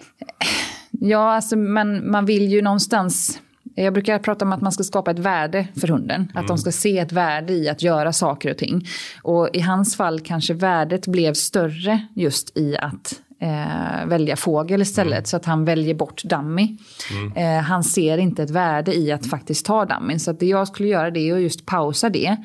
Ja, 0.99 1.35
alltså, 1.35 1.55
men 1.55 2.11
man 2.11 2.25
vill 2.25 2.51
ju 2.51 2.61
någonstans... 2.61 3.41
Jag 3.75 3.93
brukar 3.93 4.19
prata 4.19 4.45
om 4.45 4.53
att 4.53 4.61
man 4.61 4.71
ska 4.71 4.83
skapa 4.83 5.11
ett 5.11 5.19
värde 5.19 5.67
för 5.79 5.87
hunden. 5.87 6.21
Mm. 6.21 6.29
Att 6.33 6.47
de 6.47 6.57
ska 6.57 6.71
se 6.71 6.99
ett 6.99 7.11
värde 7.11 7.53
i 7.53 7.69
att 7.69 7.81
göra 7.81 8.13
saker 8.13 8.51
och 8.51 8.57
ting. 8.57 8.87
Och 9.23 9.49
i 9.53 9.59
hans 9.59 9.95
fall 9.95 10.19
kanske 10.19 10.53
värdet 10.53 11.07
blev 11.07 11.33
större 11.33 12.07
just 12.13 12.57
i 12.57 12.77
att 12.77 13.21
eh, 13.41 14.07
välja 14.07 14.35
fågel 14.35 14.81
istället. 14.81 15.13
Mm. 15.13 15.25
Så 15.25 15.37
att 15.37 15.45
han 15.45 15.65
väljer 15.65 15.95
bort 15.95 16.23
dummy. 16.23 16.77
Mm. 17.11 17.57
Eh, 17.57 17.63
han 17.63 17.83
ser 17.83 18.17
inte 18.17 18.43
ett 18.43 18.49
värde 18.49 18.97
i 18.97 19.11
att 19.11 19.25
faktiskt 19.29 19.65
ta 19.65 19.85
dummy. 19.85 20.19
Så 20.19 20.31
att 20.31 20.39
det 20.39 20.45
jag 20.45 20.67
skulle 20.67 20.89
göra 20.89 21.11
det 21.11 21.29
är 21.29 21.35
att 21.35 21.41
just 21.41 21.65
pausa 21.65 22.09
det. 22.09 22.37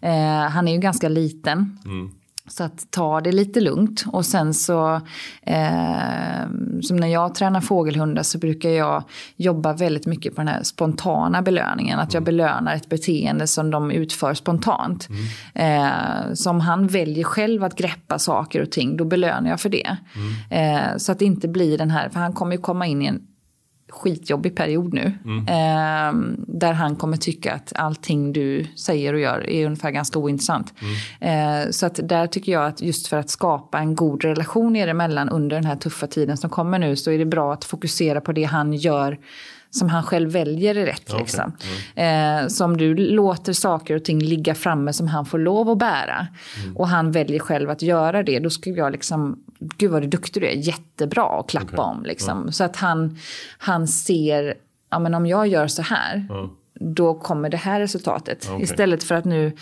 Eh, 0.00 0.48
han 0.50 0.68
är 0.68 0.72
ju 0.72 0.78
ganska 0.78 1.08
liten. 1.08 1.78
Så 2.48 2.64
att 2.64 2.90
ta 2.90 3.20
det 3.20 3.32
lite 3.32 3.60
lugnt. 3.60 4.04
Och 4.06 4.26
sen 4.26 4.54
så, 4.54 5.00
eh, 5.42 6.46
som 6.82 6.96
när 6.96 7.08
jag 7.08 7.34
tränar 7.34 7.60
fågelhundar 7.60 8.22
så 8.22 8.38
brukar 8.38 8.70
jag 8.70 9.04
jobba 9.36 9.72
väldigt 9.72 10.06
mycket 10.06 10.34
på 10.34 10.40
den 10.40 10.48
här 10.48 10.62
spontana 10.62 11.42
belöningen. 11.42 11.98
Att 11.98 12.14
jag 12.14 12.20
mm. 12.20 12.24
belönar 12.24 12.74
ett 12.74 12.88
beteende 12.88 13.46
som 13.46 13.70
de 13.70 13.90
utför 13.90 14.34
spontant. 14.34 15.08
Mm. 15.08 15.82
Eh, 15.82 16.34
så 16.34 16.50
om 16.50 16.60
han 16.60 16.86
väljer 16.86 17.24
själv 17.24 17.64
att 17.64 17.74
greppa 17.74 18.18
saker 18.18 18.62
och 18.62 18.70
ting, 18.70 18.96
då 18.96 19.04
belönar 19.04 19.50
jag 19.50 19.60
för 19.60 19.68
det. 19.68 19.96
Mm. 20.50 20.86
Eh, 20.90 20.96
så 20.96 21.12
att 21.12 21.18
det 21.18 21.24
inte 21.24 21.48
blir 21.48 21.78
den 21.78 21.90
här, 21.90 22.08
för 22.08 22.20
han 22.20 22.32
kommer 22.32 22.52
ju 22.52 22.62
komma 22.62 22.86
in 22.86 23.02
i 23.02 23.06
en 23.06 23.20
skitjobbig 23.88 24.56
period 24.56 24.94
nu. 24.94 25.12
Mm. 25.24 25.48
Eh, 25.48 26.36
där 26.46 26.72
han 26.72 26.96
kommer 26.96 27.16
tycka 27.16 27.52
att 27.52 27.72
allting 27.74 28.32
du 28.32 28.66
säger 28.76 29.14
och 29.14 29.20
gör 29.20 29.50
är 29.50 29.66
ungefär 29.66 29.90
ganska 29.90 30.18
ointressant. 30.18 30.74
Mm. 31.20 31.64
Eh, 31.64 31.70
så 31.70 31.86
att 31.86 32.00
där 32.02 32.26
tycker 32.26 32.52
jag 32.52 32.66
att 32.66 32.80
just 32.80 33.06
för 33.06 33.16
att 33.16 33.30
skapa 33.30 33.78
en 33.78 33.94
god 33.94 34.24
relation 34.24 34.76
er 34.76 34.88
emellan 34.88 35.28
under 35.28 35.56
den 35.56 35.64
här 35.64 35.76
tuffa 35.76 36.06
tiden 36.06 36.36
som 36.36 36.50
kommer 36.50 36.78
nu 36.78 36.96
så 36.96 37.10
är 37.10 37.18
det 37.18 37.26
bra 37.26 37.52
att 37.52 37.64
fokusera 37.64 38.20
på 38.20 38.32
det 38.32 38.44
han 38.44 38.72
gör 38.72 39.18
som 39.70 39.88
han 39.88 40.02
själv 40.02 40.30
väljer 40.30 40.74
är 40.74 40.86
rätt. 40.86 41.10
Okay. 41.10 41.20
Liksom. 41.20 41.52
Mm. 41.96 42.44
Eh, 42.44 42.48
så 42.48 42.64
om 42.64 42.76
du 42.76 42.94
låter 42.94 43.52
saker 43.52 43.96
och 43.96 44.04
ting 44.04 44.18
ligga 44.18 44.54
framme 44.54 44.92
som 44.92 45.08
han 45.08 45.26
får 45.26 45.38
lov 45.38 45.70
att 45.70 45.78
bära 45.78 46.26
mm. 46.62 46.76
och 46.76 46.88
han 46.88 47.12
väljer 47.12 47.38
själv 47.38 47.70
att 47.70 47.82
göra 47.82 48.22
det, 48.22 48.38
då 48.38 48.50
skulle 48.50 48.76
jag 48.76 48.92
liksom, 48.92 49.44
gud 49.58 49.90
vad 49.90 50.02
du 50.02 50.06
duktig 50.06 50.42
du 50.42 50.46
är, 50.46 50.52
jättebra 50.52 51.40
att 51.40 51.50
klappa 51.50 51.66
okay. 51.66 51.84
om. 51.84 52.04
Liksom. 52.04 52.38
Mm. 52.38 52.52
Så 52.52 52.64
att 52.64 52.76
han, 52.76 53.18
han 53.58 53.88
ser, 53.88 54.54
ja 54.90 54.98
men 54.98 55.14
om 55.14 55.26
jag 55.26 55.46
gör 55.46 55.66
så 55.66 55.82
här, 55.82 56.26
då 56.80 57.14
kommer 57.14 57.50
det 57.50 57.56
här 57.56 57.80
resultatet. 57.80 58.48
Okay. 58.50 58.62
Istället 58.62 59.04
för 59.04 59.14
att 59.14 59.24
nu 59.24 59.56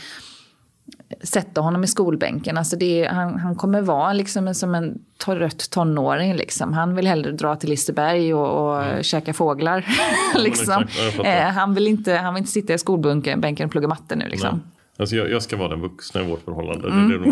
sätta 1.23 1.61
honom 1.61 1.85
i 1.85 1.87
skolbänken. 1.87 2.59
Alltså 2.59 2.77
det 2.77 3.05
är, 3.05 3.09
han, 3.09 3.39
han 3.39 3.57
kommer 3.57 3.83
vara 3.83 4.13
liksom 4.13 4.55
som 4.55 4.75
en 4.75 4.99
trött 5.25 5.71
tonåring. 5.71 6.37
Liksom. 6.37 6.73
Han 6.73 6.95
vill 6.95 7.07
hellre 7.07 7.33
dra 7.33 7.57
till 7.57 7.71
Liseberg 7.71 8.35
och, 8.35 8.67
och 8.67 8.85
mm. 8.85 9.03
käka 9.03 9.35
fåglar. 9.35 9.87
liksom. 10.39 10.87
eh, 11.25 11.43
han, 11.43 11.75
vill 11.75 11.87
inte, 11.87 12.13
han 12.13 12.35
vill 12.35 12.41
inte 12.41 12.53
sitta 12.53 12.75
i 12.75 12.79
skolbänken 12.79 13.65
och 13.65 13.71
plugga 13.71 13.89
matte 13.89 14.17
nu. 14.17 14.29
Liksom. 14.29 14.63
Alltså 14.99 15.17
jag, 15.17 15.31
jag, 15.31 15.43
ska 15.43 15.57
vara 15.57 15.69
den 15.69 15.81
vuxna 15.81 16.21
i 16.21 16.25
vårt 16.25 16.45
förhållande. 16.45 16.89
Mm. 16.89 17.09
Det 17.09 17.19
det 17.19 17.31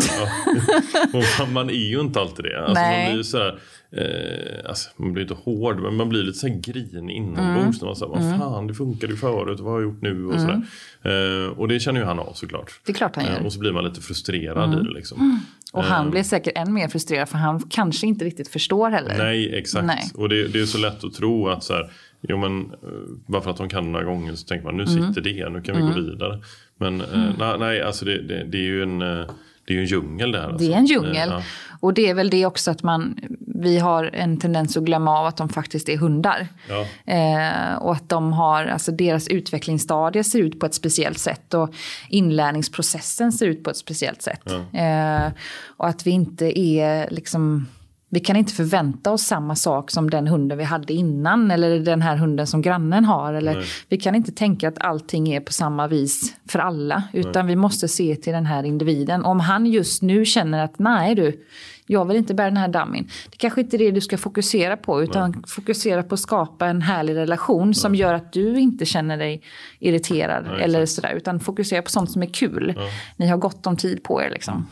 ja. 1.39 1.45
man 1.45 1.69
är 1.69 1.73
ju 1.73 1.99
inte 1.99 2.19
alltid 2.19 2.45
det. 2.45 2.59
Alltså 2.59 2.83
man 2.83 3.13
blir 3.13 3.23
så 3.23 3.37
här, 3.37 3.59
eh, 3.95 4.69
alltså 4.69 4.89
man 4.97 5.13
blir 5.13 5.23
inte 5.23 5.33
hård 5.43 5.79
men 5.79 5.95
man 5.95 6.09
blir 6.09 6.23
lite 6.23 6.37
så 6.37 6.47
här 6.47 6.55
grin 6.55 7.09
inombords. 7.09 7.81
Mm. 7.81 7.87
man 7.87 7.95
säger, 7.95 8.11
vad 8.11 8.21
mm. 8.21 8.39
fan 8.39 8.67
det 8.67 8.73
funkade 8.73 9.13
ju 9.13 9.17
förut, 9.17 9.59
vad 9.59 9.73
har 9.73 9.79
jag 9.79 9.89
gjort 9.89 10.01
nu? 10.01 10.25
Och, 10.25 10.35
mm. 10.35 10.63
eh, 11.01 11.59
och 11.59 11.67
det 11.67 11.79
känner 11.79 11.99
ju 11.99 12.05
han 12.05 12.19
av 12.19 12.33
såklart. 12.33 12.79
Det 12.85 12.91
är 12.91 12.95
klart 12.95 13.15
han 13.15 13.25
gör. 13.25 13.39
Eh, 13.39 13.45
och 13.45 13.53
så 13.53 13.59
blir 13.59 13.71
man 13.71 13.83
lite 13.83 14.01
frustrerad 14.01 14.73
mm. 14.73 14.79
i 14.79 14.87
det. 14.87 14.93
Liksom. 14.93 15.19
Mm. 15.19 15.39
Och 15.73 15.83
han 15.83 16.05
eh. 16.05 16.11
blir 16.11 16.23
säkert 16.23 16.57
än 16.57 16.73
mer 16.73 16.87
frustrerad 16.87 17.29
för 17.29 17.37
han 17.37 17.59
kanske 17.69 18.07
inte 18.07 18.25
riktigt 18.25 18.47
förstår 18.47 18.89
heller. 18.89 19.17
Nej 19.17 19.55
exakt. 19.55 19.85
Nej. 19.85 20.03
Och 20.15 20.29
det, 20.29 20.47
det 20.47 20.59
är 20.59 20.65
så 20.65 20.77
lätt 20.77 21.03
att 21.03 21.13
tro 21.13 21.47
att 21.47 21.63
så 21.63 21.73
här, 21.73 21.91
Jo 22.21 22.37
men 22.37 22.59
eh, 22.61 22.89
bara 23.27 23.41
för 23.41 23.51
att 23.51 23.57
de 23.57 23.69
kan 23.69 23.91
några 23.91 24.05
gånger 24.05 24.35
så 24.35 24.47
tänker 24.47 24.65
man 24.65 24.77
nu 24.77 24.83
mm. 24.83 25.07
sitter 25.07 25.21
det, 25.21 25.49
nu 25.49 25.61
kan 25.61 25.75
vi 25.75 25.81
gå 25.81 26.01
vidare. 26.01 26.41
Men 26.77 27.01
eh, 27.01 27.07
nej, 27.39 27.55
nej, 27.59 27.81
alltså 27.81 28.05
det, 28.05 28.21
det, 28.21 28.43
det, 28.43 28.57
är 28.57 28.61
ju 28.61 28.83
en, 28.83 28.99
det 28.99 29.67
är 29.67 29.73
ju 29.73 29.79
en 29.79 29.85
djungel 29.85 30.31
det 30.31 30.39
här. 30.39 30.47
Alltså. 30.47 30.67
Det 30.67 30.73
är 30.73 30.77
en 30.77 30.85
djungel. 30.85 31.29
Ja. 31.29 31.41
Och 31.85 31.93
det 31.93 32.09
är 32.09 32.13
väl 32.13 32.29
det 32.29 32.45
också 32.45 32.71
att 32.71 32.83
man, 32.83 33.19
vi 33.39 33.77
har 33.77 34.03
en 34.13 34.37
tendens 34.37 34.77
att 34.77 34.83
glömma 34.83 35.19
av 35.19 35.25
att 35.25 35.37
de 35.37 35.49
faktiskt 35.49 35.89
är 35.89 35.97
hundar. 35.97 36.47
Ja. 36.69 36.85
Eh, 37.13 37.75
och 37.75 37.93
att 37.93 38.09
de 38.09 38.33
har, 38.33 38.65
alltså 38.65 38.91
deras 38.91 39.27
utvecklingsstadie 39.27 40.23
ser 40.23 40.39
ut 40.39 40.59
på 40.59 40.65
ett 40.65 40.73
speciellt 40.73 41.19
sätt 41.19 41.53
och 41.53 41.73
inlärningsprocessen 42.09 43.31
ser 43.31 43.45
ut 43.45 43.63
på 43.63 43.69
ett 43.69 43.77
speciellt 43.77 44.21
sätt. 44.21 44.41
Ja. 44.43 44.79
Eh, 44.79 45.31
och 45.77 45.87
att 45.87 46.07
vi 46.07 46.11
inte 46.11 46.59
är 46.59 47.09
liksom 47.09 47.67
Vi 48.09 48.19
kan 48.19 48.35
inte 48.35 48.53
förvänta 48.53 49.11
oss 49.11 49.21
samma 49.21 49.55
sak 49.55 49.91
som 49.91 50.09
den 50.09 50.27
hunden 50.27 50.57
vi 50.57 50.63
hade 50.63 50.93
innan 50.93 51.51
eller 51.51 51.79
den 51.79 52.01
här 52.01 52.15
hunden 52.15 52.47
som 52.47 52.61
grannen 52.61 53.05
har. 53.05 53.33
Eller, 53.33 53.65
vi 53.89 53.97
kan 53.97 54.15
inte 54.15 54.31
tänka 54.31 54.67
att 54.67 54.81
allting 54.81 55.29
är 55.33 55.39
på 55.39 55.53
samma 55.53 55.87
vis 55.87 56.35
för 56.49 56.59
alla. 56.59 57.03
Utan 57.13 57.45
nej. 57.45 57.55
vi 57.55 57.55
måste 57.55 57.87
se 57.87 58.15
till 58.15 58.33
den 58.33 58.45
här 58.45 58.63
individen. 58.63 59.25
Om 59.25 59.39
han 59.39 59.65
just 59.65 60.01
nu 60.01 60.25
känner 60.25 60.63
att 60.63 60.79
nej 60.79 61.15
du, 61.15 61.45
jag 61.85 62.05
vill 62.05 62.17
inte 62.17 62.33
bära 62.33 62.47
den 62.47 62.57
här 62.57 62.67
dammin. 62.67 63.09
Det 63.29 63.37
kanske 63.37 63.61
inte 63.61 63.75
är 63.75 63.79
det 63.79 63.91
du 63.91 64.01
ska 64.01 64.17
fokusera 64.17 64.77
på 64.77 65.03
utan 65.03 65.31
Nej. 65.31 65.41
fokusera 65.47 66.03
på 66.03 66.13
att 66.13 66.19
skapa 66.19 66.67
en 66.67 66.81
härlig 66.81 67.15
relation 67.15 67.73
som 67.73 67.95
gör 67.95 68.13
att 68.13 68.33
du 68.33 68.59
inte 68.59 68.85
känner 68.85 69.17
dig 69.17 69.41
irriterad 69.79 70.61
eller 70.61 70.85
sådär. 70.85 71.13
Utan 71.13 71.39
fokusera 71.39 71.81
på 71.81 71.89
sånt 71.89 72.11
som 72.11 72.23
är 72.23 72.33
kul. 72.33 72.79
Ni 73.17 73.27
har 73.27 73.37
gott 73.37 73.67
om 73.67 73.77
tid 73.77 74.03
på 74.03 74.21
er 74.21 74.29
liksom. 74.29 74.67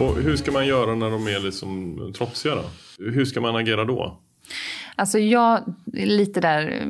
Och 0.00 0.16
hur 0.16 0.36
ska 0.36 0.52
man 0.52 0.66
göra 0.66 0.94
när 0.94 1.10
de 1.10 1.26
är 1.26 1.40
liksom 1.40 1.98
trotsiga 2.16 2.54
då? 2.54 2.64
Hur 2.98 3.24
ska 3.24 3.40
man 3.40 3.56
agera 3.56 3.84
då? 3.84 4.20
Alltså 4.96 5.18
jag, 5.18 5.74
lite 5.92 6.40
där 6.40 6.86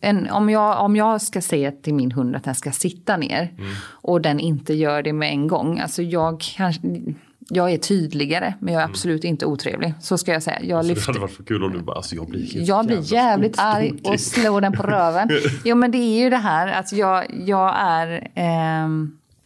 en, 0.00 0.30
om, 0.30 0.50
jag, 0.50 0.84
om 0.84 0.96
jag 0.96 1.22
ska 1.22 1.40
säga 1.40 1.72
till 1.72 1.94
min 1.94 2.12
hund 2.12 2.36
att 2.36 2.44
den 2.44 2.54
ska 2.54 2.72
sitta 2.72 3.16
ner 3.16 3.54
mm. 3.58 3.72
och 3.84 4.20
den 4.20 4.40
inte 4.40 4.74
gör 4.74 5.02
det 5.02 5.12
med 5.12 5.30
en 5.30 5.48
gång. 5.48 5.78
Alltså 5.78 6.02
jag, 6.02 6.40
kanske, 6.40 6.80
jag 7.38 7.72
är 7.72 7.78
tydligare 7.78 8.54
men 8.60 8.74
jag 8.74 8.80
är 8.80 8.84
mm. 8.84 8.92
absolut 8.92 9.24
inte 9.24 9.46
otrevlig. 9.46 9.94
Så 10.00 10.18
ska 10.18 10.32
jag 10.32 10.42
säga. 10.42 10.60
Jag 10.62 10.78
alltså, 10.78 10.94
lyfter... 10.94 11.12
Det 11.12 11.18
hade 11.18 11.20
varit 11.20 11.36
för 11.36 11.44
kul 11.44 11.64
om 11.64 11.72
du 11.72 11.78
bara, 11.78 11.96
alltså 11.96 12.14
jag 12.14 12.28
blir 12.28 12.68
Jag 12.68 12.86
blir 12.86 13.12
jävligt 13.12 13.58
arg 13.58 13.92
och 14.04 14.20
slår 14.20 14.60
den 14.60 14.72
på 14.72 14.82
röven. 14.82 15.28
jo 15.64 15.76
men 15.76 15.90
det 15.90 15.98
är 15.98 16.22
ju 16.22 16.30
det 16.30 16.36
här 16.36 16.68
att 16.68 16.92
jag, 16.92 17.24
jag 17.46 17.74
är... 17.78 18.30
Eh, 18.34 18.88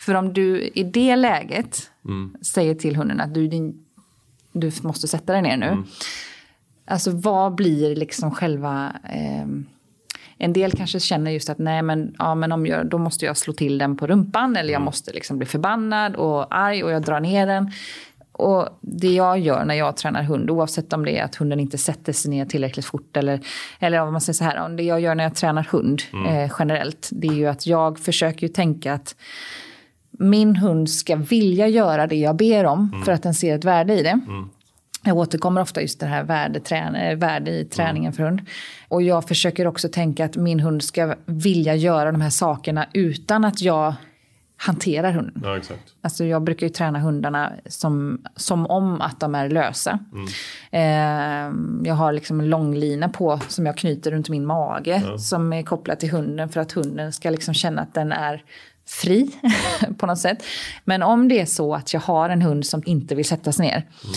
för 0.00 0.14
om 0.14 0.32
du 0.32 0.70
i 0.74 0.82
det 0.82 1.16
läget 1.16 1.90
mm. 2.04 2.36
säger 2.42 2.74
till 2.74 2.96
hunden 2.96 3.20
att 3.20 3.34
du, 3.34 3.48
din, 3.48 3.84
du 4.52 4.72
måste 4.82 5.08
sätta 5.08 5.32
dig 5.32 5.42
ner 5.42 5.56
nu. 5.56 5.66
Mm. 5.66 5.84
Alltså 6.84 7.10
vad 7.10 7.54
blir 7.54 7.96
liksom 7.96 8.30
själva... 8.30 8.92
Eh, 9.04 9.46
en 10.42 10.52
del 10.52 10.72
kanske 10.72 11.00
känner 11.00 11.30
just 11.30 11.50
att 11.50 11.58
nej 11.58 11.82
men, 11.82 12.14
ja, 12.18 12.34
men 12.34 12.52
om 12.52 12.66
jag, 12.66 12.86
då 12.86 12.98
måste 12.98 13.24
jag 13.24 13.36
slå 13.36 13.52
till 13.52 13.78
den 13.78 13.96
på 13.96 14.06
rumpan 14.06 14.56
eller 14.56 14.68
jag 14.68 14.76
mm. 14.76 14.84
måste 14.84 15.12
liksom 15.12 15.38
bli 15.38 15.46
förbannad 15.46 16.16
och 16.16 16.56
arg 16.56 16.84
och 16.84 16.90
jag 16.90 17.02
drar 17.02 17.20
ner 17.20 17.46
den. 17.46 17.72
Och 18.32 18.68
det 18.80 19.14
jag 19.14 19.38
gör 19.38 19.64
när 19.64 19.74
jag 19.74 19.96
tränar 19.96 20.22
hund, 20.22 20.50
oavsett 20.50 20.92
om 20.92 21.04
det 21.04 21.18
är 21.18 21.24
att 21.24 21.34
hunden 21.34 21.60
inte 21.60 21.78
sätter 21.78 22.12
sig 22.12 22.30
ner 22.30 22.46
tillräckligt 22.46 22.86
fort 22.86 23.16
eller, 23.16 23.40
eller 23.78 24.00
om 24.00 24.12
man 24.12 24.20
säger 24.20 24.34
så 24.34 24.44
här, 24.44 24.68
det 24.68 24.82
jag 24.82 25.00
gör 25.00 25.14
när 25.14 25.24
jag 25.24 25.34
tränar 25.34 25.62
hund 25.70 26.02
mm. 26.12 26.26
eh, 26.26 26.52
generellt, 26.58 27.08
det 27.12 27.28
är 27.28 27.34
ju 27.34 27.46
att 27.46 27.66
jag 27.66 27.98
försöker 27.98 28.46
ju 28.46 28.52
tänka 28.52 28.92
att 28.92 29.14
min 30.20 30.56
hund 30.56 30.90
ska 30.90 31.16
vilja 31.16 31.68
göra 31.68 32.06
det 32.06 32.16
jag 32.16 32.36
ber 32.36 32.64
om 32.64 32.90
mm. 32.92 33.04
för 33.04 33.12
att 33.12 33.22
den 33.22 33.34
ser 33.34 33.54
ett 33.54 33.64
värde 33.64 33.94
i 33.94 34.02
det. 34.02 34.20
Mm. 34.26 34.50
Jag 35.04 35.16
återkommer 35.16 35.60
ofta 35.60 35.80
just 35.80 36.00
det 36.00 36.06
här 36.06 36.24
värde, 36.24 36.60
värde 37.16 37.50
i 37.50 37.64
träningen 37.64 38.12
mm. 38.12 38.12
för 38.12 38.22
hund. 38.22 38.40
Och 38.88 39.02
jag 39.02 39.28
försöker 39.28 39.66
också 39.66 39.88
tänka 39.88 40.24
att 40.24 40.36
min 40.36 40.60
hund 40.60 40.82
ska 40.82 41.14
vilja 41.26 41.74
göra 41.74 42.12
de 42.12 42.20
här 42.20 42.30
sakerna 42.30 42.86
utan 42.92 43.44
att 43.44 43.62
jag 43.62 43.94
hanterar 44.56 45.12
hunden. 45.12 45.42
Ja, 45.44 45.56
exakt. 45.56 45.94
Alltså 46.00 46.24
jag 46.24 46.42
brukar 46.42 46.66
ju 46.66 46.72
träna 46.72 46.98
hundarna 46.98 47.52
som, 47.66 48.24
som 48.36 48.66
om 48.66 49.00
att 49.00 49.20
de 49.20 49.34
är 49.34 49.48
lösa. 49.48 49.98
Mm. 50.12 50.26
Eh, 50.70 51.88
jag 51.88 51.94
har 51.94 52.12
liksom 52.12 52.40
en 52.40 52.48
långlina 52.48 53.08
på 53.08 53.40
som 53.48 53.66
jag 53.66 53.76
knyter 53.76 54.10
runt 54.10 54.28
min 54.28 54.46
mage 54.46 55.02
ja. 55.06 55.18
som 55.18 55.52
är 55.52 55.62
kopplad 55.62 55.98
till 55.98 56.10
hunden 56.10 56.48
för 56.48 56.60
att 56.60 56.72
hunden 56.72 57.12
ska 57.12 57.30
liksom 57.30 57.54
känna 57.54 57.82
att 57.82 57.94
den 57.94 58.12
är 58.12 58.44
fri 58.90 59.30
på 59.98 60.06
något 60.06 60.18
sätt. 60.18 60.42
Men 60.84 61.02
om 61.02 61.28
det 61.28 61.40
är 61.40 61.46
så 61.46 61.74
att 61.74 61.94
jag 61.94 62.00
har 62.00 62.28
en 62.28 62.42
hund 62.42 62.66
som 62.66 62.82
inte 62.86 63.14
vill 63.14 63.24
sättas 63.24 63.58
ner 63.58 63.86
mm 64.04 64.14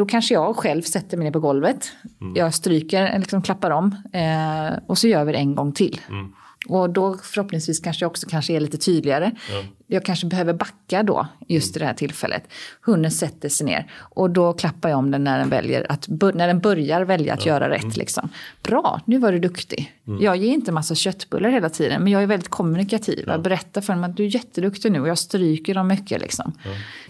då 0.00 0.06
kanske 0.06 0.34
jag 0.34 0.56
själv 0.56 0.82
sätter 0.82 1.16
mig 1.16 1.24
ner 1.24 1.32
på 1.32 1.40
golvet. 1.40 1.92
Mm. 2.20 2.36
Jag 2.36 2.54
stryker, 2.54 3.18
liksom 3.18 3.42
klappar 3.42 3.70
om 3.70 3.96
eh, 4.12 4.78
och 4.86 4.98
så 4.98 5.08
gör 5.08 5.24
vi 5.24 5.32
det 5.32 5.38
en 5.38 5.54
gång 5.54 5.72
till. 5.72 6.00
Mm. 6.08 6.32
Och 6.68 6.90
då 6.90 7.16
förhoppningsvis 7.22 7.80
kanske 7.80 8.04
jag 8.04 8.10
också 8.10 8.26
kanske 8.30 8.52
är 8.52 8.60
lite 8.60 8.78
tydligare. 8.78 9.30
Ja. 9.50 9.62
Jag 9.86 10.04
kanske 10.04 10.26
behöver 10.26 10.52
backa 10.52 11.02
då, 11.02 11.26
just 11.48 11.76
i 11.76 11.78
det 11.78 11.84
här 11.84 11.94
tillfället. 11.94 12.42
Hunden 12.80 13.10
sätter 13.10 13.48
sig 13.48 13.66
ner 13.66 13.90
och 13.98 14.30
då 14.30 14.52
klappar 14.52 14.88
jag 14.88 14.98
om 14.98 15.10
den 15.10 15.24
när 15.24 15.38
den, 15.38 15.48
väljer 15.48 15.86
att, 15.92 16.08
när 16.08 16.46
den 16.46 16.60
börjar 16.60 17.02
välja 17.02 17.34
att 17.34 17.46
ja. 17.46 17.52
göra 17.52 17.70
rätt. 17.70 17.82
Mm. 17.82 17.94
Liksom. 17.96 18.28
Bra, 18.62 19.00
nu 19.04 19.18
var 19.18 19.32
du 19.32 19.38
duktig. 19.38 19.92
Mm. 20.06 20.22
Jag 20.22 20.36
ger 20.36 20.52
inte 20.52 20.72
massa 20.72 20.94
köttbullar 20.94 21.50
hela 21.50 21.68
tiden, 21.68 22.02
men 22.02 22.12
jag 22.12 22.22
är 22.22 22.26
väldigt 22.26 22.48
kommunikativ. 22.48 23.24
Ja. 23.26 23.32
Jag 23.32 23.42
berättar 23.42 23.80
för 23.80 23.92
dem 23.92 24.04
att 24.04 24.16
du 24.16 24.24
är 24.24 24.34
jätteduktig 24.34 24.92
nu 24.92 25.00
och 25.00 25.08
jag 25.08 25.18
stryker 25.18 25.74
dem 25.74 25.88
mycket. 25.88 26.20
Liksom. 26.20 26.52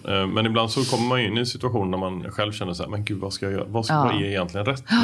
Ja. 0.04 0.20
Eh, 0.20 0.26
men 0.26 0.46
ibland 0.46 0.70
så 0.70 0.84
kommer 0.84 1.08
man 1.08 1.20
in 1.20 1.36
i 1.36 1.40
en 1.40 1.46
situation 1.46 1.90
där 1.90 1.98
man 1.98 2.30
själv 2.30 2.52
känner 2.52 2.72
så 2.72 2.82
här, 2.82 2.90
men 2.90 3.04
gud 3.04 3.18
vad 3.18 3.32
ska 3.32 3.46
jag 3.46 3.52
göra? 3.52 3.64
Vad, 3.64 3.84
ska, 3.84 3.94
ja. 3.94 4.04
vad 4.04 4.22
är 4.22 4.26
egentligen 4.26 4.66
rätt 4.66 4.84
nu? 4.90 4.96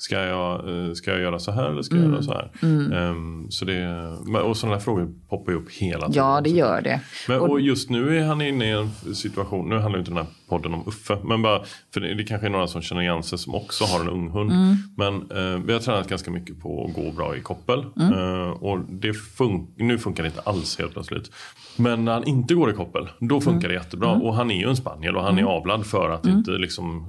Ska 0.00 0.20
jag, 0.20 0.68
eh, 0.68 0.92
ska 0.92 1.10
jag 1.10 1.20
göra 1.20 1.38
så 1.38 1.52
här 1.52 1.70
eller 1.70 1.82
ska 1.82 1.94
jag 1.94 2.04
mm. 2.04 2.12
göra 2.12 2.22
så 2.22 2.32
här? 2.32 2.50
Mm. 2.62 2.92
Um, 2.92 3.50
så 3.50 3.64
det, 3.64 4.08
och 4.42 4.56
sådana 4.56 4.76
här 4.76 4.82
frågor 4.82 5.12
poppar 5.28 5.52
ju 5.52 5.58
upp 5.58 5.70
hela 5.70 6.06
tiden. 6.06 6.24
Ja, 6.24 6.40
det 6.40 6.50
gör 6.50 6.80
det. 6.80 7.00
Men, 7.28 7.40
och 7.40 7.60
just 7.60 7.90
nu 7.90 8.18
är 8.18 8.24
han 8.24 8.40
inne 8.40 8.64
i 8.64 8.70
en 8.70 9.14
situation, 9.14 9.68
nu 9.68 9.78
handlar 9.78 9.98
inte 9.98 10.10
den 10.10 10.18
här 10.18 10.26
podden 10.50 10.74
om 10.74 10.82
Uffe, 10.86 11.18
men 11.24 11.42
bara, 11.42 11.62
för 11.94 12.00
det, 12.00 12.14
det 12.14 12.24
kanske 12.24 12.46
är 12.46 12.50
några 12.50 12.66
som 12.66 12.82
känner 12.82 13.02
igen 13.02 13.22
sig 13.22 13.38
som 13.38 13.54
också 13.54 13.84
har 13.84 14.00
en 14.00 14.08
ung 14.08 14.30
hund. 14.30 14.52
Mm. 14.52 14.76
Men 14.96 15.32
uh, 15.32 15.64
vi 15.66 15.72
har 15.72 15.80
tränat 15.80 16.08
ganska 16.08 16.30
mycket 16.30 16.60
på 16.60 16.84
att 16.84 16.94
gå 16.94 17.12
bra 17.12 17.36
i 17.36 17.40
koppel. 17.40 17.84
Uh, 18.00 18.50
och 18.50 18.78
det 18.88 19.14
fun 19.14 19.66
nu 19.76 19.98
funkar 19.98 20.22
det 20.22 20.26
inte 20.26 20.40
alls 20.40 20.78
helt 20.78 20.92
plötsligt. 20.92 21.30
Men 21.76 22.04
när 22.04 22.12
han 22.12 22.24
inte 22.24 22.54
går 22.54 22.70
i 22.70 22.72
koppel, 22.72 23.08
då 23.18 23.40
funkar 23.40 23.68
det 23.68 23.74
jättebra. 23.74 24.10
Och 24.10 24.34
han 24.34 24.50
är 24.50 24.58
ju 24.58 24.68
en 24.68 24.76
spaniel 24.76 25.16
och 25.16 25.22
han 25.22 25.38
är 25.38 25.42
avlad 25.42 25.86
för 25.86 26.10
att 26.10 26.26
inte 26.26 26.50
liksom, 26.50 27.08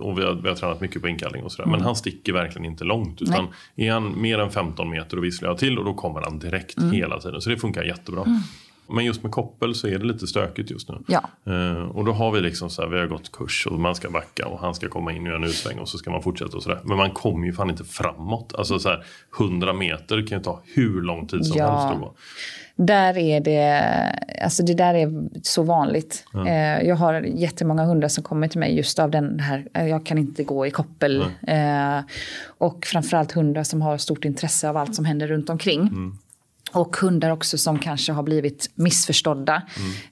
och 0.00 0.18
vi 0.18 0.24
har, 0.24 0.32
vi 0.42 0.48
har 0.48 0.56
tränat 0.56 0.80
mycket 0.80 1.02
på 1.02 1.08
inkallning 1.08 1.42
och 1.42 1.52
sådär. 1.52 1.70
Men 1.70 1.80
han 1.80 1.96
sticker 1.96 2.32
verkligen 2.32 2.64
inte 2.64 2.84
långt. 2.84 3.22
Utan 3.22 3.48
Nej. 3.74 3.88
är 3.88 3.92
han 3.92 4.20
mer 4.20 4.38
än 4.38 4.50
15 4.50 4.90
meter 4.90 5.16
och 5.16 5.24
visslar 5.24 5.48
jag 5.48 5.58
till 5.58 5.78
och 5.78 5.84
då 5.84 5.94
kommer 5.94 6.20
han 6.20 6.38
direkt 6.38 6.78
mm. 6.78 6.92
hela 6.92 7.20
tiden. 7.20 7.40
Så 7.40 7.50
det 7.50 7.56
funkar 7.56 7.82
jättebra. 7.82 8.24
Men 8.86 9.04
just 9.04 9.22
med 9.22 9.32
koppel 9.32 9.74
så 9.74 9.88
är 9.88 9.98
det 9.98 10.04
lite 10.04 10.26
stökigt 10.26 10.70
just 10.70 10.88
nu. 10.88 10.94
Ja. 11.06 11.22
Uh, 11.48 11.82
och 11.82 12.04
då 12.04 12.12
har 12.12 12.32
vi 12.32 12.40
liksom 12.40 12.70
så 12.70 12.82
här, 12.82 12.88
vi 12.88 12.98
har 12.98 13.06
gått 13.06 13.32
kurs 13.32 13.66
och 13.66 13.80
man 13.80 13.94
ska 13.94 14.10
backa 14.10 14.46
och 14.46 14.60
han 14.60 14.74
ska 14.74 14.88
komma 14.88 15.12
in 15.12 15.22
och 15.22 15.26
göra 15.28 15.36
en 15.36 15.44
utsväng 15.44 15.78
och 15.78 15.88
så 15.88 15.98
ska 15.98 16.10
man 16.10 16.22
fortsätta 16.22 16.56
och 16.56 16.62
sådär. 16.62 16.80
Men 16.84 16.96
man 16.96 17.10
kommer 17.10 17.46
ju 17.46 17.52
fan 17.52 17.70
inte 17.70 17.84
framåt. 17.84 18.54
Alltså 18.54 18.78
så 18.78 18.88
här, 18.88 19.04
100 19.38 19.72
meter 19.72 20.26
kan 20.26 20.38
ju 20.38 20.44
ta 20.44 20.60
hur 20.64 21.02
lång 21.02 21.26
tid 21.26 21.46
som 21.46 21.58
ja. 21.58 21.70
helst 21.70 21.94
att 21.94 22.00
gå. 22.00 22.14
Där 22.76 23.18
är 23.18 23.40
det, 23.40 23.82
alltså 24.44 24.62
det 24.62 24.74
där 24.74 24.94
är 24.94 25.28
så 25.42 25.62
vanligt. 25.62 26.26
Ja. 26.32 26.48
Eh, 26.48 26.82
jag 26.88 26.96
har 26.96 27.20
jättemånga 27.20 27.84
hundar 27.84 28.08
som 28.08 28.24
kommer 28.24 28.48
till 28.48 28.60
mig 28.60 28.76
just 28.76 28.98
av 28.98 29.10
den 29.10 29.40
här, 29.40 29.66
eh, 29.74 29.86
jag 29.86 30.06
kan 30.06 30.18
inte 30.18 30.44
gå 30.44 30.66
i 30.66 30.70
koppel. 30.70 31.24
Ja. 31.40 32.02
och 32.58 32.86
framförallt 32.86 33.32
hundar 33.32 33.62
som 33.62 33.82
har 33.82 33.98
stort 33.98 34.24
intresse 34.24 34.68
av 34.68 34.76
allt 34.76 34.94
som 34.94 35.04
händer 35.04 35.26
runt 35.26 35.50
omkring. 35.50 35.80
Mm. 35.80 36.18
Och 36.74 36.96
hundar 36.96 37.30
också 37.30 37.58
som 37.58 37.78
kanske 37.78 38.12
har 38.12 38.22
blivit 38.22 38.70
missförstådda. 38.74 39.62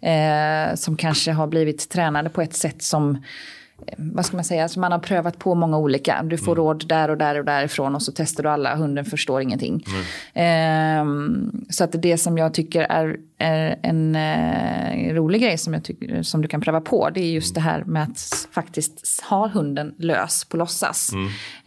Mm. 0.01 0.71
Eh, 0.71 0.75
som 0.75 0.97
kanske 0.97 1.33
har 1.33 1.47
blivit 1.47 1.89
tränade 1.89 2.31
på 2.31 2.43
ett 2.43 2.55
sätt 2.55 2.83
som 2.83 3.23
vad 3.97 4.27
ska 4.27 4.37
man 4.37 4.45
säga, 4.45 4.63
alltså 4.63 4.81
man 4.81 4.93
har 4.93 4.99
prövat 4.99 5.39
på 5.39 5.55
många 5.55 5.79
olika. 5.79 6.23
Du 6.23 6.39
får 6.39 6.53
mm. 6.53 6.65
råd 6.65 6.89
där 6.89 7.09
och 7.09 7.19
där 7.19 7.39
och 7.39 7.45
därifrån 7.45 7.95
och 7.95 8.03
så 8.03 8.13
testar 8.15 8.43
du 8.43 8.49
alla, 8.49 8.77
hunden 8.77 9.05
förstår 9.05 9.43
ingenting. 9.43 9.85
Mm. 10.35 11.01
Um, 11.01 11.67
så 11.71 11.85
att 11.85 11.93
det 11.93 12.19
som 12.19 12.39
jag 12.39 12.55
tycker 12.55 12.83
är, 12.83 13.17
är 13.39 13.79
en 13.83 14.17
uh, 14.17 15.15
rolig 15.15 15.43
grej 15.43 15.59
som, 15.59 15.75
jag 15.75 15.85
tycker, 15.85 16.23
som 16.23 16.43
du 16.43 16.49
kan 16.49 16.61
pröva 16.61 16.81
på, 16.81 17.11
det 17.11 17.21
är 17.21 17.31
just 17.31 17.57
mm. 17.57 17.65
det 17.65 17.71
här 17.71 17.85
med 17.85 18.03
att 18.03 18.49
faktiskt 18.51 19.25
ha 19.31 19.49
hunden 19.49 19.95
lös 19.99 20.45
på 20.45 20.57
låtsas. 20.57 21.13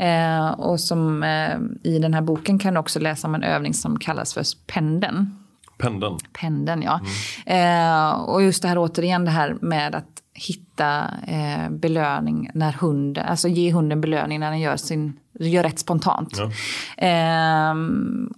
Uh, 0.01 0.51
och 0.51 0.79
som 0.79 1.23
uh, 1.23 1.91
i 1.91 1.99
den 1.99 2.13
här 2.13 2.21
boken 2.21 2.59
kan 2.59 2.73
du 2.73 2.79
också 2.79 2.99
läsa 2.99 3.27
om 3.27 3.35
en 3.35 3.43
övning 3.43 3.73
som 3.73 3.99
kallas 3.99 4.33
för 4.33 4.43
pendeln. 4.67 5.39
Pendeln? 5.77 6.17
Pendeln, 6.33 6.81
ja. 6.81 6.99
Mm. 7.45 8.21
och 8.21 8.43
just 8.43 8.61
det 8.61 8.67
här 8.67 8.77
återigen 8.77 9.25
det 9.25 9.31
här 9.31 9.57
med 9.61 9.95
att 9.95 10.21
hitta 10.35 11.11
eh, 11.27 11.69
belöning 11.69 12.49
när 12.53 12.71
hunden, 12.71 13.25
alltså 13.25 13.47
ge 13.47 13.71
hunden 13.71 14.01
belöning 14.01 14.39
när 14.39 14.51
den 14.51 14.59
gör, 14.59 14.77
sin, 14.77 15.19
gör 15.39 15.63
rätt 15.63 15.79
spontant. 15.79 16.37
Ja. 16.37 16.51
Eh, 17.07 17.75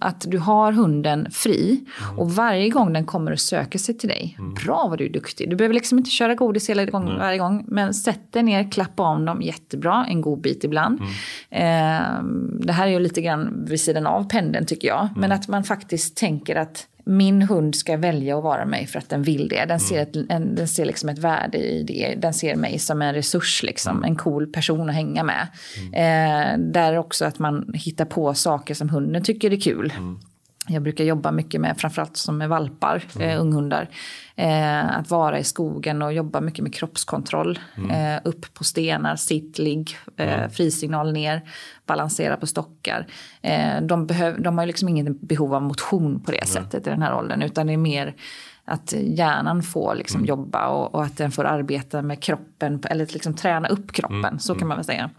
att 0.00 0.24
du 0.28 0.38
har 0.38 0.72
hunden 0.72 1.30
fri 1.30 1.84
mm. 2.04 2.18
och 2.18 2.30
varje 2.32 2.68
gång 2.68 2.92
den 2.92 3.06
kommer 3.06 3.32
och 3.32 3.40
söker 3.40 3.78
sig 3.78 3.98
till 3.98 4.08
dig, 4.08 4.36
mm. 4.38 4.54
bra 4.54 4.86
vad 4.88 4.98
du 4.98 5.06
är 5.06 5.12
duktig. 5.12 5.50
Du 5.50 5.56
behöver 5.56 5.74
liksom 5.74 5.98
inte 5.98 6.10
köra 6.10 6.34
godis 6.34 6.70
hela 6.70 6.84
gång, 6.84 7.06
mm. 7.06 7.18
varje 7.18 7.38
gång, 7.38 7.64
men 7.66 7.94
sätt 7.94 8.32
dig 8.32 8.42
ner, 8.42 8.70
klappa 8.70 9.02
om 9.02 9.24
dem, 9.24 9.42
jättebra, 9.42 10.06
en 10.08 10.20
god 10.20 10.40
bit 10.40 10.64
ibland. 10.64 11.00
Eh, 11.50 12.22
det 12.60 12.72
här 12.72 12.86
är 12.86 12.90
ju 12.90 12.98
lite 12.98 13.20
grann 13.20 13.64
vid 13.66 13.80
sidan 13.80 14.06
av 14.06 14.28
pendeln 14.28 14.66
tycker 14.66 14.88
jag, 14.88 15.08
men 15.14 15.24
mm. 15.24 15.38
att 15.38 15.48
man 15.48 15.64
faktiskt 15.64 16.16
tänker 16.16 16.56
att 16.56 16.86
min 17.08 17.42
hund 17.42 17.76
ska 17.76 17.96
välja 17.96 18.38
att 18.38 18.44
vara 18.44 18.66
mig 18.66 18.86
för 18.86 18.98
att 18.98 19.08
den 19.08 19.22
vill 19.22 19.48
det. 19.48 19.64
Den 19.64 19.80
ser, 19.80 20.02
ett, 20.02 20.16
en, 20.28 20.54
den 20.54 20.68
ser 20.68 20.84
liksom 20.84 21.08
ett 21.08 21.18
värde 21.18 21.58
i 21.58 21.82
det. 21.82 22.14
Den 22.18 22.34
ser 22.34 22.56
mig 22.56 22.78
som 22.78 23.02
en 23.02 23.14
resurs, 23.14 23.62
liksom, 23.62 23.96
mm. 23.96 24.10
en 24.10 24.16
cool 24.16 24.46
person 24.46 24.88
att 24.88 24.94
hänga 24.94 25.24
med. 25.24 25.48
Mm. 25.78 25.94
Eh, 25.94 26.72
där 26.72 26.98
också 26.98 27.24
att 27.24 27.38
man 27.38 27.72
hittar 27.74 28.04
på 28.04 28.34
saker 28.34 28.74
som 28.74 28.88
hunden 28.88 29.22
tycker 29.22 29.52
är 29.52 29.60
kul. 29.60 29.92
Mm. 29.96 30.18
Jag 30.68 30.82
brukar 30.82 31.04
jobba 31.04 31.30
mycket 31.30 31.60
med, 31.60 31.78
framförallt 31.78 32.16
som 32.16 32.38
med 32.38 32.48
valpar, 32.48 33.04
mm. 33.16 33.28
eh, 33.28 33.40
unghundar. 33.40 33.88
Eh, 34.36 34.98
att 34.98 35.10
vara 35.10 35.38
i 35.38 35.44
skogen 35.44 36.02
och 36.02 36.12
jobba 36.12 36.40
mycket 36.40 36.62
med 36.62 36.74
kroppskontroll. 36.74 37.58
Mm. 37.76 37.90
Eh, 37.90 38.20
upp 38.24 38.54
på 38.54 38.64
stenar, 38.64 39.16
sitt, 39.16 39.58
ligg, 39.58 39.96
eh, 40.16 40.38
mm. 40.38 40.50
frisignal 40.50 41.12
ner, 41.12 41.42
balansera 41.86 42.36
på 42.36 42.46
stockar. 42.46 43.06
Eh, 43.42 43.82
de, 43.82 44.06
behöv, 44.06 44.42
de 44.42 44.58
har 44.58 44.66
liksom 44.66 44.88
inget 44.88 45.20
behov 45.20 45.54
av 45.54 45.62
motion 45.62 46.20
på 46.20 46.32
det 46.32 46.46
sättet 46.46 46.86
i 46.86 46.90
den 46.90 47.02
här 47.02 47.14
åldern, 47.14 47.42
utan 47.42 47.66
det 47.66 47.72
är 47.72 47.76
mer 47.76 48.14
att 48.64 48.92
hjärnan 48.92 49.62
får 49.62 49.94
liksom 49.94 50.18
mm. 50.18 50.28
jobba 50.28 50.68
och, 50.68 50.94
och, 50.94 51.04
att 51.04 51.16
den 51.16 51.30
får 51.30 51.44
arbeta 51.44 52.02
med 52.02 52.22
kroppen, 52.22 52.82
eller 52.90 53.06
liksom 53.06 53.34
träna 53.34 53.68
upp 53.68 53.92
kroppen, 53.92 54.24
mm. 54.24 54.38
så 54.38 54.52
kan 54.52 54.58
mm. 54.58 54.68
man 54.68 54.76
väl 54.76 54.84
säga. 54.84 55.10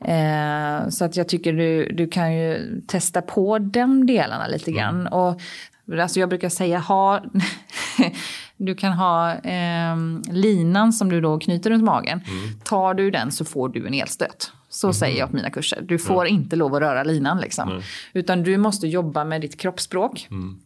Eh, 0.00 0.88
så 0.88 1.04
att 1.04 1.16
jag 1.16 1.28
tycker 1.28 1.52
du, 1.52 1.92
du 1.92 2.08
kan 2.08 2.34
ju 2.34 2.80
testa 2.86 3.22
på 3.22 3.58
de 3.58 4.06
delarna 4.06 4.46
lite 4.46 4.70
mm. 4.70 4.78
grann. 4.78 5.06
Och, 5.06 5.40
alltså 6.00 6.20
jag 6.20 6.28
brukar 6.28 6.48
säga 6.48 6.78
ha, 6.78 7.22
du 8.56 8.74
kan 8.74 8.92
ha 8.92 9.32
eh, 9.32 9.96
linan 10.30 10.92
som 10.92 11.08
du 11.08 11.20
då 11.20 11.38
knyter 11.38 11.70
runt 11.70 11.84
magen. 11.84 12.20
Mm. 12.28 12.60
Tar 12.64 12.94
du 12.94 13.10
den 13.10 13.32
så 13.32 13.44
får 13.44 13.68
du 13.68 13.86
en 13.86 13.94
elstöt. 13.94 14.52
Så 14.68 14.86
mm. 14.86 14.94
säger 14.94 15.18
jag 15.18 15.30
på 15.30 15.36
mina 15.36 15.50
kurser. 15.50 15.82
Du 15.82 15.98
får 15.98 16.26
mm. 16.26 16.34
inte 16.34 16.56
lov 16.56 16.74
att 16.74 16.80
röra 16.80 17.02
linan 17.02 17.40
liksom. 17.40 17.82
Utan 18.12 18.42
du 18.42 18.56
måste 18.56 18.86
jobba 18.86 19.24
med 19.24 19.40
ditt 19.40 19.60
kroppsspråk. 19.60 20.26
Mm. 20.30 20.60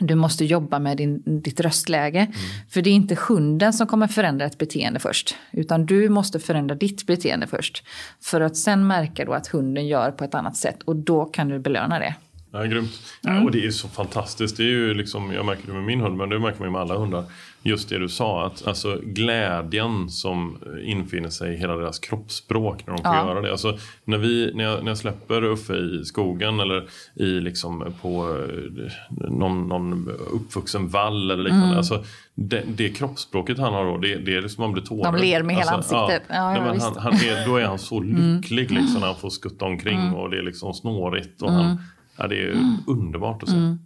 Du 0.00 0.14
måste 0.14 0.44
jobba 0.44 0.78
med 0.78 0.96
din, 0.96 1.22
ditt 1.24 1.60
röstläge. 1.60 2.18
Mm. 2.18 2.32
För 2.68 2.82
det 2.82 2.90
är 2.90 2.94
inte 2.94 3.16
hunden 3.28 3.72
som 3.72 3.86
kommer 3.86 4.06
förändra 4.06 4.46
ett 4.46 4.58
beteende 4.58 5.00
först. 5.00 5.36
Utan 5.50 5.86
du 5.86 6.08
måste 6.08 6.40
förändra 6.40 6.74
ditt 6.74 7.06
beteende 7.06 7.46
först. 7.46 7.84
För 8.20 8.40
att 8.40 8.56
sen 8.56 8.86
märka 8.86 9.24
då 9.24 9.32
att 9.32 9.46
hunden 9.46 9.86
gör 9.86 10.10
på 10.10 10.24
ett 10.24 10.34
annat 10.34 10.56
sätt. 10.56 10.82
Och 10.82 10.96
då 10.96 11.24
kan 11.24 11.48
du 11.48 11.58
belöna 11.58 11.98
det. 11.98 12.14
Ja, 12.52 12.64
grymt. 12.64 12.90
Mm. 13.26 13.44
Och 13.44 13.50
det 13.50 13.66
är 13.66 13.70
så 13.70 13.88
fantastiskt. 13.88 14.56
Det 14.56 14.62
är 14.62 14.68
ju 14.68 14.94
liksom, 14.94 15.32
jag 15.32 15.46
märker 15.46 15.66
det 15.66 15.72
med 15.72 15.82
min 15.82 16.00
hund, 16.00 16.16
men 16.16 16.28
det 16.28 16.38
märker 16.38 16.60
man 16.60 16.72
med 16.72 16.80
alla 16.80 16.96
hundar. 16.96 17.24
Just 17.62 17.88
det 17.88 17.98
du 17.98 18.08
sa, 18.08 18.46
att 18.46 18.66
alltså, 18.66 19.00
glädjen 19.02 20.10
som 20.10 20.58
infinner 20.84 21.28
sig 21.28 21.54
i 21.54 21.56
hela 21.56 21.76
deras 21.76 21.98
kroppsspråk 21.98 22.86
när 22.86 22.94
de 22.94 23.02
får 23.02 23.14
ja. 23.14 23.26
göra 23.26 23.40
det. 23.40 23.50
Alltså, 23.50 23.78
när, 24.04 24.18
vi, 24.18 24.52
när, 24.54 24.64
jag, 24.64 24.82
när 24.84 24.90
jag 24.90 24.98
släpper 24.98 25.44
Uffe 25.44 25.74
i 25.76 26.04
skogen 26.04 26.60
eller 26.60 26.88
i, 27.14 27.40
liksom, 27.40 27.94
på 28.02 28.36
eh, 28.38 29.30
någon, 29.30 29.68
någon 29.68 30.08
uppvuxen 30.30 30.88
vall 30.88 31.30
eller 31.30 31.42
liknande. 31.42 31.66
Mm. 31.66 31.78
Alltså, 31.78 32.04
det, 32.34 32.62
det 32.66 32.88
kroppsspråket 32.88 33.58
han 33.58 33.72
har 33.72 33.84
då, 33.84 33.96
det, 33.96 34.16
det 34.16 34.36
är 34.36 34.42
liksom 34.42 34.62
man 34.62 34.72
blir 34.72 34.82
tårar. 34.82 35.12
De 35.12 35.20
ler 35.20 35.42
med 35.42 35.56
hela 35.56 35.70
alltså, 35.70 35.96
ansiktet. 35.96 36.28
Ja, 36.28 36.56
ja, 36.56 36.72
nej, 36.72 36.80
han, 36.80 36.96
han 36.96 37.12
är, 37.12 37.46
då 37.46 37.56
är 37.56 37.64
han 37.64 37.78
så 37.78 37.98
mm. 37.98 38.34
lycklig 38.36 38.70
mm. 38.70 38.82
liksom, 38.82 39.00
när 39.00 39.06
han 39.06 39.16
får 39.16 39.30
skutta 39.30 39.64
omkring 39.64 40.00
mm. 40.00 40.14
och 40.14 40.30
det 40.30 40.38
är 40.38 40.42
liksom 40.42 40.74
snårigt. 40.74 41.42
Och 41.42 41.52
han, 41.52 41.64
mm. 41.64 41.76
Ja, 42.20 42.26
det 42.26 42.42
är 42.42 42.50
mm. 42.50 42.76
underbart 42.86 43.42
att 43.42 43.48
se. 43.48 43.56
Mm. 43.56 43.78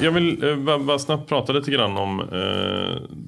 Jag 0.00 0.12
vill 0.12 0.44
eh, 0.44 0.56
bara, 0.56 0.78
bara, 0.78 0.98
snabbt 0.98 1.28
prata 1.28 1.52
lite 1.52 1.70
grann 1.70 1.96
om 1.96 2.20
eh, 2.20 3.20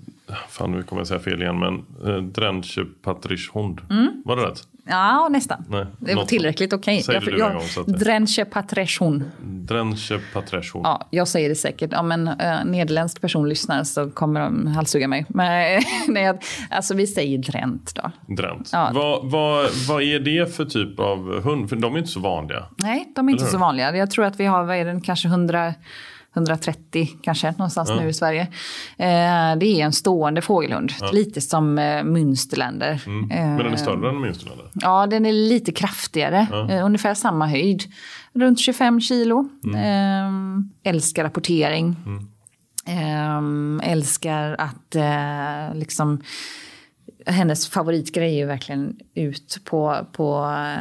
Fan 0.48 0.72
nu 0.72 0.82
kommer 0.82 1.00
jag 1.00 1.07
säga 1.07 1.20
fel 1.20 1.42
igen 1.42 1.59
men 1.59 1.84
eh, 2.04 2.22
Drenche 2.22 2.84
Patrisch 3.02 3.50
Hond. 3.52 3.80
Mm. 3.90 4.22
Var 4.24 4.36
det 4.36 4.42
rätt? 4.42 4.62
Ja, 4.89 5.28
nästan. 5.30 5.64
Nej, 5.68 5.87
det 5.99 6.14
var 6.14 6.24
tillräckligt 6.24 6.72
okej. 6.72 7.01
Okay. 7.01 7.03
Säg 7.03 7.14
jag, 7.39 7.53
det 7.53 7.61
jag, 7.87 7.99
Drenche 7.99 8.45
Patreshon. 8.45 9.24
Drenche 9.43 10.20
Patreshon. 10.32 10.82
Ja, 10.84 11.07
jag 11.11 11.28
säger 11.28 11.49
det 11.49 11.55
säkert. 11.55 11.93
Om 11.93 12.12
en 12.12 12.28
uh, 12.28 12.64
nederländsk 12.64 13.20
person 13.20 13.49
lyssnar 13.49 13.84
så 13.84 14.11
kommer 14.11 14.41
de 14.41 14.66
halshugga 14.66 15.09
mig. 15.09 15.26
Men 15.28 15.82
nej, 16.09 16.39
alltså 16.70 16.95
vi 16.95 17.07
säger 17.07 17.39
Drent 17.39 17.95
då. 17.95 18.34
Drent. 18.34 18.70
Ja. 18.72 18.91
Vad, 18.95 19.30
vad, 19.30 19.70
vad 19.89 20.03
är 20.03 20.20
det 20.20 20.57
för 20.57 20.64
typ 20.64 21.01
av 21.01 21.43
hund? 21.43 21.68
För 21.68 21.76
de 21.76 21.95
är 21.95 21.99
inte 21.99 22.11
så 22.11 22.20
vanliga. 22.20 22.62
Nej, 22.76 23.12
de 23.16 23.28
är 23.28 23.32
inte 23.32 23.47
så 23.47 23.59
vanliga. 23.59 23.97
Jag 23.97 24.11
tror 24.11 24.24
att 24.24 24.41
vi 24.41 24.45
har, 24.45 24.64
vad 24.64 24.76
är 24.76 24.84
det, 24.84 25.01
kanske 25.05 25.28
hundra 25.28 25.74
130 26.37 27.09
kanske 27.22 27.51
någonstans 27.51 27.91
ja. 27.91 28.01
nu 28.01 28.09
i 28.09 28.12
Sverige. 28.12 28.43
Eh, 28.99 29.57
det 29.57 29.66
är 29.66 29.78
en 29.78 29.93
stående 29.93 30.43
fågelhund, 30.43 30.93
ja. 31.01 31.11
lite 31.11 31.41
som 31.41 31.78
eh, 31.78 31.82
Münsterländer. 32.05 33.03
Mm. 33.07 33.28
Men 33.28 33.59
den 33.59 33.72
är 33.72 33.76
större 33.76 34.09
än 34.09 34.24
Münsterländer? 34.24 34.70
Ja, 34.74 35.07
den 35.07 35.26
är 35.26 35.32
lite 35.32 35.72
kraftigare, 35.72 36.47
eh, 36.70 36.84
ungefär 36.84 37.14
samma 37.14 37.47
höjd. 37.47 37.82
Runt 38.32 38.61
25 38.61 39.01
kilo. 39.01 39.49
Mm. 39.64 39.76
Eh, 39.76 40.91
älskar 40.91 41.24
rapportering. 41.24 41.97
Mm. 42.07 42.26
Eh, 42.87 43.91
älskar 43.93 44.57
att 44.59 44.95
eh, 44.95 45.74
liksom 45.74 46.22
hennes 47.26 47.68
favoritgrej 47.68 48.34
är 48.34 48.38
ju 48.38 48.46
verkligen 48.46 48.96
ut 49.14 49.60
på, 49.64 49.96
på 50.12 50.36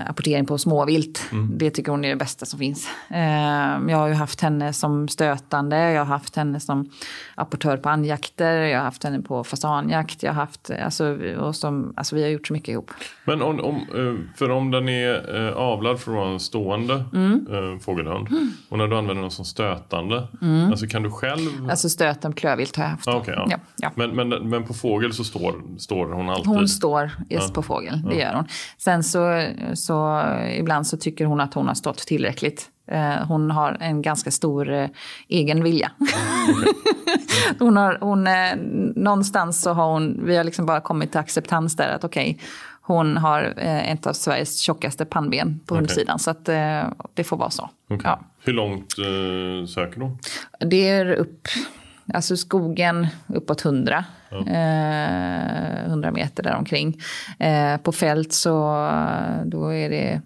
apportering 0.08 0.46
på 0.46 0.58
småvilt. 0.58 1.24
Mm. 1.32 1.58
Det 1.58 1.70
tycker 1.70 1.92
hon 1.92 2.06
är 2.06 2.10
det 2.10 2.16
bästa 2.16 2.46
som 2.46 2.60
finns. 2.60 2.88
Ehm, 3.10 3.90
jag 3.90 3.98
har 3.98 4.08
ju 4.08 4.14
haft 4.14 4.42
henne 4.42 4.74
som 4.74 5.08
stötande, 5.08 5.92
jag 5.92 6.02
har 6.02 6.06
haft 6.06 6.36
henne 6.36 6.60
som 6.60 6.90
apportör 7.36 7.78
på 7.78 7.90
andjakter, 7.90 8.62
jag 8.62 8.80
har 8.80 8.86
haft 8.86 9.04
henne 9.04 9.22
på 9.22 9.44
fasanjakt, 9.44 10.24
jag 10.24 10.34
har 10.34 10.42
haft, 10.42 10.72
alltså, 10.84 11.18
och 11.38 11.56
som, 11.56 11.94
alltså 11.96 12.16
vi 12.16 12.24
har 12.24 12.30
gjort 12.30 12.48
så 12.48 12.54
mycket 12.54 12.70
ihop. 12.70 12.92
Men 13.26 13.42
om, 13.42 13.60
om 13.60 13.76
eh, 13.76 14.38
för 14.38 14.50
om 14.50 14.72
den 14.72 14.90
är 14.90 15.36
eh, 15.48 15.54
avlad 15.54 16.00
vara 16.08 16.30
en 16.30 16.40
stående 16.40 17.04
mm. 17.14 17.48
Eh, 17.52 17.80
fågelhund 17.80 18.28
mm. 18.28 18.52
och 18.70 18.78
när 18.78 18.88
du 18.88 18.98
använder 18.98 19.22
den 19.22 19.32
som 19.32 19.46
stötande, 19.46 20.28
mm. 20.42 20.70
alltså 20.72 20.88
kan 20.88 21.04
du 21.04 21.12
själv? 21.12 21.70
Alltså 21.70 21.90
stöten 21.90 22.34
klövvilt 22.34 22.76
har 22.76 22.84
jag 22.84 22.92
haft. 22.92 23.08
Ah, 23.08 23.18
okay, 23.18 23.36
ja. 23.38 23.48
Ja, 23.50 23.58
ja. 23.78 23.92
Men, 23.96 24.16
men, 24.16 24.50
men 24.50 24.64
på 24.64 24.74
fågel 24.74 25.14
så 25.14 25.24
står, 25.24 25.78
står 25.78 26.06
hon 26.06 26.30
alltid? 26.36 26.48
Hon 26.48 26.68
står 26.68 27.12
just 27.30 27.54
på 27.54 27.64
fågel, 27.64 28.02
det 28.10 28.16
gör 28.16 28.34
hon. 28.34 28.46
Sen 28.78 29.04
så, 29.04 29.48
så 29.74 30.24
ibland 30.58 30.88
så 30.88 30.98
tycker 30.98 31.26
hon 31.26 31.40
att 31.40 31.54
hon 31.54 31.68
har 31.68 31.76
stått 31.76 31.98
tillräckligt. 31.98 32.70
Eh, 32.88 33.28
hon 33.28 33.52
har 33.52 33.78
en 33.80 34.02
ganska 34.02 34.32
stor 34.32 34.74
eh, 34.74 34.90
egen 35.28 35.64
vilja. 35.64 35.92
Hon 37.60 37.78
har, 37.78 37.98
hon, 38.02 38.28
eh, 38.28 38.56
någonstans 38.96 39.62
så 39.62 39.74
har 39.74 39.92
hon, 39.92 40.26
vi 40.26 40.38
har 40.38 40.44
liksom 40.44 40.66
bara 40.66 40.82
kommit 40.82 41.12
till 41.12 41.20
acceptans 41.20 41.76
där 41.76 41.90
att 41.90 42.04
okej, 42.04 42.32
okay, 42.36 42.48
hon 42.82 43.18
har 43.18 43.54
ett 43.58 44.08
av 44.08 44.14
Sveriges 44.14 44.60
tjockaste 44.60 45.06
pannben 45.06 45.60
på 45.66 45.76
okay. 45.76 45.82
hundsidan. 45.82 46.20
Så 46.20 46.32
att 46.32 46.46
det 47.14 47.24
får 47.24 47.38
vara 47.38 47.50
så. 47.50 47.70
Okay. 47.90 48.12
Ja. 48.12 48.20
Hur 48.40 48.54
långt 48.54 48.92
söker 49.70 50.02
hon? 50.02 50.20
Det 50.60 50.90
är 50.90 51.12
upp 51.12 51.48
Alltså 52.14 52.38
skogen 52.38 53.08
uppåt 53.28 53.66
100. 53.66 54.06
Ja. 54.30 54.38
Eh, 54.38 55.86
100 55.86 56.12
meter 56.12 56.44
däromkring. 56.44 57.02
Eh, 57.40 57.78
på 57.78 57.92
fält 57.92 58.34
så 58.34 58.52
då 59.46 59.74
är 59.74 59.90
det 59.90 60.22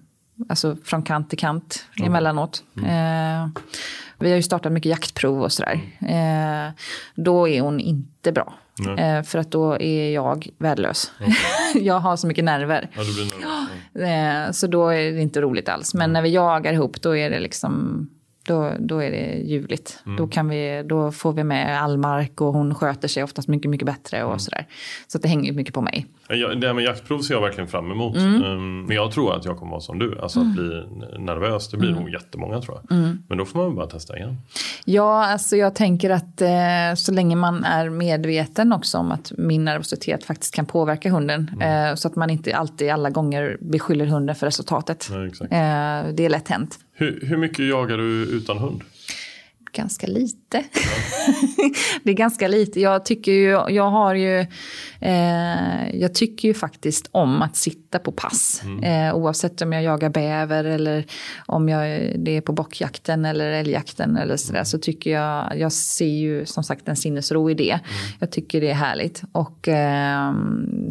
alltså 0.49 0.75
från 0.83 1.03
kant 1.03 1.29
till 1.29 1.39
kant 1.39 1.85
ja. 1.95 2.05
emellanåt. 2.05 2.63
Mm. 2.77 2.89
Eh, 2.89 3.49
vi 4.19 4.29
har 4.29 4.35
ju 4.35 4.43
startat 4.43 4.71
mycket 4.71 4.89
jaktprov 4.89 5.41
och 5.41 5.51
sådär. 5.51 5.79
Eh, 6.01 6.73
då 7.15 7.47
är 7.47 7.61
hon 7.61 7.79
inte 7.79 8.31
bra. 8.31 8.53
Eh, 8.97 9.23
för 9.23 9.39
att 9.39 9.51
då 9.51 9.81
är 9.81 10.13
jag 10.13 10.49
värdelös. 10.57 11.11
Okay. 11.19 11.33
jag 11.85 11.99
har 11.99 12.15
så 12.15 12.27
mycket 12.27 12.43
nerver. 12.43 12.89
Ja, 12.93 13.01
nerver. 13.93 14.45
Eh, 14.47 14.51
så 14.51 14.67
då 14.67 14.89
är 14.89 15.11
det 15.11 15.21
inte 15.21 15.41
roligt 15.41 15.69
alls. 15.69 15.93
Men 15.93 16.03
mm. 16.03 16.13
när 16.13 16.21
vi 16.21 16.29
jagar 16.29 16.73
ihop 16.73 17.01
då 17.01 17.17
är 17.17 17.29
det 17.29 17.39
liksom 17.39 18.09
då, 18.49 18.73
då 18.79 19.03
är 19.03 19.11
det 19.11 19.37
ljuvligt. 19.45 19.99
Mm. 20.05 20.17
Då, 20.17 20.27
kan 20.27 20.49
vi, 20.49 20.83
då 20.85 21.11
får 21.11 21.33
vi 21.33 21.43
med 21.43 21.81
all 21.81 21.97
mark 21.97 22.41
och 22.41 22.53
hon 22.53 22.75
sköter 22.75 23.07
sig 23.07 23.23
oftast 23.23 23.47
mycket, 23.47 23.69
mycket 23.69 23.85
bättre 23.85 24.23
och 24.23 24.29
mm. 24.29 24.39
sådär. 24.39 24.67
Så 25.07 25.17
det 25.17 25.27
hänger 25.27 25.53
mycket 25.53 25.73
på 25.73 25.81
mig. 25.81 26.05
Det 26.27 26.67
här 26.67 26.73
med 26.73 26.83
jaktprov 26.83 27.19
ser 27.19 27.33
jag 27.33 27.41
verkligen 27.41 27.67
fram 27.67 27.91
emot. 27.91 28.17
Mm. 28.17 28.43
Um, 28.43 28.85
men 28.85 28.95
jag 28.95 29.11
tror 29.11 29.35
att 29.35 29.45
jag 29.45 29.57
kommer 29.57 29.71
vara 29.71 29.81
som 29.81 29.99
du. 29.99 30.19
Alltså 30.19 30.39
att 30.39 30.45
mm. 30.45 30.55
bli 30.55 30.83
nervös, 31.19 31.69
det 31.69 31.77
blir 31.77 31.89
mm. 31.89 32.01
nog 32.01 32.11
jättemånga 32.11 32.61
tror 32.61 32.79
jag. 32.83 32.97
Mm. 32.97 33.23
Men 33.29 33.37
då 33.37 33.45
får 33.45 33.59
man 33.59 33.75
bara 33.75 33.87
testa 33.87 34.17
igen. 34.17 34.37
Ja, 34.85 35.25
alltså 35.25 35.55
jag 35.55 35.75
tänker 35.75 36.09
att 36.09 36.41
eh, 36.41 36.95
så 36.95 37.11
länge 37.11 37.35
man 37.35 37.63
är 37.63 37.89
medveten 37.89 38.73
också 38.73 38.97
om 38.97 39.11
att 39.11 39.31
min 39.37 39.65
nervositet 39.65 40.23
faktiskt 40.23 40.55
kan 40.55 40.65
påverka 40.65 41.09
hunden. 41.11 41.51
Mm. 41.53 41.89
Eh, 41.89 41.95
så 41.95 42.07
att 42.07 42.15
man 42.15 42.29
inte 42.29 42.55
alltid 42.55 42.89
alla 42.89 43.09
gånger 43.09 43.57
beskyller 43.61 44.05
hunden 44.05 44.35
för 44.35 44.45
resultatet. 44.45 45.09
Ja, 45.11 45.25
eh, 45.25 46.13
det 46.13 46.25
är 46.25 46.29
lätt 46.29 46.47
hänt. 46.47 46.79
Hur, 46.99 47.19
hur 47.21 47.37
mycket 47.37 47.65
jagar 47.65 47.97
du 47.97 48.23
utan 48.23 48.57
hund? 48.57 48.83
ganska 49.71 50.07
lite. 50.07 50.38
Ja. 50.51 50.63
det 52.03 52.11
är 52.11 52.15
ganska 52.15 52.47
lite. 52.47 52.81
Jag 52.81 53.05
tycker 53.05 53.31
ju, 53.31 53.49
jag 53.69 53.89
har 53.89 54.15
ju, 54.15 54.39
eh, 55.01 55.95
jag 55.99 56.15
tycker 56.15 56.47
ju 56.47 56.53
faktiskt 56.53 57.09
om 57.11 57.41
att 57.41 57.55
sitta 57.55 57.99
på 57.99 58.11
pass. 58.11 58.61
Mm. 58.65 58.83
Eh, 58.83 59.15
oavsett 59.15 59.61
om 59.61 59.73
jag 59.73 59.83
jagar 59.83 60.09
bäver 60.09 60.63
eller 60.63 61.05
om 61.45 61.69
jag, 61.69 62.13
det 62.19 62.37
är 62.37 62.41
på 62.41 62.53
bockjakten 62.53 63.25
eller 63.25 63.51
älgjakten 63.51 64.17
eller 64.17 64.37
sådär. 64.37 64.59
Mm. 64.59 64.65
Så 64.65 64.77
tycker 64.77 65.11
jag, 65.11 65.57
jag 65.57 65.71
ser 65.71 66.05
ju 66.05 66.45
som 66.45 66.63
sagt 66.63 66.87
en 66.87 66.95
sinnesro 66.95 67.49
i 67.49 67.53
det. 67.53 67.71
Mm. 67.71 67.83
Jag 68.19 68.31
tycker 68.31 68.61
det 68.61 68.69
är 68.69 68.73
härligt. 68.73 69.23
Och 69.31 69.67
eh, 69.67 70.33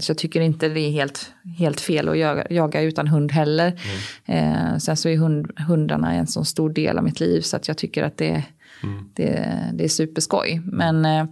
så 0.00 0.10
jag 0.10 0.18
tycker 0.18 0.40
inte 0.40 0.68
det 0.68 0.80
är 0.80 0.90
helt, 0.90 1.32
helt 1.58 1.80
fel 1.80 2.08
att 2.08 2.18
jaga, 2.18 2.46
jaga 2.50 2.80
utan 2.80 3.06
hund 3.06 3.32
heller. 3.32 3.80
Mm. 4.26 4.72
Eh, 4.72 4.78
sen 4.78 4.96
så 4.96 5.08
är 5.08 5.16
hund, 5.16 5.50
hundarna 5.68 6.14
en 6.14 6.26
så 6.26 6.44
stor 6.44 6.70
del 6.70 6.98
av 6.98 7.04
mitt 7.04 7.20
liv 7.20 7.40
så 7.40 7.56
att 7.56 7.68
jag 7.68 7.78
tycker 7.78 8.02
att 8.02 8.16
det 8.16 8.44
Mm. 8.82 9.10
Det, 9.14 9.54
det, 9.74 9.84
är 9.84 9.88
superskoj. 9.88 10.60
Men 10.64 11.04
eh, 11.04 11.24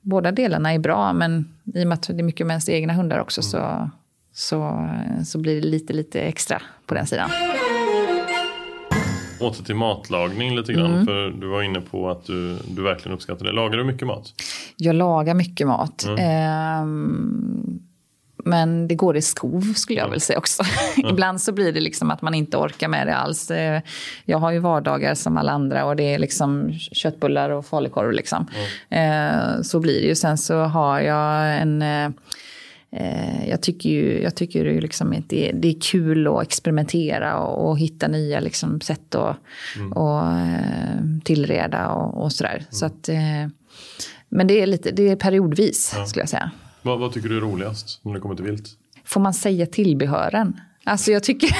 båda 0.00 0.32
delarna 0.32 0.72
är 0.72 0.78
bra, 0.78 1.12
men 1.12 1.48
i 1.74 1.84
och 1.84 1.88
med 1.88 1.94
att 1.94 2.08
det 2.08 2.18
är 2.18 2.22
mycket 2.22 2.46
med 2.46 2.54
ens 2.54 2.68
egna 2.68 2.92
hundar 2.92 3.18
också 3.18 3.40
mm. 3.40 3.50
så, 3.50 3.90
så, 4.32 4.88
så 5.24 5.38
blir 5.38 5.54
det 5.54 5.68
lite, 5.68 5.92
lite 5.92 6.20
extra 6.20 6.62
på 6.86 6.94
den 6.94 7.06
sidan. 7.06 7.30
åter 9.40 9.64
till 9.64 9.74
matlagning 9.74 10.56
lite 10.56 10.72
grann. 10.72 10.92
Mm. 10.92 11.06
För 11.06 11.30
du 11.30 11.46
var 11.46 11.62
inne 11.62 11.80
på 11.80 12.10
att 12.10 12.24
du, 12.24 12.56
du 12.68 12.82
verkligen 12.82 13.14
uppskattar 13.14 13.44
det. 13.44 13.52
Lagar 13.52 13.78
du 13.78 13.84
mycket 13.84 14.06
mat? 14.06 14.34
Jag 14.76 14.96
lagar 14.96 15.34
mycket 15.34 15.66
mat. 15.66 16.04
Mm. 16.04 16.18
Eh, 16.18 16.84
men 18.44 18.88
det 18.88 18.94
går 18.94 19.16
i 19.16 19.22
skov 19.22 19.60
skulle 19.60 19.98
jag 19.98 20.10
väl 20.10 20.20
säga 20.20 20.38
också. 20.38 20.62
Mm. 20.96 21.10
Ibland 21.12 21.40
så 21.40 21.52
blir 21.52 21.72
det 21.72 21.80
liksom 21.80 22.10
att 22.10 22.22
man 22.22 22.34
inte 22.34 22.56
orkar 22.56 22.88
med 22.88 23.06
det 23.06 23.16
alls. 23.16 23.50
Eh, 23.50 23.82
jag 24.24 24.38
har 24.38 24.50
ju 24.50 24.58
vardagar 24.58 25.14
som 25.14 25.36
alla 25.36 25.52
andra 25.52 25.84
och 25.84 25.96
det 25.96 26.14
är 26.14 26.18
liksom 26.18 26.72
köttbullar 26.72 27.50
och 27.50 27.66
falukorv. 27.66 28.12
Liksom. 28.12 28.46
Mm. 28.88 29.64
Så 29.64 29.80
blir 29.80 30.00
det 30.00 30.06
ju. 30.06 30.14
Sen 30.14 30.38
så 30.38 30.58
har 30.58 31.00
jag 31.00 31.58
en 31.58 31.82
eh, 31.82 32.10
jag 33.48 33.62
tycker 33.62 33.90
ju, 33.90 34.22
jag 34.22 34.34
tycker 34.34 34.64
ju 34.64 34.80
liksom 34.80 35.12
att 35.12 35.28
det, 35.28 35.52
det 35.54 35.68
är 35.68 35.80
kul 35.80 36.26
att 36.26 36.42
experimentera 36.42 37.38
och, 37.38 37.70
och 37.70 37.78
hitta 37.78 38.08
nya 38.08 38.40
liksom 38.40 38.80
sätt 38.80 39.14
att 39.14 39.36
mm. 39.76 39.92
och, 39.92 40.22
tillreda 41.24 41.88
och, 41.88 42.22
och 42.22 42.32
sådär. 42.32 42.56
Mm. 42.56 42.66
Så 42.70 42.86
att, 42.86 43.08
men 44.28 44.46
det 44.46 44.62
är, 44.62 44.66
lite, 44.66 44.90
det 44.90 45.08
är 45.08 45.16
periodvis 45.16 45.94
ja. 45.96 46.06
skulle 46.06 46.22
jag 46.22 46.28
säga. 46.28 46.50
Vad, 46.84 46.98
vad 46.98 47.12
tycker 47.12 47.28
du 47.28 47.36
är 47.36 47.40
roligast 47.40 48.00
när 48.02 48.14
det 48.14 48.20
kommer 48.20 48.34
till 48.34 48.44
vilt? 48.44 48.68
Får 49.04 49.20
man 49.20 49.34
säga 49.34 49.66
tillbehören? 49.66 50.60
Alltså 50.84 51.10
jag 51.10 51.22
tycker... 51.22 51.48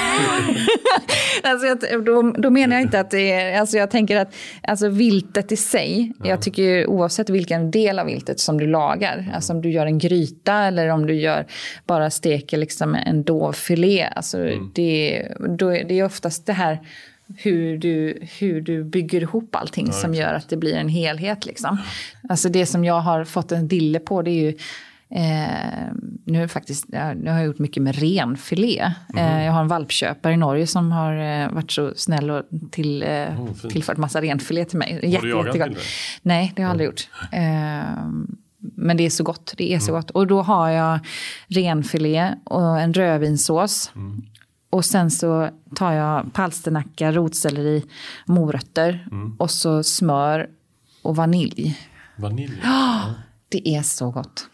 alltså 1.43 1.99
då, 1.99 2.33
då, 2.39 2.51
menar 2.51 2.77
jag 2.77 2.83
inte 2.83 3.01
att 3.01 3.11
det 3.11 3.33
är... 3.33 3.61
Alltså 3.61 3.77
jag 3.77 3.91
tänker 3.91 4.17
att 4.17 4.35
alltså 4.63 4.89
viltet 4.89 5.53
i 5.53 5.57
sig, 5.57 6.13
ja. 6.19 6.27
jag 6.27 6.43
tycker 6.43 6.87
oavsett 6.87 7.31
vilken 7.31 7.71
del 7.71 7.99
av 7.99 8.07
viltet 8.07 8.41
som 8.41 8.59
du 8.59 8.67
lagar, 8.67 9.19
mm. 9.19 9.35
alltså 9.35 9.53
om 9.53 9.63
du 9.63 9.71
gör 9.71 9.87
en 9.87 9.99
gryta 9.99 10.55
eller 10.55 10.89
om 10.89 11.07
du 11.07 11.15
gör 11.15 11.47
bara 11.87 12.11
steker 12.11 12.57
liksom 12.57 12.95
en 12.95 13.23
dovfilé, 13.23 14.09
alltså 14.17 14.39
mm. 14.39 14.71
det, 14.75 15.29
då, 15.59 15.71
det 15.71 15.99
är 15.99 16.05
oftast 16.05 16.47
det 16.47 16.53
här 16.53 16.81
hur 17.37 17.79
du, 17.79 18.19
hur 18.39 18.61
du 18.61 18.85
bygger 18.85 19.21
ihop 19.21 19.57
allting 19.57 19.87
ja, 19.87 19.93
som 19.93 20.15
gör 20.15 20.35
att 20.35 20.49
det 20.49 20.57
blir 20.57 20.75
en 20.75 20.89
helhet. 20.89 21.47
Liksom. 21.47 21.79
Alltså 22.29 22.49
det 22.49 22.67
som 22.67 22.85
jag 22.85 23.01
har 23.01 23.25
fått 23.25 23.53
en 23.53 23.69
dille 23.69 23.99
på 23.99 24.23
det 24.23 24.31
är 24.31 24.43
ju 24.43 24.55
Eh, 25.11 25.93
nu, 26.25 26.49
faktiskt, 26.49 26.89
nu 26.89 27.31
har 27.31 27.37
jag 27.39 27.47
gjort 27.47 27.59
mycket 27.59 27.83
med 27.83 27.97
renfilé. 27.97 28.93
Mm. 29.15 29.25
Eh, 29.25 29.45
jag 29.45 29.53
har 29.53 29.61
en 29.61 29.69
valpköpare 29.69 30.33
i 30.33 30.37
Norge 30.37 30.67
som 30.67 30.93
har 30.93 31.17
eh, 31.17 31.53
varit 31.53 31.71
så 31.71 31.93
snäll 31.97 32.31
och 32.31 32.43
till, 32.71 33.03
eh, 33.03 33.41
oh, 33.41 33.69
tillfört 33.71 33.97
massa 33.97 34.23
renfilé 34.23 34.65
till 34.65 34.79
mig. 34.79 34.93
Har 34.93 35.09
Jätte, 35.09 35.27
du 35.27 35.31
jagat 35.31 35.57
jättegott. 35.57 35.79
Nej, 36.23 36.53
det 36.57 36.63
har 36.63 36.67
jag 36.67 36.71
aldrig 36.71 36.87
gjort. 36.87 37.09
Eh, 37.33 38.05
men 38.77 38.97
det 38.97 39.07
är 39.07 39.11
så 39.11 39.25
gott. 39.25 39.55
Det 39.57 39.75
är 39.75 39.79
så 39.79 39.91
mm. 39.91 40.01
gott. 40.01 40.11
Och 40.11 40.27
då 40.27 40.43
har 40.43 40.69
jag 40.71 40.99
renfilé 41.49 42.35
och 42.45 42.81
en 42.81 42.95
rödvinssås. 42.95 43.93
Mm. 43.95 44.23
Och 44.71 44.85
sen 44.85 45.11
så 45.11 45.51
tar 45.75 45.93
jag 45.93 46.33
palsternacka, 46.33 47.13
rotselleri, 47.13 47.85
morötter 48.27 49.09
mm. 49.13 49.37
och 49.39 49.51
så 49.51 49.83
smör 49.83 50.49
och 51.03 51.17
vanilj. 51.17 51.79
Vanilj? 52.17 52.61
Ja, 52.63 53.15
det 53.49 53.69
är 53.69 53.83
så 53.83 54.11
gott. 54.11 54.49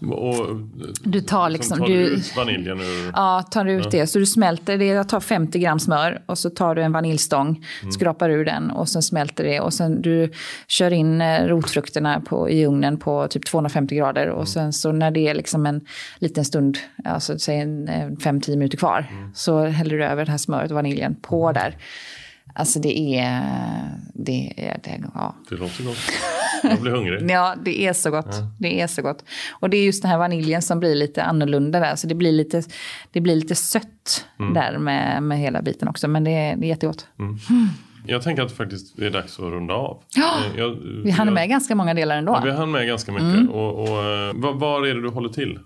Och, 0.00 0.56
du 1.02 1.20
tar 1.20 1.50
liksom... 1.50 1.78
Tar 1.78 1.86
du, 1.86 1.94
ut 1.94 2.36
vaniljen 2.36 2.80
ur... 2.80 3.12
Ja, 3.14 3.42
tar 3.50 3.64
ut 3.64 3.84
ja. 3.84 3.90
det. 3.90 4.06
Så 4.06 4.18
du 4.18 4.26
smälter 4.26 4.78
det. 4.78 4.86
Jag 4.86 5.08
tar 5.08 5.20
50 5.20 5.58
gram 5.58 5.78
smör 5.78 6.22
och 6.26 6.38
så 6.38 6.50
tar 6.50 6.74
du 6.74 6.82
en 6.82 6.92
vaniljstång, 6.92 7.64
mm. 7.82 7.92
skrapar 7.92 8.30
ur 8.30 8.44
den 8.44 8.70
och 8.70 8.88
sen 8.88 9.02
smälter 9.02 9.44
det. 9.44 9.60
Och 9.60 9.74
sen 9.74 10.02
du 10.02 10.32
kör 10.68 10.92
in 10.92 11.20
eh, 11.20 11.46
rotfrukterna 11.46 12.20
på, 12.20 12.50
i 12.50 12.66
ugnen 12.66 12.98
på 12.98 13.28
typ 13.28 13.46
250 13.46 13.96
grader. 13.96 14.26
Mm. 14.26 14.34
Och 14.34 14.48
sen 14.48 14.72
så 14.72 14.92
när 14.92 15.10
det 15.10 15.28
är 15.28 15.34
liksom 15.34 15.66
en 15.66 15.80
liten 16.18 16.44
stund, 16.44 16.78
alltså 17.04 17.38
säg 17.38 17.64
5-10 17.64 18.50
minuter 18.50 18.78
kvar, 18.78 19.06
mm. 19.10 19.30
så 19.34 19.64
häller 19.64 19.98
du 19.98 20.04
över 20.04 20.24
det 20.24 20.30
här 20.30 20.38
smöret 20.38 20.70
och 20.70 20.74
vaniljen 20.74 21.16
på 21.22 21.48
mm. 21.48 21.54
där. 21.54 21.76
Alltså 22.54 22.78
det 22.78 22.98
är... 22.98 23.42
Det, 24.14 24.52
är, 24.56 24.80
det, 24.84 25.02
ja. 25.14 25.34
det 25.48 25.56
låter 25.56 25.84
gott. 25.84 25.98
Jag 26.62 26.80
blir 26.80 26.92
hungrig. 26.92 27.30
ja, 27.30 27.54
det 27.64 27.86
är 27.86 27.92
så 27.92 28.10
gott. 28.10 28.26
Ja. 28.30 28.50
Det 28.58 28.80
är 28.80 28.86
så 28.86 29.02
gott. 29.02 29.24
Och 29.50 29.70
det 29.70 29.76
är 29.76 29.84
just 29.84 30.02
den 30.02 30.10
här 30.10 30.18
vaniljen 30.18 30.62
som 30.62 30.80
blir 30.80 30.94
lite 30.94 31.22
annorlunda 31.22 31.80
där. 31.80 31.96
Så 31.96 32.06
det 32.06 32.14
blir 32.14 32.32
lite, 32.32 32.62
det 33.12 33.20
blir 33.20 33.36
lite 33.36 33.54
sött 33.54 34.26
mm. 34.38 34.54
där 34.54 34.78
med, 34.78 35.22
med 35.22 35.38
hela 35.38 35.62
biten 35.62 35.88
också. 35.88 36.08
Men 36.08 36.24
det 36.24 36.30
är, 36.30 36.56
det 36.56 36.66
är 36.66 36.68
jättegott. 36.68 37.06
Mm. 37.18 37.38
Jag 38.10 38.22
tänker 38.22 38.42
att 38.42 38.52
faktiskt 38.52 38.96
det 38.96 39.06
är 39.06 39.10
dags 39.10 39.38
att 39.38 39.44
runda 39.44 39.74
av. 39.74 40.02
Ja, 40.14 40.34
eh, 40.54 40.60
jag, 40.60 40.76
vi 41.04 41.10
hann 41.10 41.34
med 41.34 41.48
ganska 41.48 41.74
många 41.74 41.94
delar 41.94 42.16
ändå. 42.16 42.32
Ja, 42.32 42.40
vi 42.44 42.50
hann 42.50 42.70
med 42.70 42.86
ganska 42.86 43.12
mycket. 43.12 43.26
Mm. 43.26 43.50
Och, 43.50 43.82
och, 43.82 43.88
eh, 43.88 44.34
var, 44.34 44.52
var, 44.52 44.86
är 44.86 44.94
det 44.94 45.02
du 45.02 45.08
håller 45.08 45.28
till? 45.28 45.58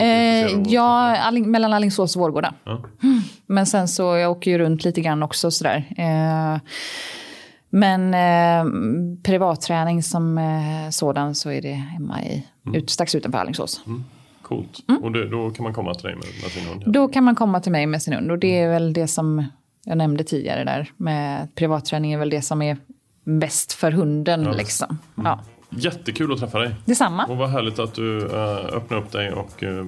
Eh, 0.00 0.62
ja, 0.72 1.16
Alling, 1.16 1.50
mellan 1.50 1.72
Alingsås 1.72 2.16
och 2.16 2.22
Vårgårda. 2.22 2.54
Ja. 2.64 2.82
Men 3.46 3.66
sen 3.66 3.88
så 3.88 4.02
jag 4.16 4.30
åker 4.30 4.50
ju 4.50 4.58
runt 4.58 4.84
lite 4.84 5.00
grann 5.00 5.22
också 5.22 5.50
sådär. 5.50 5.84
Eh, 5.96 6.60
men 7.70 8.14
eh, 8.14 8.72
privatträning 9.22 10.02
som 10.02 10.38
eh, 10.38 10.90
sådan 10.90 11.34
så 11.34 11.50
är 11.50 11.62
det 11.62 11.72
hemma 11.72 12.22
i, 12.22 12.46
mm. 12.66 12.78
ut, 12.78 12.90
strax 12.90 13.14
utanför 13.14 13.38
Alingsås. 13.38 13.82
Mm. 13.86 14.04
Coolt. 14.42 14.84
Mm. 14.88 15.04
Och 15.04 15.12
det, 15.12 15.28
då 15.28 15.50
kan 15.50 15.62
man 15.62 15.74
komma 15.74 15.94
till 15.94 16.02
dig 16.02 16.14
med, 16.14 16.24
med 16.42 16.50
sin 16.50 16.66
hund? 16.66 16.82
Då 16.86 17.08
kan 17.08 17.24
man 17.24 17.34
komma 17.34 17.60
till 17.60 17.72
mig 17.72 17.86
med 17.86 18.02
sin 18.02 18.14
hund. 18.14 18.30
Och 18.30 18.38
det 18.38 18.58
är 18.58 18.68
väl 18.68 18.92
det 18.92 19.08
som 19.08 19.44
jag 19.84 19.98
nämnde 19.98 20.24
tidigare 20.24 20.64
där. 20.64 20.92
Med 20.96 21.54
privatträning 21.54 22.12
är 22.12 22.18
väl 22.18 22.30
det 22.30 22.42
som 22.42 22.62
är 22.62 22.76
bäst 23.24 23.72
för 23.72 23.92
hunden. 23.92 24.42
Ja. 24.42 24.52
Liksom. 24.52 24.98
Mm. 25.16 25.26
Ja. 25.26 25.40
Jättekul 25.70 26.32
att 26.32 26.40
träffa 26.40 26.58
dig. 26.58 26.74
Detsamma. 26.84 27.24
Och 27.24 27.36
vad 27.36 27.50
härligt 27.50 27.78
att 27.78 27.94
du 27.94 28.18
uh, 28.18 28.34
öppnar 28.72 28.98
upp 28.98 29.12
dig 29.12 29.32
och 29.32 29.62
uh, 29.62 29.86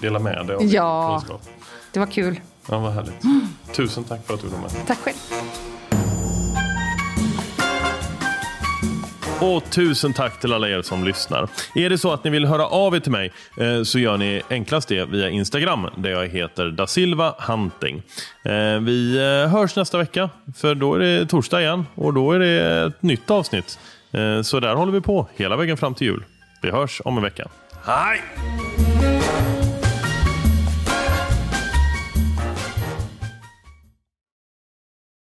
delar 0.00 0.20
med 0.20 0.46
dig 0.46 0.56
av 0.56 0.64
ja, 0.64 1.08
din 1.10 1.28
kunskap. 1.28 1.42
Det 1.92 2.00
var 2.00 2.06
kul. 2.06 2.40
Ja, 2.68 2.78
vad 2.78 2.92
härligt. 2.92 3.24
Mm. 3.24 3.40
Tusen 3.76 4.04
tack 4.04 4.26
för 4.26 4.34
att 4.34 4.40
du 4.40 4.48
var 4.48 4.58
med. 4.58 4.70
Tack 4.86 4.98
själv. 4.98 5.16
Och 9.40 9.70
tusen 9.70 10.12
tack 10.12 10.40
till 10.40 10.52
alla 10.52 10.68
er 10.68 10.82
som 10.82 11.04
lyssnar. 11.04 11.48
Är 11.74 11.90
det 11.90 11.98
så 11.98 12.12
att 12.12 12.24
ni 12.24 12.30
vill 12.30 12.46
höra 12.46 12.66
av 12.66 12.96
er 12.96 13.00
till 13.00 13.12
mig 13.12 13.32
eh, 13.60 13.82
så 13.82 13.98
gör 13.98 14.16
ni 14.16 14.42
enklast 14.50 14.88
det 14.88 15.04
via 15.04 15.30
Instagram 15.30 15.86
där 15.96 16.10
jag 16.10 16.28
heter 16.28 16.70
da 16.70 16.86
Silva 16.86 17.34
Hunting. 17.38 18.02
Eh, 18.44 18.80
vi 18.80 19.16
eh, 19.16 19.50
hörs 19.50 19.76
nästa 19.76 19.98
vecka 19.98 20.30
för 20.56 20.74
då 20.74 20.94
är 20.94 20.98
det 20.98 21.26
torsdag 21.26 21.60
igen 21.60 21.86
och 21.94 22.14
då 22.14 22.32
är 22.32 22.38
det 22.38 22.86
ett 22.86 23.02
nytt 23.02 23.30
avsnitt. 23.30 23.78
Så 24.44 24.60
där 24.60 24.74
håller 24.74 24.92
vi 24.92 25.00
på 25.00 25.28
hela 25.36 25.56
vägen 25.56 25.76
fram 25.76 25.94
till 25.94 26.06
jul. 26.06 26.24
Vi 26.62 26.70
hörs 26.70 27.00
om 27.04 27.16
en 27.16 27.22
vecka. 27.22 27.48
Hej! 27.84 28.20